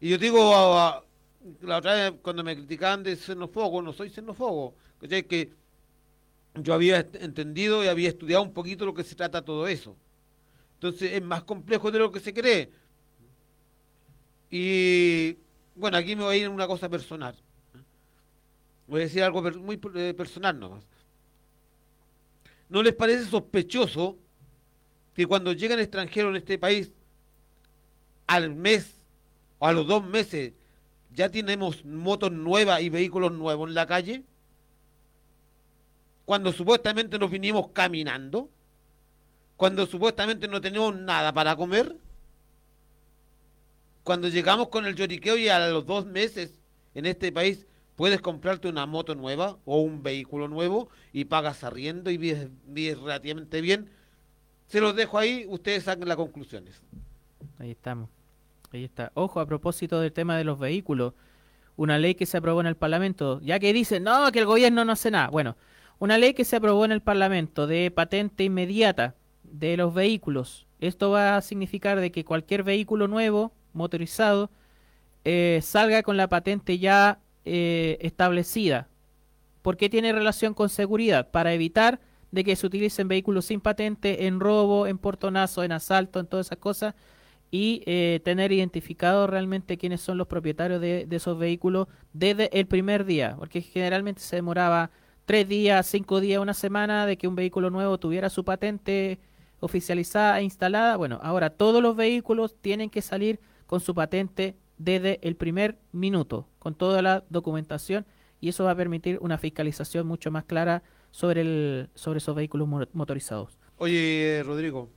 [0.00, 1.04] Y yo digo, a-
[1.60, 5.24] la otra vez cuando me criticaban de xenófobo, no soy xenófobo, ¿cachai?
[5.24, 5.52] Que
[6.54, 9.94] yo había entendido y había estudiado un poquito lo que se trata todo eso.
[10.74, 12.70] Entonces es más complejo de lo que se cree.
[14.50, 15.36] Y
[15.80, 17.34] bueno, aquí me voy a ir en una cosa personal.
[18.86, 20.84] Voy a decir algo muy eh, personal nomás.
[22.68, 24.18] ¿No les parece sospechoso
[25.14, 26.92] que cuando llegan extranjeros en este país,
[28.26, 28.94] al mes
[29.58, 30.52] o a los dos meses,
[31.12, 34.24] ya tenemos motos nuevas y vehículos nuevos en la calle?
[36.24, 38.50] Cuando supuestamente nos vinimos caminando,
[39.56, 41.96] cuando supuestamente no tenemos nada para comer,
[44.10, 46.58] cuando llegamos con el lloriqueo y a los dos meses
[46.96, 52.10] en este país puedes comprarte una moto nueva o un vehículo nuevo y pagas arriendo
[52.10, 53.88] y vives, vives relativamente bien.
[54.66, 56.82] Se los dejo ahí, ustedes saquen las conclusiones.
[57.60, 58.10] Ahí estamos.
[58.72, 59.12] Ahí está.
[59.14, 61.14] Ojo, a propósito del tema de los vehículos,
[61.76, 64.84] una ley que se aprobó en el Parlamento, ya que dicen, no, que el gobierno
[64.84, 65.28] no hace nada.
[65.28, 65.56] Bueno,
[66.00, 69.14] una ley que se aprobó en el Parlamento de patente inmediata
[69.44, 70.66] de los vehículos.
[70.80, 74.50] Esto va a significar de que cualquier vehículo nuevo, motorizado,
[75.24, 78.88] eh, salga con la patente ya eh, establecida.
[79.62, 81.30] ¿Por qué tiene relación con seguridad?
[81.30, 86.20] Para evitar de que se utilicen vehículos sin patente en robo, en portonazo, en asalto,
[86.20, 86.94] en todas esas cosas
[87.50, 92.66] y eh, tener identificado realmente quiénes son los propietarios de, de esos vehículos desde el
[92.66, 94.90] primer día, porque generalmente se demoraba
[95.24, 99.18] tres días, cinco días, una semana de que un vehículo nuevo tuviera su patente
[99.60, 100.96] oficializada e instalada.
[100.96, 103.40] Bueno, ahora todos los vehículos tienen que salir
[103.70, 108.04] con su patente desde el primer minuto, con toda la documentación,
[108.40, 110.82] y eso va a permitir una fiscalización mucho más clara
[111.12, 113.56] sobre, el, sobre esos vehículos mo- motorizados.
[113.76, 114.88] Oye, Rodrigo,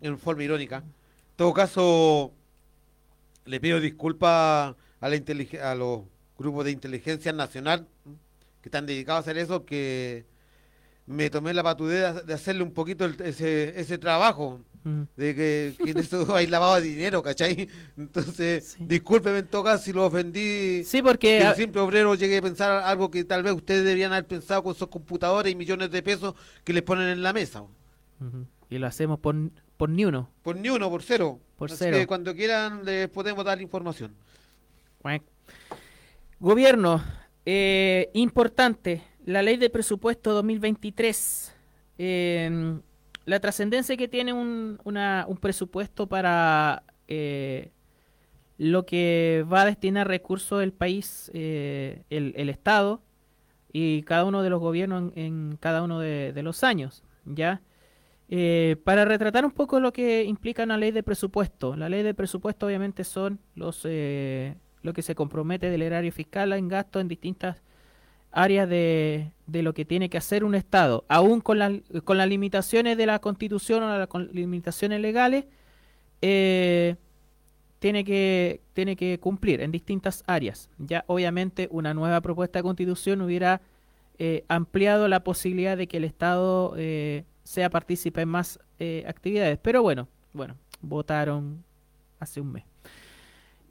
[0.00, 0.84] en forma irónica, en
[1.34, 2.32] todo caso,
[3.46, 5.16] le pido disculpas a, la
[5.68, 6.02] a los
[6.38, 7.88] grupos de inteligencia nacional
[8.62, 10.24] que están dedicados a hacer eso, que
[11.06, 15.02] me tomé la patudez de- hacerle un poquito el- ese, ese trabajo, Mm.
[15.16, 17.68] de que, que en eso hay lavado de dinero, ¿cachai?
[17.96, 20.84] Entonces, discúlpeme en todo caso si lo ofendí.
[20.84, 21.38] Sí, porque...
[21.38, 24.62] Que a- simple obrero llegue a pensar algo que tal vez ustedes deberían haber pensado
[24.62, 27.64] con sus computadores y millones de pesos que les ponen en la mesa.
[28.68, 29.34] Y lo hacemos por,
[29.78, 30.30] por ni uno.
[30.42, 31.40] Por ni uno, por cero.
[31.56, 31.96] Por Así cero.
[31.96, 34.14] que cuando quieran les podemos dar información.
[36.40, 37.02] Gobierno,
[37.46, 41.54] eh, importante, la ley de presupuesto 2023.
[41.98, 42.80] eh,
[43.26, 47.70] la trascendencia que tiene un, un presupuesto para eh,
[48.58, 53.02] lo que va a destinar recursos del país, eh, el, el Estado
[53.72, 57.60] y cada uno de los gobiernos en, cada uno de, los años, ¿ya?
[58.28, 61.76] Eh, para retratar un poco lo que implica una ley de presupuesto.
[61.76, 66.52] La ley de presupuesto obviamente son los eh, lo que se compromete del erario fiscal
[66.52, 67.62] en gasto en distintas
[68.34, 71.72] áreas de, de lo que tiene que hacer un Estado, aún con, las
[72.04, 75.44] con las limitaciones de la Constitución o las limitaciones legales,
[76.22, 76.96] eh,
[77.84, 80.70] tiene, que, tiene que cumplir en distintas áreas.
[80.78, 83.60] Ya obviamente una nueva propuesta de Constitución hubiera
[84.18, 89.58] eh, ampliado la posibilidad de que el Estado eh, sea partícipe en más eh, actividades.
[89.60, 91.62] Pero bueno, bueno, votaron
[92.20, 92.64] hace un mes.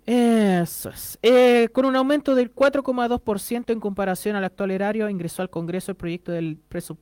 [0.06, 1.18] Eso es.
[1.22, 5.98] Eh, con un aumento del 4,2% en comparación al actual erario, ingresó al Congreso el
[5.98, 6.58] proyecto de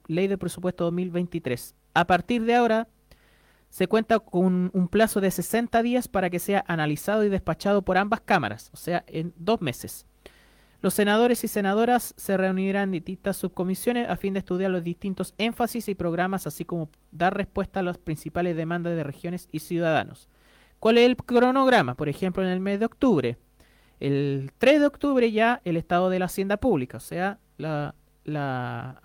[0.08, 1.76] Ley de Presupuesto 2023.
[1.96, 2.88] A partir de ahora,
[3.70, 7.98] se cuenta con un plazo de 60 días para que sea analizado y despachado por
[7.98, 10.06] ambas cámaras, o sea, en dos meses.
[10.82, 15.34] Los senadores y senadoras se reunirán en distintas subcomisiones a fin de estudiar los distintos
[15.38, 20.28] énfasis y programas, así como dar respuesta a las principales demandas de regiones y ciudadanos.
[20.82, 21.94] ¿Cuál es el cronograma?
[21.94, 23.38] Por ejemplo, en el mes de octubre.
[24.00, 27.94] El 3 de octubre ya el estado de la hacienda pública, o sea, la,
[28.24, 29.00] la,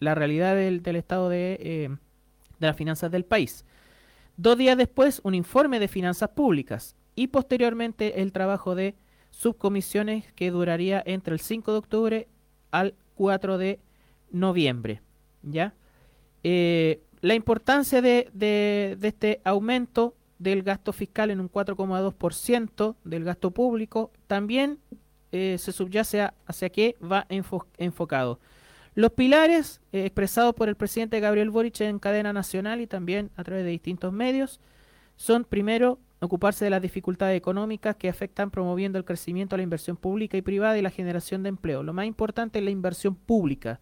[0.00, 1.88] la realidad del, estado de, eh,
[2.58, 3.64] de las finanzas del país.
[4.36, 8.96] Dos días después, un informe de finanzas públicas y posteriormente el trabajo de
[9.30, 12.28] subcomisiones que duraría entre el 5 de octubre
[12.70, 13.80] al 4 de
[14.30, 15.00] noviembre.
[15.42, 15.72] ¿Ya?
[16.44, 23.50] Eh, la importancia de- de este aumento del gasto fiscal en un 4,2% del gasto
[23.50, 24.78] público también
[25.32, 28.40] eh, se subyace a- hacia qué va enfo- enfocado.
[28.94, 33.44] Los pilares eh, expresados por el presidente Gabriel Boric en cadena nacional y también a
[33.44, 34.60] través de distintos medios
[35.16, 39.96] son, primero, ocuparse de las dificultades económicas que afectan promoviendo el crecimiento de la inversión
[39.96, 41.82] pública y privada y la generación de empleo.
[41.82, 43.80] Lo más importante es la inversión pública.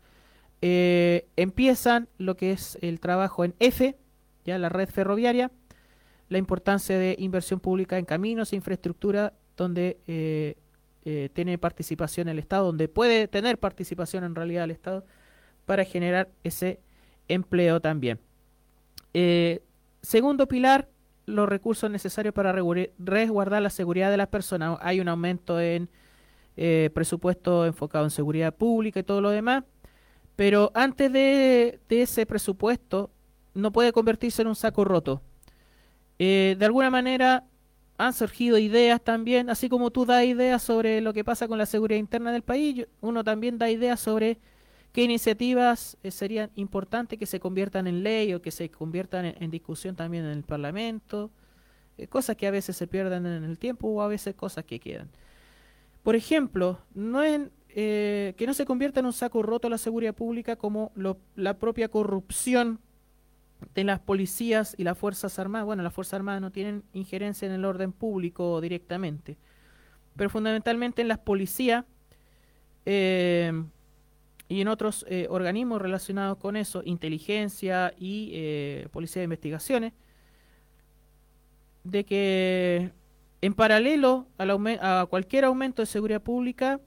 [0.63, 3.97] Eh, empiezan lo que es el trabajo en F,
[4.45, 5.51] ya la red ferroviaria,
[6.29, 10.57] la importancia de inversión pública en caminos e infraestructura donde eh,
[11.05, 15.05] eh, tiene participación el Estado, donde puede tener participación en realidad el Estado
[15.65, 16.81] para generar ese
[17.29, 18.19] empleo también.
[19.15, 19.63] Eh,
[20.03, 20.89] segundo pilar,
[21.27, 22.55] los recursos necesarios para
[22.99, 24.79] resguardar la seguridad de las personas.
[24.81, 25.89] Hay un aumento en
[26.95, 29.65] presupuesto enfocado en seguridad pública y todo lo demás,
[30.37, 33.11] pero antes de ese presupuesto
[33.55, 35.21] no puede convertirse en un saco roto.
[36.19, 37.45] Eh, de alguna manera
[37.99, 41.67] han surgido ideas también, así como tú das ideas sobre lo que pasa con la
[41.67, 44.39] seguridad interna del país, uno también da ideas sobre
[44.93, 49.51] qué iniciativas eh, serían importantes que se conviertan en ley o que se conviertan en,
[49.51, 51.31] discusión también en el Parlamento,
[51.99, 54.79] eh, cosas que a veces se pierden en el tiempo o a veces cosas que
[54.81, 55.09] quedan.
[56.03, 60.15] Por ejemplo, no en, eh, que no se convierta en un saco roto la seguridad
[60.15, 60.93] pública como
[61.35, 62.81] la propia corrupción
[63.75, 65.67] de las policías y las Fuerzas Armadas.
[65.67, 69.39] Bueno, las Fuerzas Armadas no tienen injerencia en el orden público directamente,
[70.17, 71.85] pero fundamentalmente en las policías
[72.85, 73.53] eh,
[74.49, 79.93] y en otros eh, organismos relacionados con eso, inteligencia y eh, policía de investigaciones,
[81.85, 82.93] de que
[83.41, 84.51] en paralelo al
[84.81, 86.81] a cualquier aumento de seguridad pública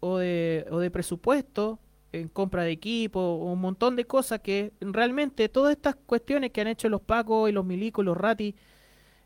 [0.00, 1.78] o de, o de presupuesto,
[2.12, 6.66] en compra de equipo, un montón de cosas que realmente todas estas cuestiones que han
[6.68, 8.54] hecho los pacos y los milicos los ratis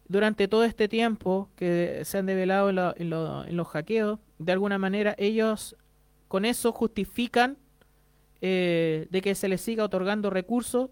[0.06, 4.18] durante todo este tiempo que se han develado en, la- en lo- en los hackeos,
[4.38, 5.76] de alguna manera ellos
[6.28, 7.56] con eso justifican
[8.42, 10.90] eh, de que se les siga otorgando recursos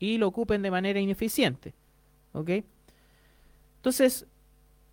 [0.00, 1.74] y lo ocupen de manera ineficiente.
[2.32, 2.50] ¿Ok?
[3.76, 4.26] Entonces,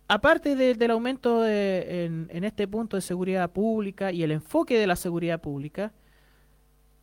[0.08, 4.78] aparte de- del aumento de- en, en este punto de seguridad pública y el enfoque
[4.78, 5.92] de la seguridad pública,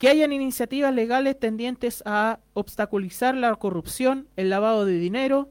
[0.04, 5.50] que hayan iniciativas legales tendientes a obstaculizar la corrupción, el lavado de dinero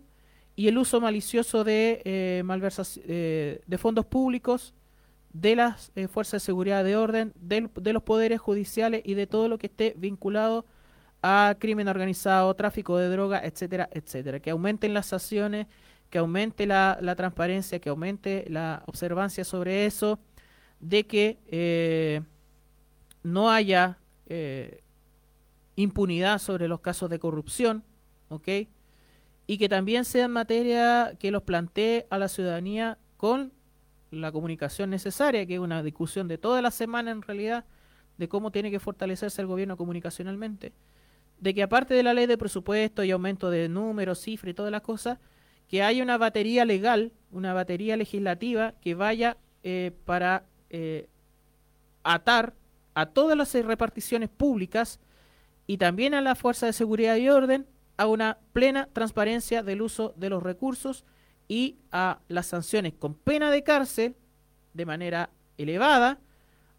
[0.54, 4.74] y el uso malicioso de, eh, malversa- eh, de fondos públicos,
[5.32, 9.48] de las eh, fuerzas de seguridad de orden, de los poderes judiciales y de todo
[9.48, 10.66] lo que esté vinculado
[11.22, 14.40] a crimen organizado, tráfico de droga, etcétera, etcétera.
[14.40, 15.66] Que aumenten las sanciones,
[16.10, 20.18] que aumente la, transparencia, que aumente la observancia sobre eso,
[20.78, 22.22] de que
[23.22, 23.96] no haya
[24.34, 24.80] eh,
[25.76, 27.84] impunidad sobre los casos de corrupción,
[28.30, 28.48] ¿ok?
[29.46, 33.52] Y que también sea materia que los plantee a la ciudadanía con
[34.10, 37.66] la comunicación necesaria, que es una discusión de toda la semana en realidad,
[38.16, 40.72] de cómo tiene que fortalecerse el gobierno comunicacionalmente,
[41.38, 44.72] de que aparte de la ley de presupuesto y aumento de números, cifras y todas
[44.72, 45.18] las cosas,
[45.68, 51.10] que haya una batería legal, una batería legislativa que vaya eh, para eh,
[52.02, 52.54] atar
[52.94, 55.00] a todas las reparticiones públicas
[55.66, 57.66] y también a la Fuerza de Seguridad y Orden
[57.96, 61.04] a una plena transparencia del uso de los recursos
[61.48, 64.16] y a las sanciones con pena de cárcel
[64.74, 66.18] de manera elevada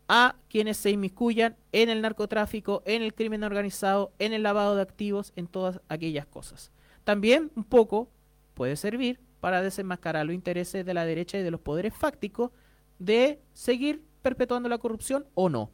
[0.07, 4.81] a quienes se inmiscuyan en el narcotráfico, en el crimen organizado, en el lavado de
[4.81, 6.71] activos, en todas aquellas cosas.
[7.03, 8.09] También un poco
[8.53, 12.51] puede servir para desenmascarar los intereses de la derecha y de los poderes fácticos
[12.99, 15.71] de seguir perpetuando la corrupción o no,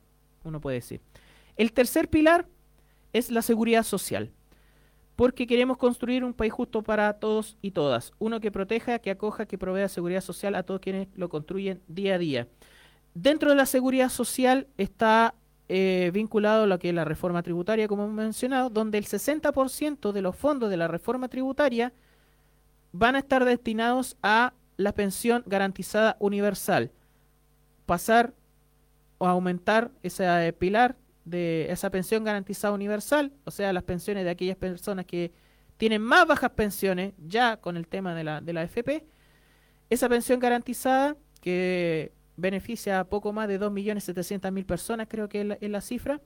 [0.50, 1.02] uno puede decir.
[1.56, 2.48] El tercer pilar
[3.14, 4.32] es la seguridad social,
[5.16, 9.46] porque queremos construir un país justo para todos y todas, uno que proteja, que acoja,
[9.46, 12.48] que provea seguridad social a todos quienes lo construyen día a día.
[13.14, 15.36] Dentro de la seguridad social está
[15.68, 20.22] eh, vinculado lo que es la reforma tributaria, como hemos mencionado, donde el 60% de
[20.22, 21.94] los fondos de la reforma tributaria
[22.92, 26.92] van a estar destinados a la pensión garantizada universal.
[27.86, 28.34] Pasar
[29.20, 34.32] o aumentar ese eh, pilar de esa pensión garantizada universal, o sea, las pensiones de
[34.32, 35.32] aquellas personas que
[35.78, 39.06] tienen más bajas pensiones ya con el tema de la, de la FP,
[39.90, 45.82] esa pensión garantizada que beneficia a poco más de 2.700.000 personas, creo que es la,
[45.82, 46.22] cifra,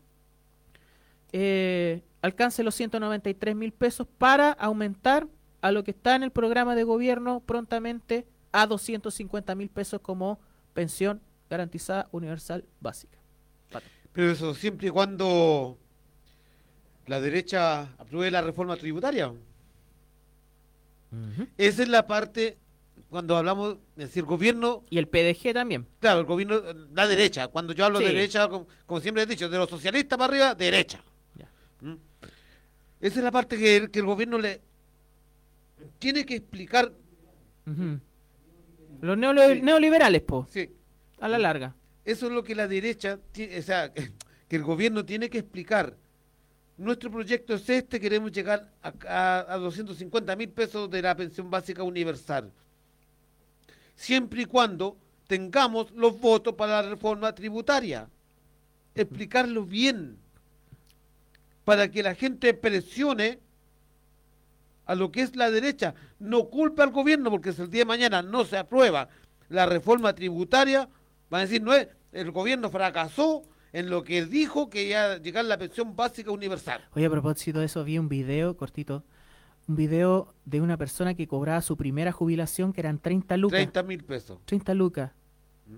[1.32, 5.28] eh, alcance los 193 mil pesos para aumentar
[5.62, 10.40] a lo que está en el programa de gobierno prontamente a 250 mil pesos como
[10.74, 11.22] pensión
[11.54, 13.18] garantizada universal básica.
[14.12, 15.78] Pero eso siempre y cuando
[17.08, 19.32] la derecha apruebe la reforma tributaria.
[21.58, 22.58] Esa es la parte
[23.10, 24.84] cuando hablamos, es decir, gobierno...
[24.90, 25.86] Y el PDG también.
[26.00, 26.62] Claro, el gobierno,
[26.94, 27.48] la derecha.
[27.48, 28.14] Cuando yo hablo de Sí.
[28.14, 31.04] derecha, como, como siempre he dicho, de los socialistas para arriba, derecha.
[31.82, 31.94] ¿Mm?
[33.02, 34.62] Esa es la parte que, el- que el gobierno le
[36.00, 36.92] tiene que explicar.
[39.02, 40.48] Los neoliberales, po.
[40.50, 40.70] Sí.
[41.24, 41.74] A la larga.
[42.04, 45.96] Eso es lo que la derecha, o sea, que el gobierno tiene que explicar
[46.78, 51.50] nuestro proyecto es este, queremos llegar a, a, a 250 mil pesos de la pensión
[51.50, 52.52] básica universal.
[53.96, 54.98] Siempre y cuando
[55.28, 58.10] tengamos los votos para la reforma tributaria.
[58.96, 60.18] Explicarlo bien,
[61.64, 63.40] para que la gente presione
[64.86, 65.96] a lo que es la derecha.
[66.20, 69.10] No culpa al gobierno, porque si el día de mañana no se aprueba
[69.50, 70.90] la reforma tributaria,
[71.34, 73.42] van a decir, no es, el gobierno fracasó
[73.72, 76.88] en lo que dijo que iba a llegar la pensión básica universal.
[76.94, 79.04] Oye, a propósito de eso, vi un video cortito,
[79.68, 83.58] un video de una persona que cobraba su primera jubilación, que eran 30 lucas.
[83.58, 84.38] 30 mil pesos.
[84.46, 85.12] 30 lucas.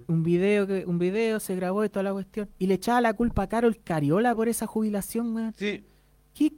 [0.07, 3.13] Un video que un video se grabó de toda la cuestión y le echaba la
[3.13, 5.53] culpa a Carol Cariola por esa jubilación, weón.
[5.55, 5.85] Sí.
[6.33, 6.51] ¿Qué,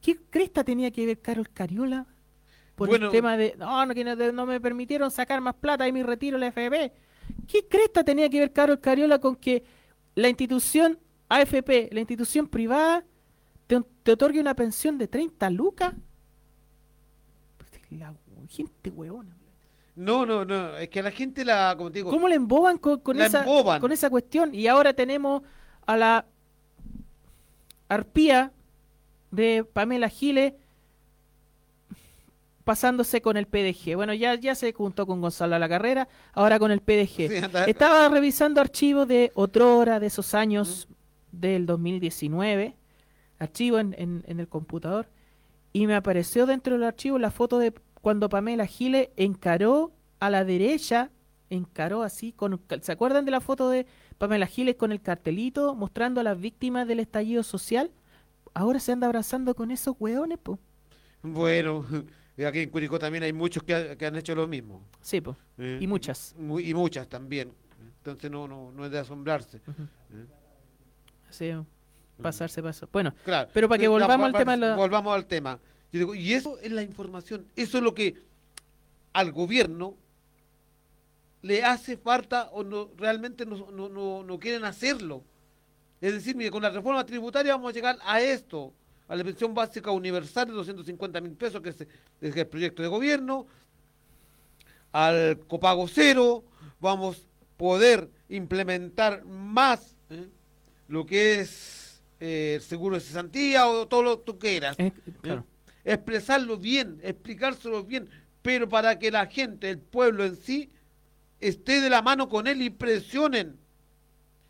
[0.00, 2.06] ¿Qué cresta tenía que ver Carol Cariola?
[2.76, 3.06] Por Bueno.
[3.06, 6.38] el tema de, no, no, que no, me permitieron sacar más plata de mi retiro
[6.38, 6.92] la FP.
[7.46, 9.64] ¿Qué cresta tenía que ver Carol Cariola con que
[10.14, 10.98] la institución
[11.28, 13.04] AFP, la institución privada,
[13.66, 15.94] te, te otorgue una pensión de 30 lucas?
[17.90, 18.14] La
[18.48, 19.36] gente huevona.
[19.94, 22.76] No, no, no, es que a la gente la, como te digo, ¿Cómo le emboban
[22.76, 23.80] con, con La esa, emboban.
[23.80, 24.54] con esa cuestión?
[24.54, 25.42] Y ahora tenemos
[25.86, 26.26] a la
[27.88, 28.52] arpía
[29.30, 30.52] de Pamela Giles
[32.66, 33.94] pasándose con el PDG.
[33.94, 37.30] Bueno, ya, ya se juntó con Gonzalo a la carrera, ahora con el PDG.
[37.68, 40.88] Estaba revisando archivos de otrora, de esos años
[41.30, 42.74] del 2019,
[43.38, 45.08] archivo en, en- en el computador,
[45.72, 47.72] y me apareció dentro del archivo la foto de
[48.02, 51.10] cuando Pamela Giles encaró a la derecha,
[51.50, 53.86] encaró así, con, ¿se acuerdan de la foto de
[54.18, 57.92] Pamela Giles con el cartelito mostrando a las víctimas del estallido social?
[58.54, 60.58] Ahora se anda abrazando con esos hueones, po.
[61.22, 61.84] bueno,
[62.44, 64.82] aquí en Curicó también hay muchos que, ha- que han hecho lo mismo.
[65.00, 65.36] Sí, po.
[65.58, 66.34] Eh, Y muchas.
[66.38, 67.52] mu- y muchas también.
[67.98, 69.56] Entonces no, no, no es de asombrarse.
[69.58, 70.26] Eh.
[71.30, 71.52] Sí,
[72.22, 72.88] pasarse paso.
[72.92, 73.48] Bueno, Claro.
[73.52, 75.58] pero para que volvamos va- al tema la- Volvamos al tema.
[75.92, 77.46] Yo digo, y eso es la información.
[77.56, 78.14] Eso es lo que
[79.12, 79.94] al gobierno
[81.42, 85.22] le hace falta o no realmente no, no, no, no quieren hacerlo.
[86.00, 88.72] Es decir, mire, con la reforma tributaria vamos a llegar a esto,
[89.08, 91.80] a la pensión básica universal de 250 mil pesos, que es,
[92.20, 93.46] es el proyecto de gobierno,
[94.92, 96.44] al copago cero,
[96.80, 100.28] vamos a poder implementar más ¿eh?
[100.88, 104.76] lo que es eh, el seguro de cesantía o todo lo que tú quieras.
[104.78, 105.44] Eh, claro.
[105.84, 108.08] Expresarlo bien, explicárselo bien,
[108.42, 110.70] pero para que la gente, el pueblo en sí,
[111.40, 113.56] esté de la mano con él y presionen.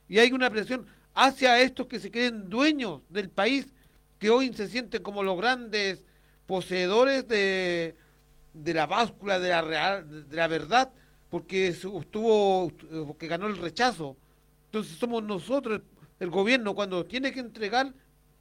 [0.08, 3.66] Y hay una presión hacia estos que se creen dueños del país,
[4.18, 6.02] que hoy se sienten como los grandes
[6.46, 7.96] poseedores de,
[8.54, 10.92] de la báscula de la, real, de la verdad,
[11.28, 12.72] porque se obtuvo,
[13.18, 14.16] que ganó el rechazo.
[14.66, 15.82] Entonces somos nosotros,
[16.20, 17.92] el gobierno, cuando tiene que entregar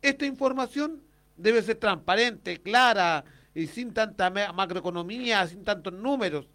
[0.01, 1.01] esta información,
[1.35, 6.47] debe ser transparente, clara y sin tanta ma- macroeconomía, sin tantos números.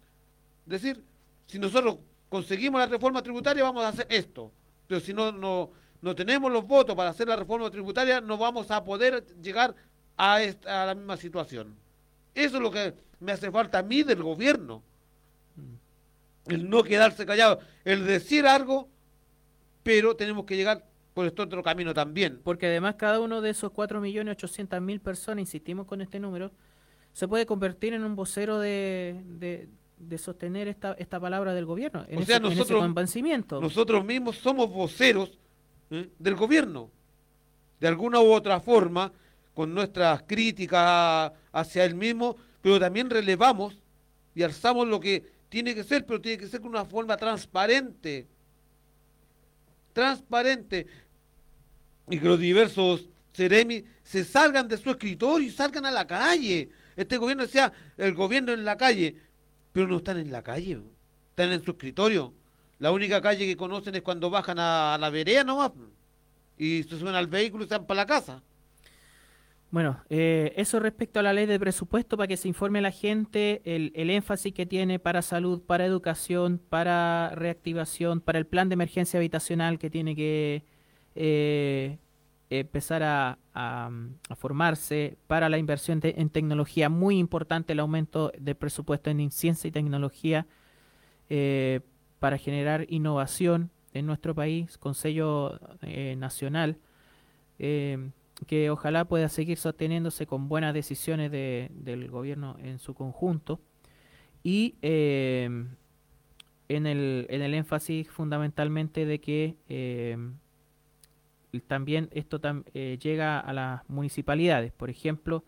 [0.65, 1.03] Es decir,
[1.47, 1.97] si nosotros
[2.29, 4.51] conseguimos la reforma tributaria, vamos a hacer esto.
[4.87, 5.71] Pero si no, no,
[6.01, 9.75] no tenemos los votos para hacer la reforma tributaria, no vamos a poder llegar
[10.17, 11.75] a, esta, a la misma situación.
[12.33, 14.81] Eso es lo que me hace falta a mí del gobierno.
[16.47, 18.89] El no quedarse callado, el decir algo,
[19.83, 20.83] pero tenemos que llegar
[21.13, 22.39] por este otro camino también.
[22.43, 26.51] Porque además cada uno de esos 4.800.000 personas, insistimos con este número,
[27.13, 29.69] se puede convertir en un vocero de, de,
[29.99, 33.61] de sostener esta, esta palabra del gobierno, en, O ese, sea, en ese nosotros- convencimiento.
[33.61, 35.37] Nosotros mismos somos voceros
[35.91, 36.09] ¿eh?
[36.17, 36.89] del gobierno.
[37.79, 39.11] De alguna u otra forma,
[39.53, 43.77] con nuestras críticas hacia él mismo, pero también relevamos
[44.33, 48.27] y alzamos lo que tiene que ser, pero tiene que ser con una forma transparente.
[49.93, 50.87] Transparente.
[52.09, 56.69] Y que los diversos Ceremi se salgan de su escritorio y salgan a la calle.
[56.95, 59.15] Este gobierno decía, el gobierno en la calle,
[59.71, 60.81] pero no están en la calle,
[61.29, 62.33] están en su escritorio.
[62.81, 65.71] La única calle que conocen es cuando bajan a, la vereda nomás
[66.57, 68.41] y se suben al vehículo y se van para la casa.
[69.69, 72.89] Bueno, eh, eso respecto a la ley de presupuesto, para que se informe a la
[72.91, 78.67] gente el, el énfasis que tiene para salud, para educación, para reactivación, para el plan
[78.67, 80.63] de emergencia habitacional que tiene que
[81.13, 81.99] eh,
[82.49, 83.91] empezar a, a-
[84.27, 89.67] a formarse, para la inversión en tecnología, muy importante el aumento de presupuesto en ciencia
[89.67, 90.47] y tecnología,
[91.29, 91.79] eh,
[92.21, 96.77] para generar innovación en nuestro país con sello eh, nacional.
[97.57, 98.11] eh,
[98.47, 103.59] que ojalá pueda seguir sosteniéndose con buenas decisiones de- del gobierno en su conjunto
[104.43, 105.47] y eh,
[106.69, 109.55] en, el, en el énfasis fundamentalmente de que
[111.67, 112.63] también esto tam-
[112.99, 114.71] llega a las municipalidades.
[114.71, 115.43] Por ejemplo,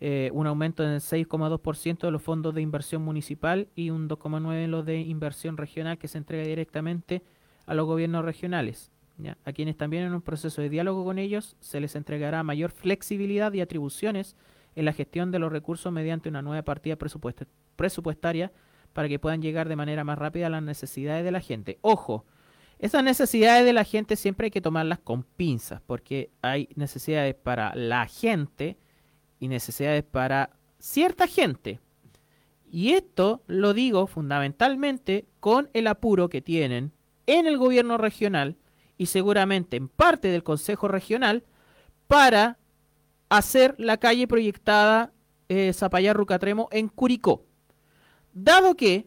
[0.00, 4.64] eh, un aumento en el 6,2% de los fondos de inversión municipal y un 2,9%
[4.64, 7.22] en los de inversión regional que se entrega directamente
[7.66, 8.90] a los gobiernos regionales.
[9.18, 9.38] ¿ya?
[9.44, 13.52] A quienes también en un proceso de diálogo con ellos se les entregará mayor flexibilidad
[13.54, 14.36] y atribuciones
[14.74, 17.46] en la gestión de los recursos mediante una nueva partida presupuest-
[17.76, 18.52] presupuestaria
[18.92, 21.78] para que puedan llegar de manera más rápida a las necesidades de la gente.
[21.80, 22.24] Ojo,
[22.78, 27.74] esas necesidades de la gente siempre hay que tomarlas con pinzas, porque hay necesidades para
[27.74, 28.76] la gente
[29.38, 31.80] y necesidades para cierta gente.
[32.70, 36.92] Y esto lo digo fundamentalmente con el apuro que tienen
[37.26, 38.56] en el gobierno regional
[38.98, 41.44] y seguramente en parte del Consejo Regional
[42.06, 42.58] para
[43.28, 45.12] hacer la calle proyectada
[45.48, 47.44] eh, Zapallar-Rucatremo en Curicó.
[48.32, 49.06] Dado que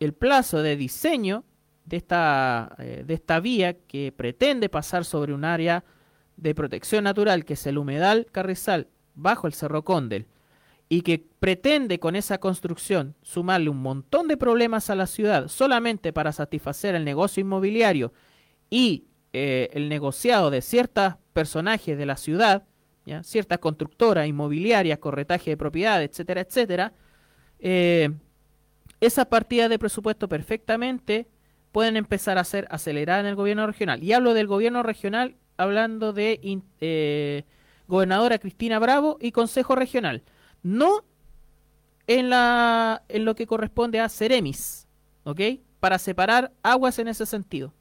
[0.00, 1.44] el plazo de diseño
[1.84, 5.84] de esta, eh, de esta vía que pretende pasar sobre un área
[6.36, 10.26] de protección natural que es el humedal Carrizal bajo el Cerro Condel
[10.88, 16.12] y que pretende con esa construcción sumarle un montón de problemas a la ciudad solamente
[16.12, 18.12] para satisfacer el negocio inmobiliario
[18.70, 22.64] y eh, el negociado de ciertos personajes de la ciudad,
[23.06, 23.22] ¿ya?
[23.22, 26.92] ciertas constructoras inmobiliarias, corretaje de propiedades, etcétera, etcétera,
[27.58, 28.10] eh,
[29.00, 31.26] esas partidas de presupuesto perfectamente
[31.72, 34.02] pueden empezar a ser aceleradas en el gobierno regional.
[34.02, 36.40] Y hablo del gobierno regional hablando de
[36.80, 37.44] eh,
[37.86, 40.22] gobernadora Cristina Bravo y consejo regional.
[40.62, 41.04] No
[42.06, 44.86] en, la, en lo que corresponde a Ceremis,
[45.24, 45.40] ¿ok?
[45.80, 47.74] Para separar aguas en ese sentido.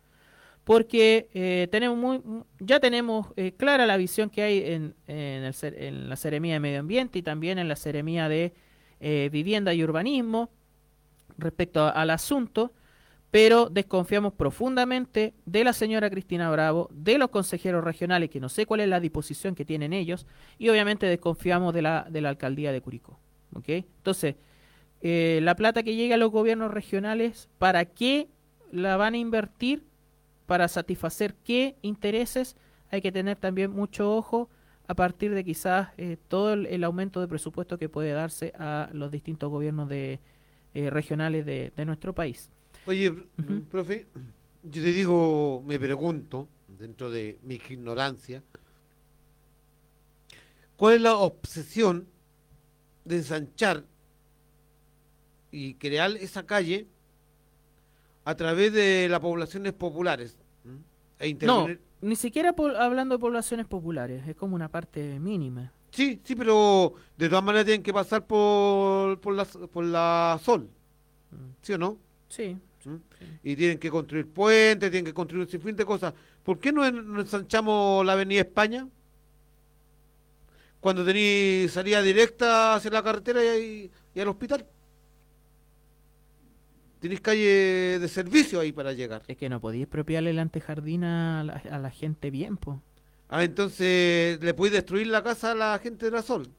[0.63, 2.21] Porque eh, tenemos muy,
[2.59, 6.59] ya tenemos eh, clara la visión que hay en, en, el en la Seremía de
[6.61, 8.53] Medio Ambiente y también en la Seremía de
[9.01, 10.49] eh, Vivienda y Urbanismo
[11.37, 12.71] respecto al asunto,
[13.33, 18.67] pero desconfiamos profundamente de la señora Cristina Bravo, de los consejeros regionales, que no sé
[18.67, 20.27] cuál es la disposición que tienen ellos,
[20.59, 23.19] y obviamente desconfiamos de la, de la alcaldía de Curicó.
[23.65, 24.35] Entonces,
[25.01, 28.27] eh, la plata que llega a los gobiernos regionales, ¿para qué
[28.71, 29.83] la van a invertir?
[30.45, 32.55] ¿Para satisfacer qué intereses?
[32.91, 34.47] Hay que tener también mucho ojo
[34.85, 39.09] a partir de quizás eh, todo el, aumento de presupuesto que puede darse a los
[39.09, 40.19] distintos gobiernos eh,
[40.75, 42.51] regionales de nuestro país.
[42.85, 43.11] Oye,
[43.71, 44.07] profe,
[44.63, 48.43] yo te digo, me pregunto, dentro de mi ignorancia,
[50.75, 52.07] ¿cuál es la obsesión
[53.05, 53.85] de ensanchar
[55.51, 56.87] y crear esa calle
[58.25, 60.37] a través de las poblaciones populares?
[61.19, 65.71] E No, intervenir- ni siquiera hablando de poblaciones populares, es como una parte mínima.
[65.91, 70.67] Sí, sí, pero de todas maneras tienen que pasar por, por, la, por la sol,
[71.61, 71.97] ¿sí o no?
[72.29, 72.57] Sí.
[72.85, 72.95] ¿Mm?
[73.43, 76.13] Y tienen que construir puentes, tienen que construir un sinfín de cosas.
[76.43, 78.87] ¿Por qué no, en- no ensanchamos la avenida España?
[80.79, 84.65] Cuando tenéis salida directa hacia la carretera y, y al hospital.
[86.99, 89.23] Tenéis calle de servicio ahí para llegar.
[89.27, 92.79] Es que no podéis expropiarle el antejardín a la, a la gente bien, pues.
[93.29, 96.49] Ah, entonces le podéis destruir la casa a la gente de la Sol.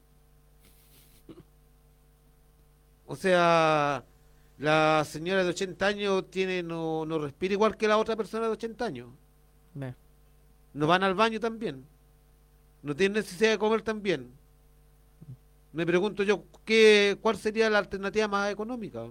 [3.07, 4.05] O sea,
[4.65, 8.53] la señora de 80 años tiene no, no respira igual que la otra persona de
[8.53, 9.09] 80 años.
[9.75, 9.95] Ve.
[10.73, 11.85] No van al baño también.
[12.83, 14.31] No tienen necesidad de comer también.
[15.73, 19.07] Me pregunto yo, ¿qué, ¿cuál sería la alternativa más económica?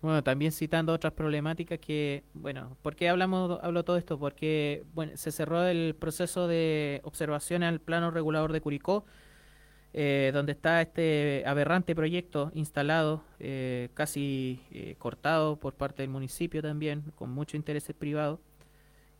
[0.00, 4.18] Bueno, también citando otras problemáticas que, bueno, ¿por qué hablamos, hablo todo esto?
[4.18, 9.04] Porque, bueno, se cerró el proceso de observación al plano regulador de Curicó,
[10.00, 16.62] eh, donde está este aberrante proyecto instalado, eh, casi eh, cortado por parte del municipio
[16.62, 18.38] también, con muchos intereses privados,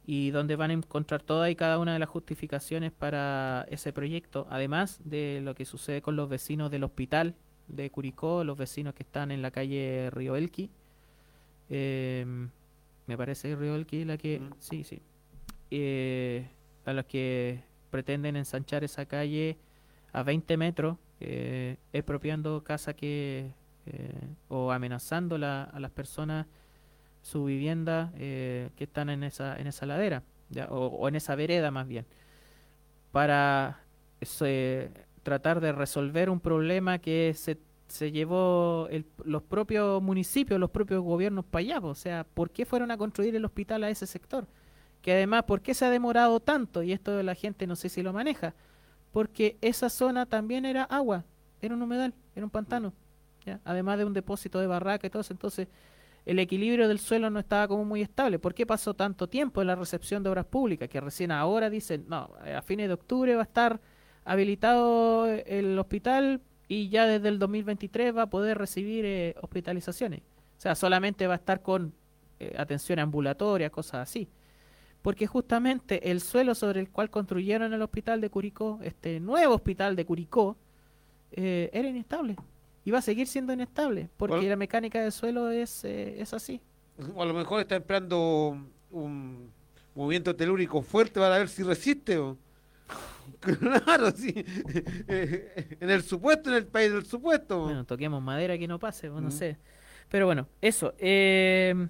[0.06, 4.46] y donde van a encontrar toda y cada una de las justificaciones para ese proyecto,
[4.50, 7.34] además de lo que sucede con los vecinos del hospital
[7.66, 10.70] de Curicó, los vecinos que están en la calle Río Elqui.
[11.70, 12.24] Eh,
[13.09, 14.40] me parece Río Elqui la que...
[14.60, 15.02] Sí, sí.
[15.72, 16.46] Eh,
[16.84, 19.59] a los que pretenden ensanchar esa calle
[20.12, 23.52] a 20 metros, eh, expropiando casa que...
[23.86, 24.12] eh,
[24.48, 26.47] o amenazando la- a las personas
[27.22, 30.22] su vivienda eh, que están en esa, en esa ladera,
[30.70, 32.06] o, en esa vereda más bien,
[33.12, 33.80] para
[34.22, 34.90] se-
[35.22, 37.59] tratar de resolver un problema que se,
[37.89, 38.89] se llevó
[39.24, 41.78] los propios municipios, los propios gobiernos para allá.
[41.80, 44.47] O sea, ¿por qué fueron a construir el hospital a ese sector?
[45.02, 46.82] Que además, ¿por qué se ha demorado tanto?
[46.82, 48.55] Y esto la gente no sé si lo maneja.
[49.19, 51.24] Porque esa zona también era agua,
[51.61, 52.93] era un humedal, era un pantano.
[53.45, 53.59] ¿ya?
[53.65, 55.32] Además de un depósito de barraca y todo eso.
[55.32, 55.66] Entonces,
[56.24, 58.39] el equilibrio del suelo no estaba como muy estable.
[58.39, 60.89] ¿Por qué pasó tanto tiempo en la recepción de obras públicas?
[60.89, 63.81] Que recién ahora dicen, no, a fines de octubre va a estar
[64.24, 70.20] habilitado el hospital y ya desde el 2023 va a poder recibir eh, hospitalizaciones.
[70.20, 71.93] O sea, solamente va a estar con
[72.39, 74.28] eh, atención ambulatoria, cosas así.
[75.03, 79.95] Porque justamente el suelo sobre el cual construyeron el hospital de Curicó, este nuevo hospital
[79.97, 80.57] de Curicó,
[81.33, 82.37] eh, era inestable.
[82.85, 84.51] Y va a seguir siendo inestable, porque Bueno.
[84.51, 86.61] la mecánica del suelo es, eh, es así.
[87.16, 88.59] A lo mejor está esperando
[88.91, 89.51] un
[89.95, 92.19] movimiento telúrico fuerte para ver si resiste.
[92.19, 92.37] o-
[93.41, 94.33] Claro, sí.
[95.07, 97.61] Eh, en el supuesto, en el país del supuesto.
[97.65, 99.59] Bueno, toquemos madera que no pase, no sé.
[100.09, 100.95] Pero bueno, eso.
[100.99, 101.89] eh,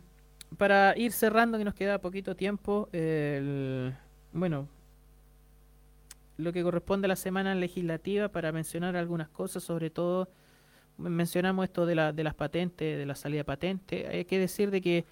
[0.56, 3.94] para ir cerrando, que nos queda poquito tiempo, el-
[4.32, 4.68] bueno,
[6.36, 10.28] lo que corresponde a la semana legislativa para mencionar algunas cosas, sobre todo
[10.96, 14.06] men- mencionamos esto de, de las patentes, de la salida patente.
[14.08, 15.04] Hay que decir de que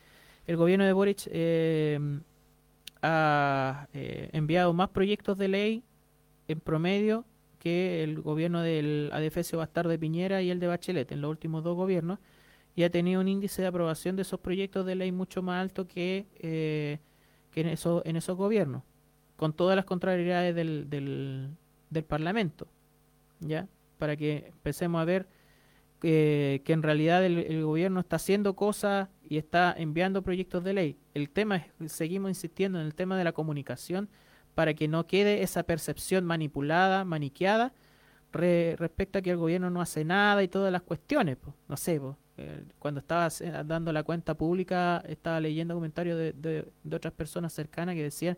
[0.46, 1.98] el gobierno de Boric eh,
[3.02, 5.82] ha eh, enviado más proyectos de ley
[6.48, 7.24] en promedio
[7.58, 11.64] que el gobierno del Adefesio Bastardo de Piñera y el de Bachelet en los últimos
[11.64, 12.20] dos gobiernos
[12.76, 15.88] y ha tenido un índice de aprobación de esos proyectos de ley mucho más alto
[15.88, 17.00] que, eh,
[17.50, 18.82] que en, eso, en esos gobiernos,
[19.36, 21.56] con todas las contrariedades del, del,
[21.90, 22.68] del Parlamento,
[23.40, 23.66] ¿ya?
[23.98, 25.26] Para que empecemos a ver
[26.00, 30.74] que, que en realidad el, el gobierno está haciendo cosas y está enviando proyectos de
[30.74, 30.98] ley.
[31.14, 34.10] El tema es, seguimos insistiendo en el tema de la comunicación
[34.54, 37.72] para que no quede esa percepción manipulada, maniqueada,
[38.32, 41.36] re- respecto a que el gobierno no hace nada y todas las cuestiones.
[41.36, 41.54] po.
[41.68, 46.32] No sé, po, eh, cuando estaba hace- dando la cuenta pública, estaba leyendo comentarios de,
[46.32, 48.36] de- de otras personas cercanas que decían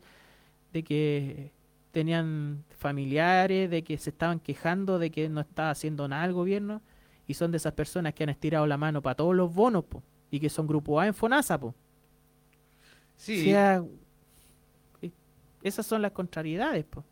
[0.72, 1.52] de que
[1.92, 6.82] tenían familiares, de que se estaban quejando de que no estaba haciendo nada el gobierno,
[7.26, 10.02] y son de esas personas que han estirado la mano para todos los bonos, po,
[10.30, 11.74] y que son grupo A en FONASA, po.
[13.16, 13.40] Sí.
[13.40, 13.84] O sea,
[15.02, 15.10] eh,
[15.62, 17.04] esas son las contrariedades, po.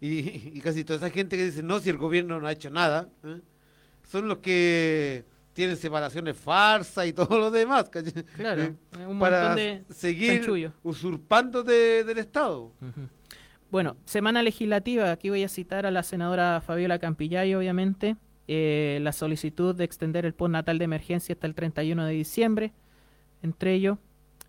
[0.00, 0.18] Y,
[0.56, 3.08] y casi toda esa gente que dice, no, si el gobierno no ha hecho nada,
[3.24, 3.40] ¿eh?
[4.04, 7.88] son los que tienen separaciones falsas y todo lo demás.
[7.88, 8.24] ¿cachai?
[8.36, 8.74] Claro, Eh,
[9.06, 10.72] un para montón de seguir chanchullo.
[10.82, 12.72] usurpando de- del Estado.
[13.70, 18.16] Bueno, semana legislativa, aquí voy a citar a la senadora Fabiola Campillay, obviamente,
[18.48, 22.72] eh, la solicitud de extender el postnatal de emergencia hasta el 31 de diciembre,
[23.42, 23.98] entre ellos,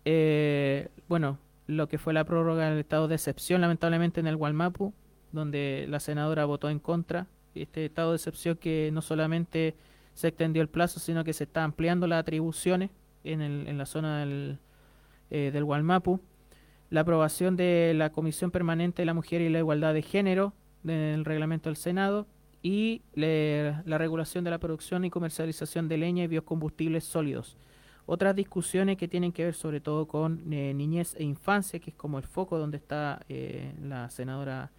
[0.04, 4.92] eh, bueno, lo que fue la prórroga del estado de excepción, lamentablemente en el Gualmapu,
[5.32, 9.74] donde la senadora votó en contra, este estado de excepción que no solamente
[10.14, 12.90] se extendió el plazo, sino que se está ampliando las atribuciones
[13.24, 14.58] en, el- en la zona del,
[15.30, 15.64] eh, del
[16.90, 21.24] la aprobación de la Comisión Permanente de la Mujer y la Igualdad de Género del
[21.24, 22.26] reglamento del Senado
[22.62, 27.56] y le- la regulación de la producción y comercialización de leña y biocombustibles sólidos.
[28.06, 31.96] Otras discusiones que tienen que ver sobre todo con eh, niñez e infancia, que es
[31.96, 34.70] como el foco donde está eh, la senadora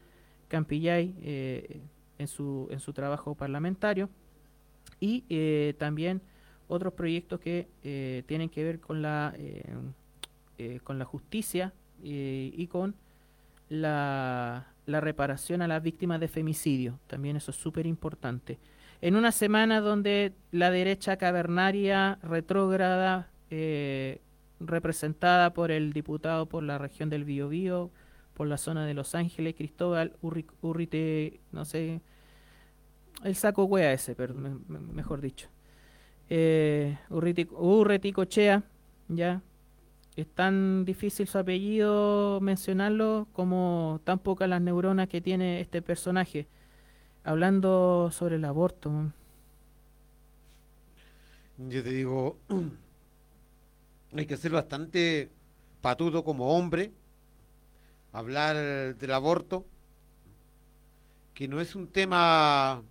[0.47, 1.81] Campillay eh,
[2.19, 4.09] en, su, en su trabajo parlamentario.
[4.99, 6.21] Y eh, también
[6.67, 9.63] otros proyectos que eh, tienen que ver con la, eh,
[10.57, 12.95] eh, con la justicia y con
[13.69, 16.99] la, la reparación a las víctimas de femicidio.
[17.07, 18.59] También eso es súper importante.
[19.01, 23.29] En una semana donde la derecha cavernaria, retrógrada,
[24.59, 27.91] representada por el diputado por la región del Biobío,
[28.33, 32.01] por la zona de Los Ángeles, Cristóbal Urri- Urrite, no sé,
[33.23, 35.47] el saco wea ese, me- mejor dicho.
[36.29, 38.63] Eh, Urreticochea,
[39.09, 39.41] ya,
[40.15, 46.47] es tan difícil su apellido mencionarlo como tan pocas las neuronas que tiene este personaje.
[47.23, 48.91] Hablando sobre el aborto.
[51.57, 52.37] Yo te digo,
[54.15, 55.29] hay que ser bastante
[55.81, 56.91] patudo como hombre,
[58.11, 59.65] hablar del aborto,
[61.33, 62.83] que no es un tema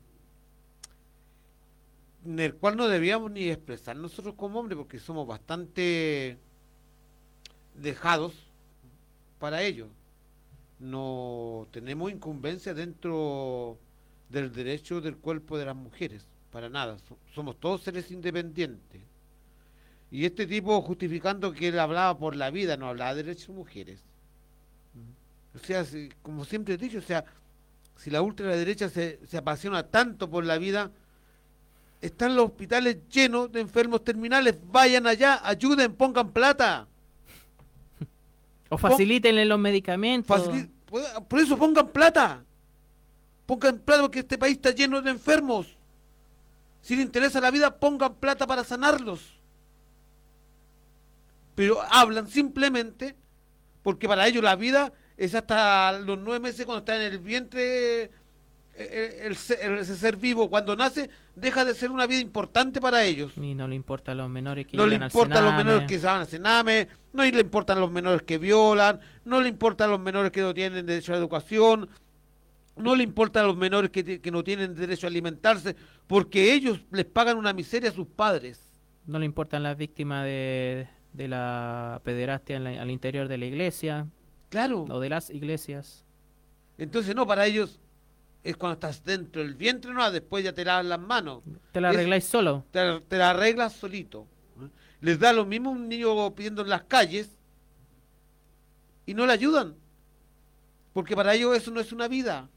[2.25, 6.39] en el cual no debíamos ni expresar nosotros como hombres, porque somos bastante
[7.75, 8.35] dejados
[9.39, 9.89] para ello.
[10.79, 13.79] No tenemos incumbencia dentro
[14.29, 16.99] del derecho del cuerpo de las mujeres, para nada.
[16.99, 19.03] So- Somos todos seres independientes.
[20.11, 23.55] Y este tipo justificando que él hablaba por la vida, no hablaba de derechos de
[23.55, 24.01] mujeres.
[25.55, 27.25] O sea, si- como siempre he dicho, o sea,
[27.97, 30.91] si la ultraderecha se, se apasiona tanto por la vida,
[32.05, 36.86] están los hospitales llenos de enfermos terminales, vayan allá, ayuden, pongan plata.
[38.68, 40.51] O facilítenle los medicamentos.
[41.28, 42.44] Por- eso pongan plata.
[43.47, 45.76] Pongan plata porque este país está lleno de enfermos.
[46.81, 49.32] Si le interesa la vida, pongan plata para sanarlos.
[51.55, 53.14] pero hablan simplemente
[53.85, 58.10] porque para ellos la vida es hasta los nueve meses cuando está en el vientre
[58.77, 63.33] el, el, ese ser vivo cuando nace deja de ser una vida importante para ellos.
[63.37, 65.99] Y no le importa a los menores que No le importa a los menores que
[65.99, 69.85] se van al cename, no le importan a los menores que violan, no le importa
[69.85, 71.89] a los menores que no tienen derecho a la educación,
[72.77, 75.77] no le importa a los menores que, que no tienen derecho a alimentarse,
[76.07, 78.61] porque ellos les pagan una miseria a sus padres.
[79.07, 83.47] No le importan las víctimas de, de la pederastia en la, al interior de la
[83.47, 84.07] iglesia.
[84.49, 84.85] Claro.
[84.89, 86.05] O de las iglesias.
[86.79, 87.81] Entonces, no, para ellos
[88.45, 91.43] es cuando estás dentro del vientre, no, después ya te lavas las manos.
[91.73, 92.66] ¿Te la arregláis solo?
[92.71, 94.29] Te, te, la arreglas solito.
[95.01, 97.35] Les da lo mismo un niño pidiendo en las calles
[99.07, 99.75] y no le ayudan.
[100.93, 102.51] Porque para ellos eso no es una vida.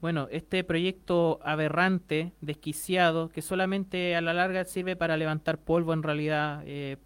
[0.00, 6.02] Bueno, este proyecto aberrante, desquiciado, que solamente a la larga sirve para levantar polvo en
[6.02, 6.96] realidad, eh,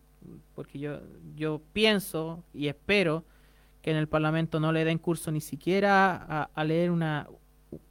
[0.54, 1.00] porque yo,
[1.34, 3.24] yo pienso y espero
[3.82, 7.28] que en el Parlamento no le den curso ni siquiera a, a leer una,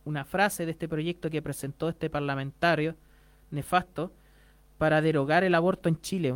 [0.06, 2.95] una frase de este proyecto que presentó este parlamentario
[3.52, 4.12] nefasto
[4.78, 6.36] para derogar el aborto en Chile,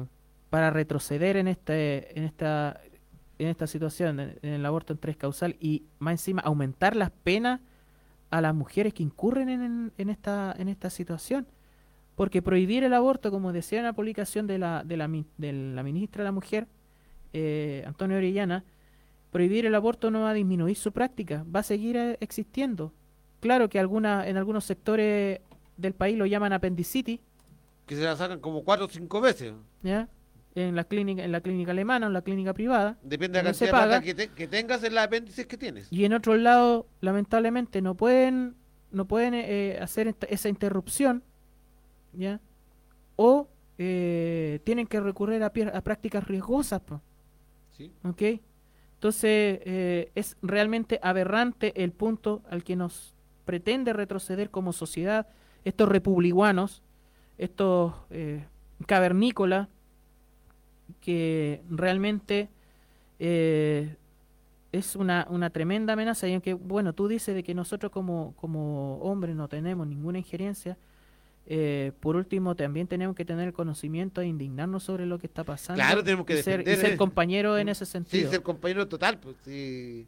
[0.50, 2.82] para retroceder en este en esta
[3.40, 7.60] en esta situación, en, el aborto en tres causal y más encima aumentar las penas
[8.30, 11.48] a las mujeres que incurren en, en, esta en esta situación.
[12.16, 15.82] Porque prohibir el aborto, como decía en la publicación de la, de la, de la
[15.82, 16.68] ministra de la Mujer,
[17.34, 18.64] eh, Antonio Orellana,
[19.32, 22.94] prohibir el aborto no va a disminuir su práctica, va a seguir eh, existiendo.
[23.42, 25.42] Claro que alguna, en algunos sectores
[25.76, 27.20] del país lo llaman apendicitis.
[27.86, 29.54] Que se la sacan como cuatro o cinco veces.
[29.82, 30.08] ¿Ya?
[30.54, 33.00] En la clínica, en la clínica alemana o en la clínica privada.
[33.02, 35.92] Depende de la cantidad de plata que, te, que, tengas en la apéndice que tienes.
[35.92, 38.56] Y en otros lados, lamentablemente, no pueden,
[38.92, 41.24] no pueden eh, hacer esa interrupción.
[42.14, 42.40] ¿Ya?
[43.16, 43.50] O
[43.80, 46.82] eh, tienen que recurrir a, a prácticas riesgosas.
[46.82, 47.02] Po.
[47.72, 47.92] ¿Sí?
[48.04, 48.22] ¿Ok?
[49.02, 53.16] Entonces, eh, es realmente aberrante el punto al que nos
[53.46, 55.28] pretende retroceder como sociedad
[55.64, 56.82] estos republicanos,
[57.38, 58.46] estos eh,
[58.86, 59.68] cavernícolas,
[61.00, 62.50] que realmente
[63.20, 63.96] eh,
[64.72, 66.28] es una, una tremenda amenaza.
[66.28, 70.78] Y aunque, bueno, tú dices de que nosotros como, como hombres no tenemos ninguna injerencia,
[71.48, 75.44] eh, por último, también tenemos que tener el conocimiento e indignarnos sobre lo que está
[75.44, 75.82] pasando.
[75.82, 78.30] Claro, tenemos que y ser, y ser compañero en ese sentido.
[78.30, 79.20] Sí, ser compañero total.
[79.20, 80.08] Pues, sí.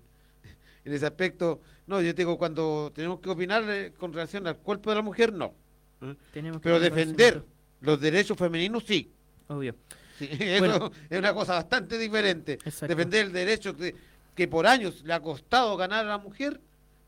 [0.86, 4.90] En ese aspecto, no, yo digo, cuando tenemos que opinar eh, con relación al cuerpo
[4.90, 5.54] de la mujer, no.
[6.02, 6.16] ¿eh?
[6.34, 7.44] Tenemos que Pero defender
[7.82, 9.12] los derechos femeninos, sí.
[9.48, 9.76] Obvio.
[10.18, 12.54] Sí, eso bueno, es una cosa bastante diferente.
[12.54, 12.88] Exacto.
[12.88, 13.96] Defender el derecho que,
[14.36, 16.60] que por años le ha costado ganar a la mujer,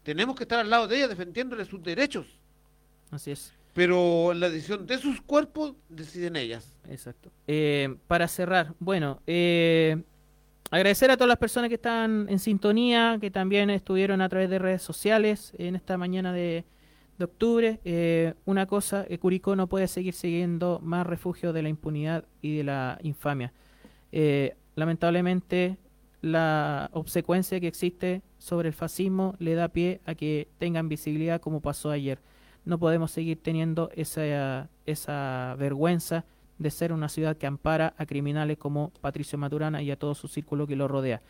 [0.04, 2.28] tenemos que estar al lado de ella defendiéndole sus derechos.
[3.12, 6.66] Así es pero la decisión de sus cuerpos deciden ellas.
[6.90, 7.30] Exacto.
[7.46, 10.02] Eh, para cerrar, bueno, eh,
[10.72, 14.60] agradecer a todas las personas que están en sintonía, que también estuvieron a través de
[14.60, 16.66] redes sociales en esta mañana de,
[17.20, 17.80] octubre.
[17.86, 22.58] Eh, una cosa, eh, Curicó no puede seguir siguiendo más refugio de la impunidad y
[22.58, 23.54] de la infamia.
[24.12, 25.78] Eh, lamentablemente,
[26.22, 31.62] la obsecuencia que existe sobre el fascismo le da pie a que tengan visibilidad como
[31.62, 32.20] pasó ayer
[32.66, 36.26] no podemos seguir teniendo esa, esa vergüenza
[36.58, 40.28] de ser una ciudad que ampara a criminales como Patricio Maturana y a todo su
[40.28, 41.22] círculo que lo rodea.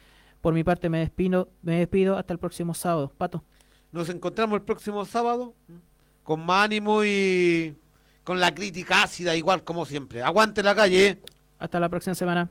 [0.41, 3.11] Por mi parte me despido, me despido hasta el próximo sábado.
[3.18, 3.43] Pato.
[3.91, 5.56] Nos encontramos el próximo sábado
[6.23, 7.76] con más ánimo y
[8.23, 10.22] con la crítica ácida igual como siempre.
[10.22, 11.22] Aguante la calle.
[11.57, 12.49] Hasta la próxima semana.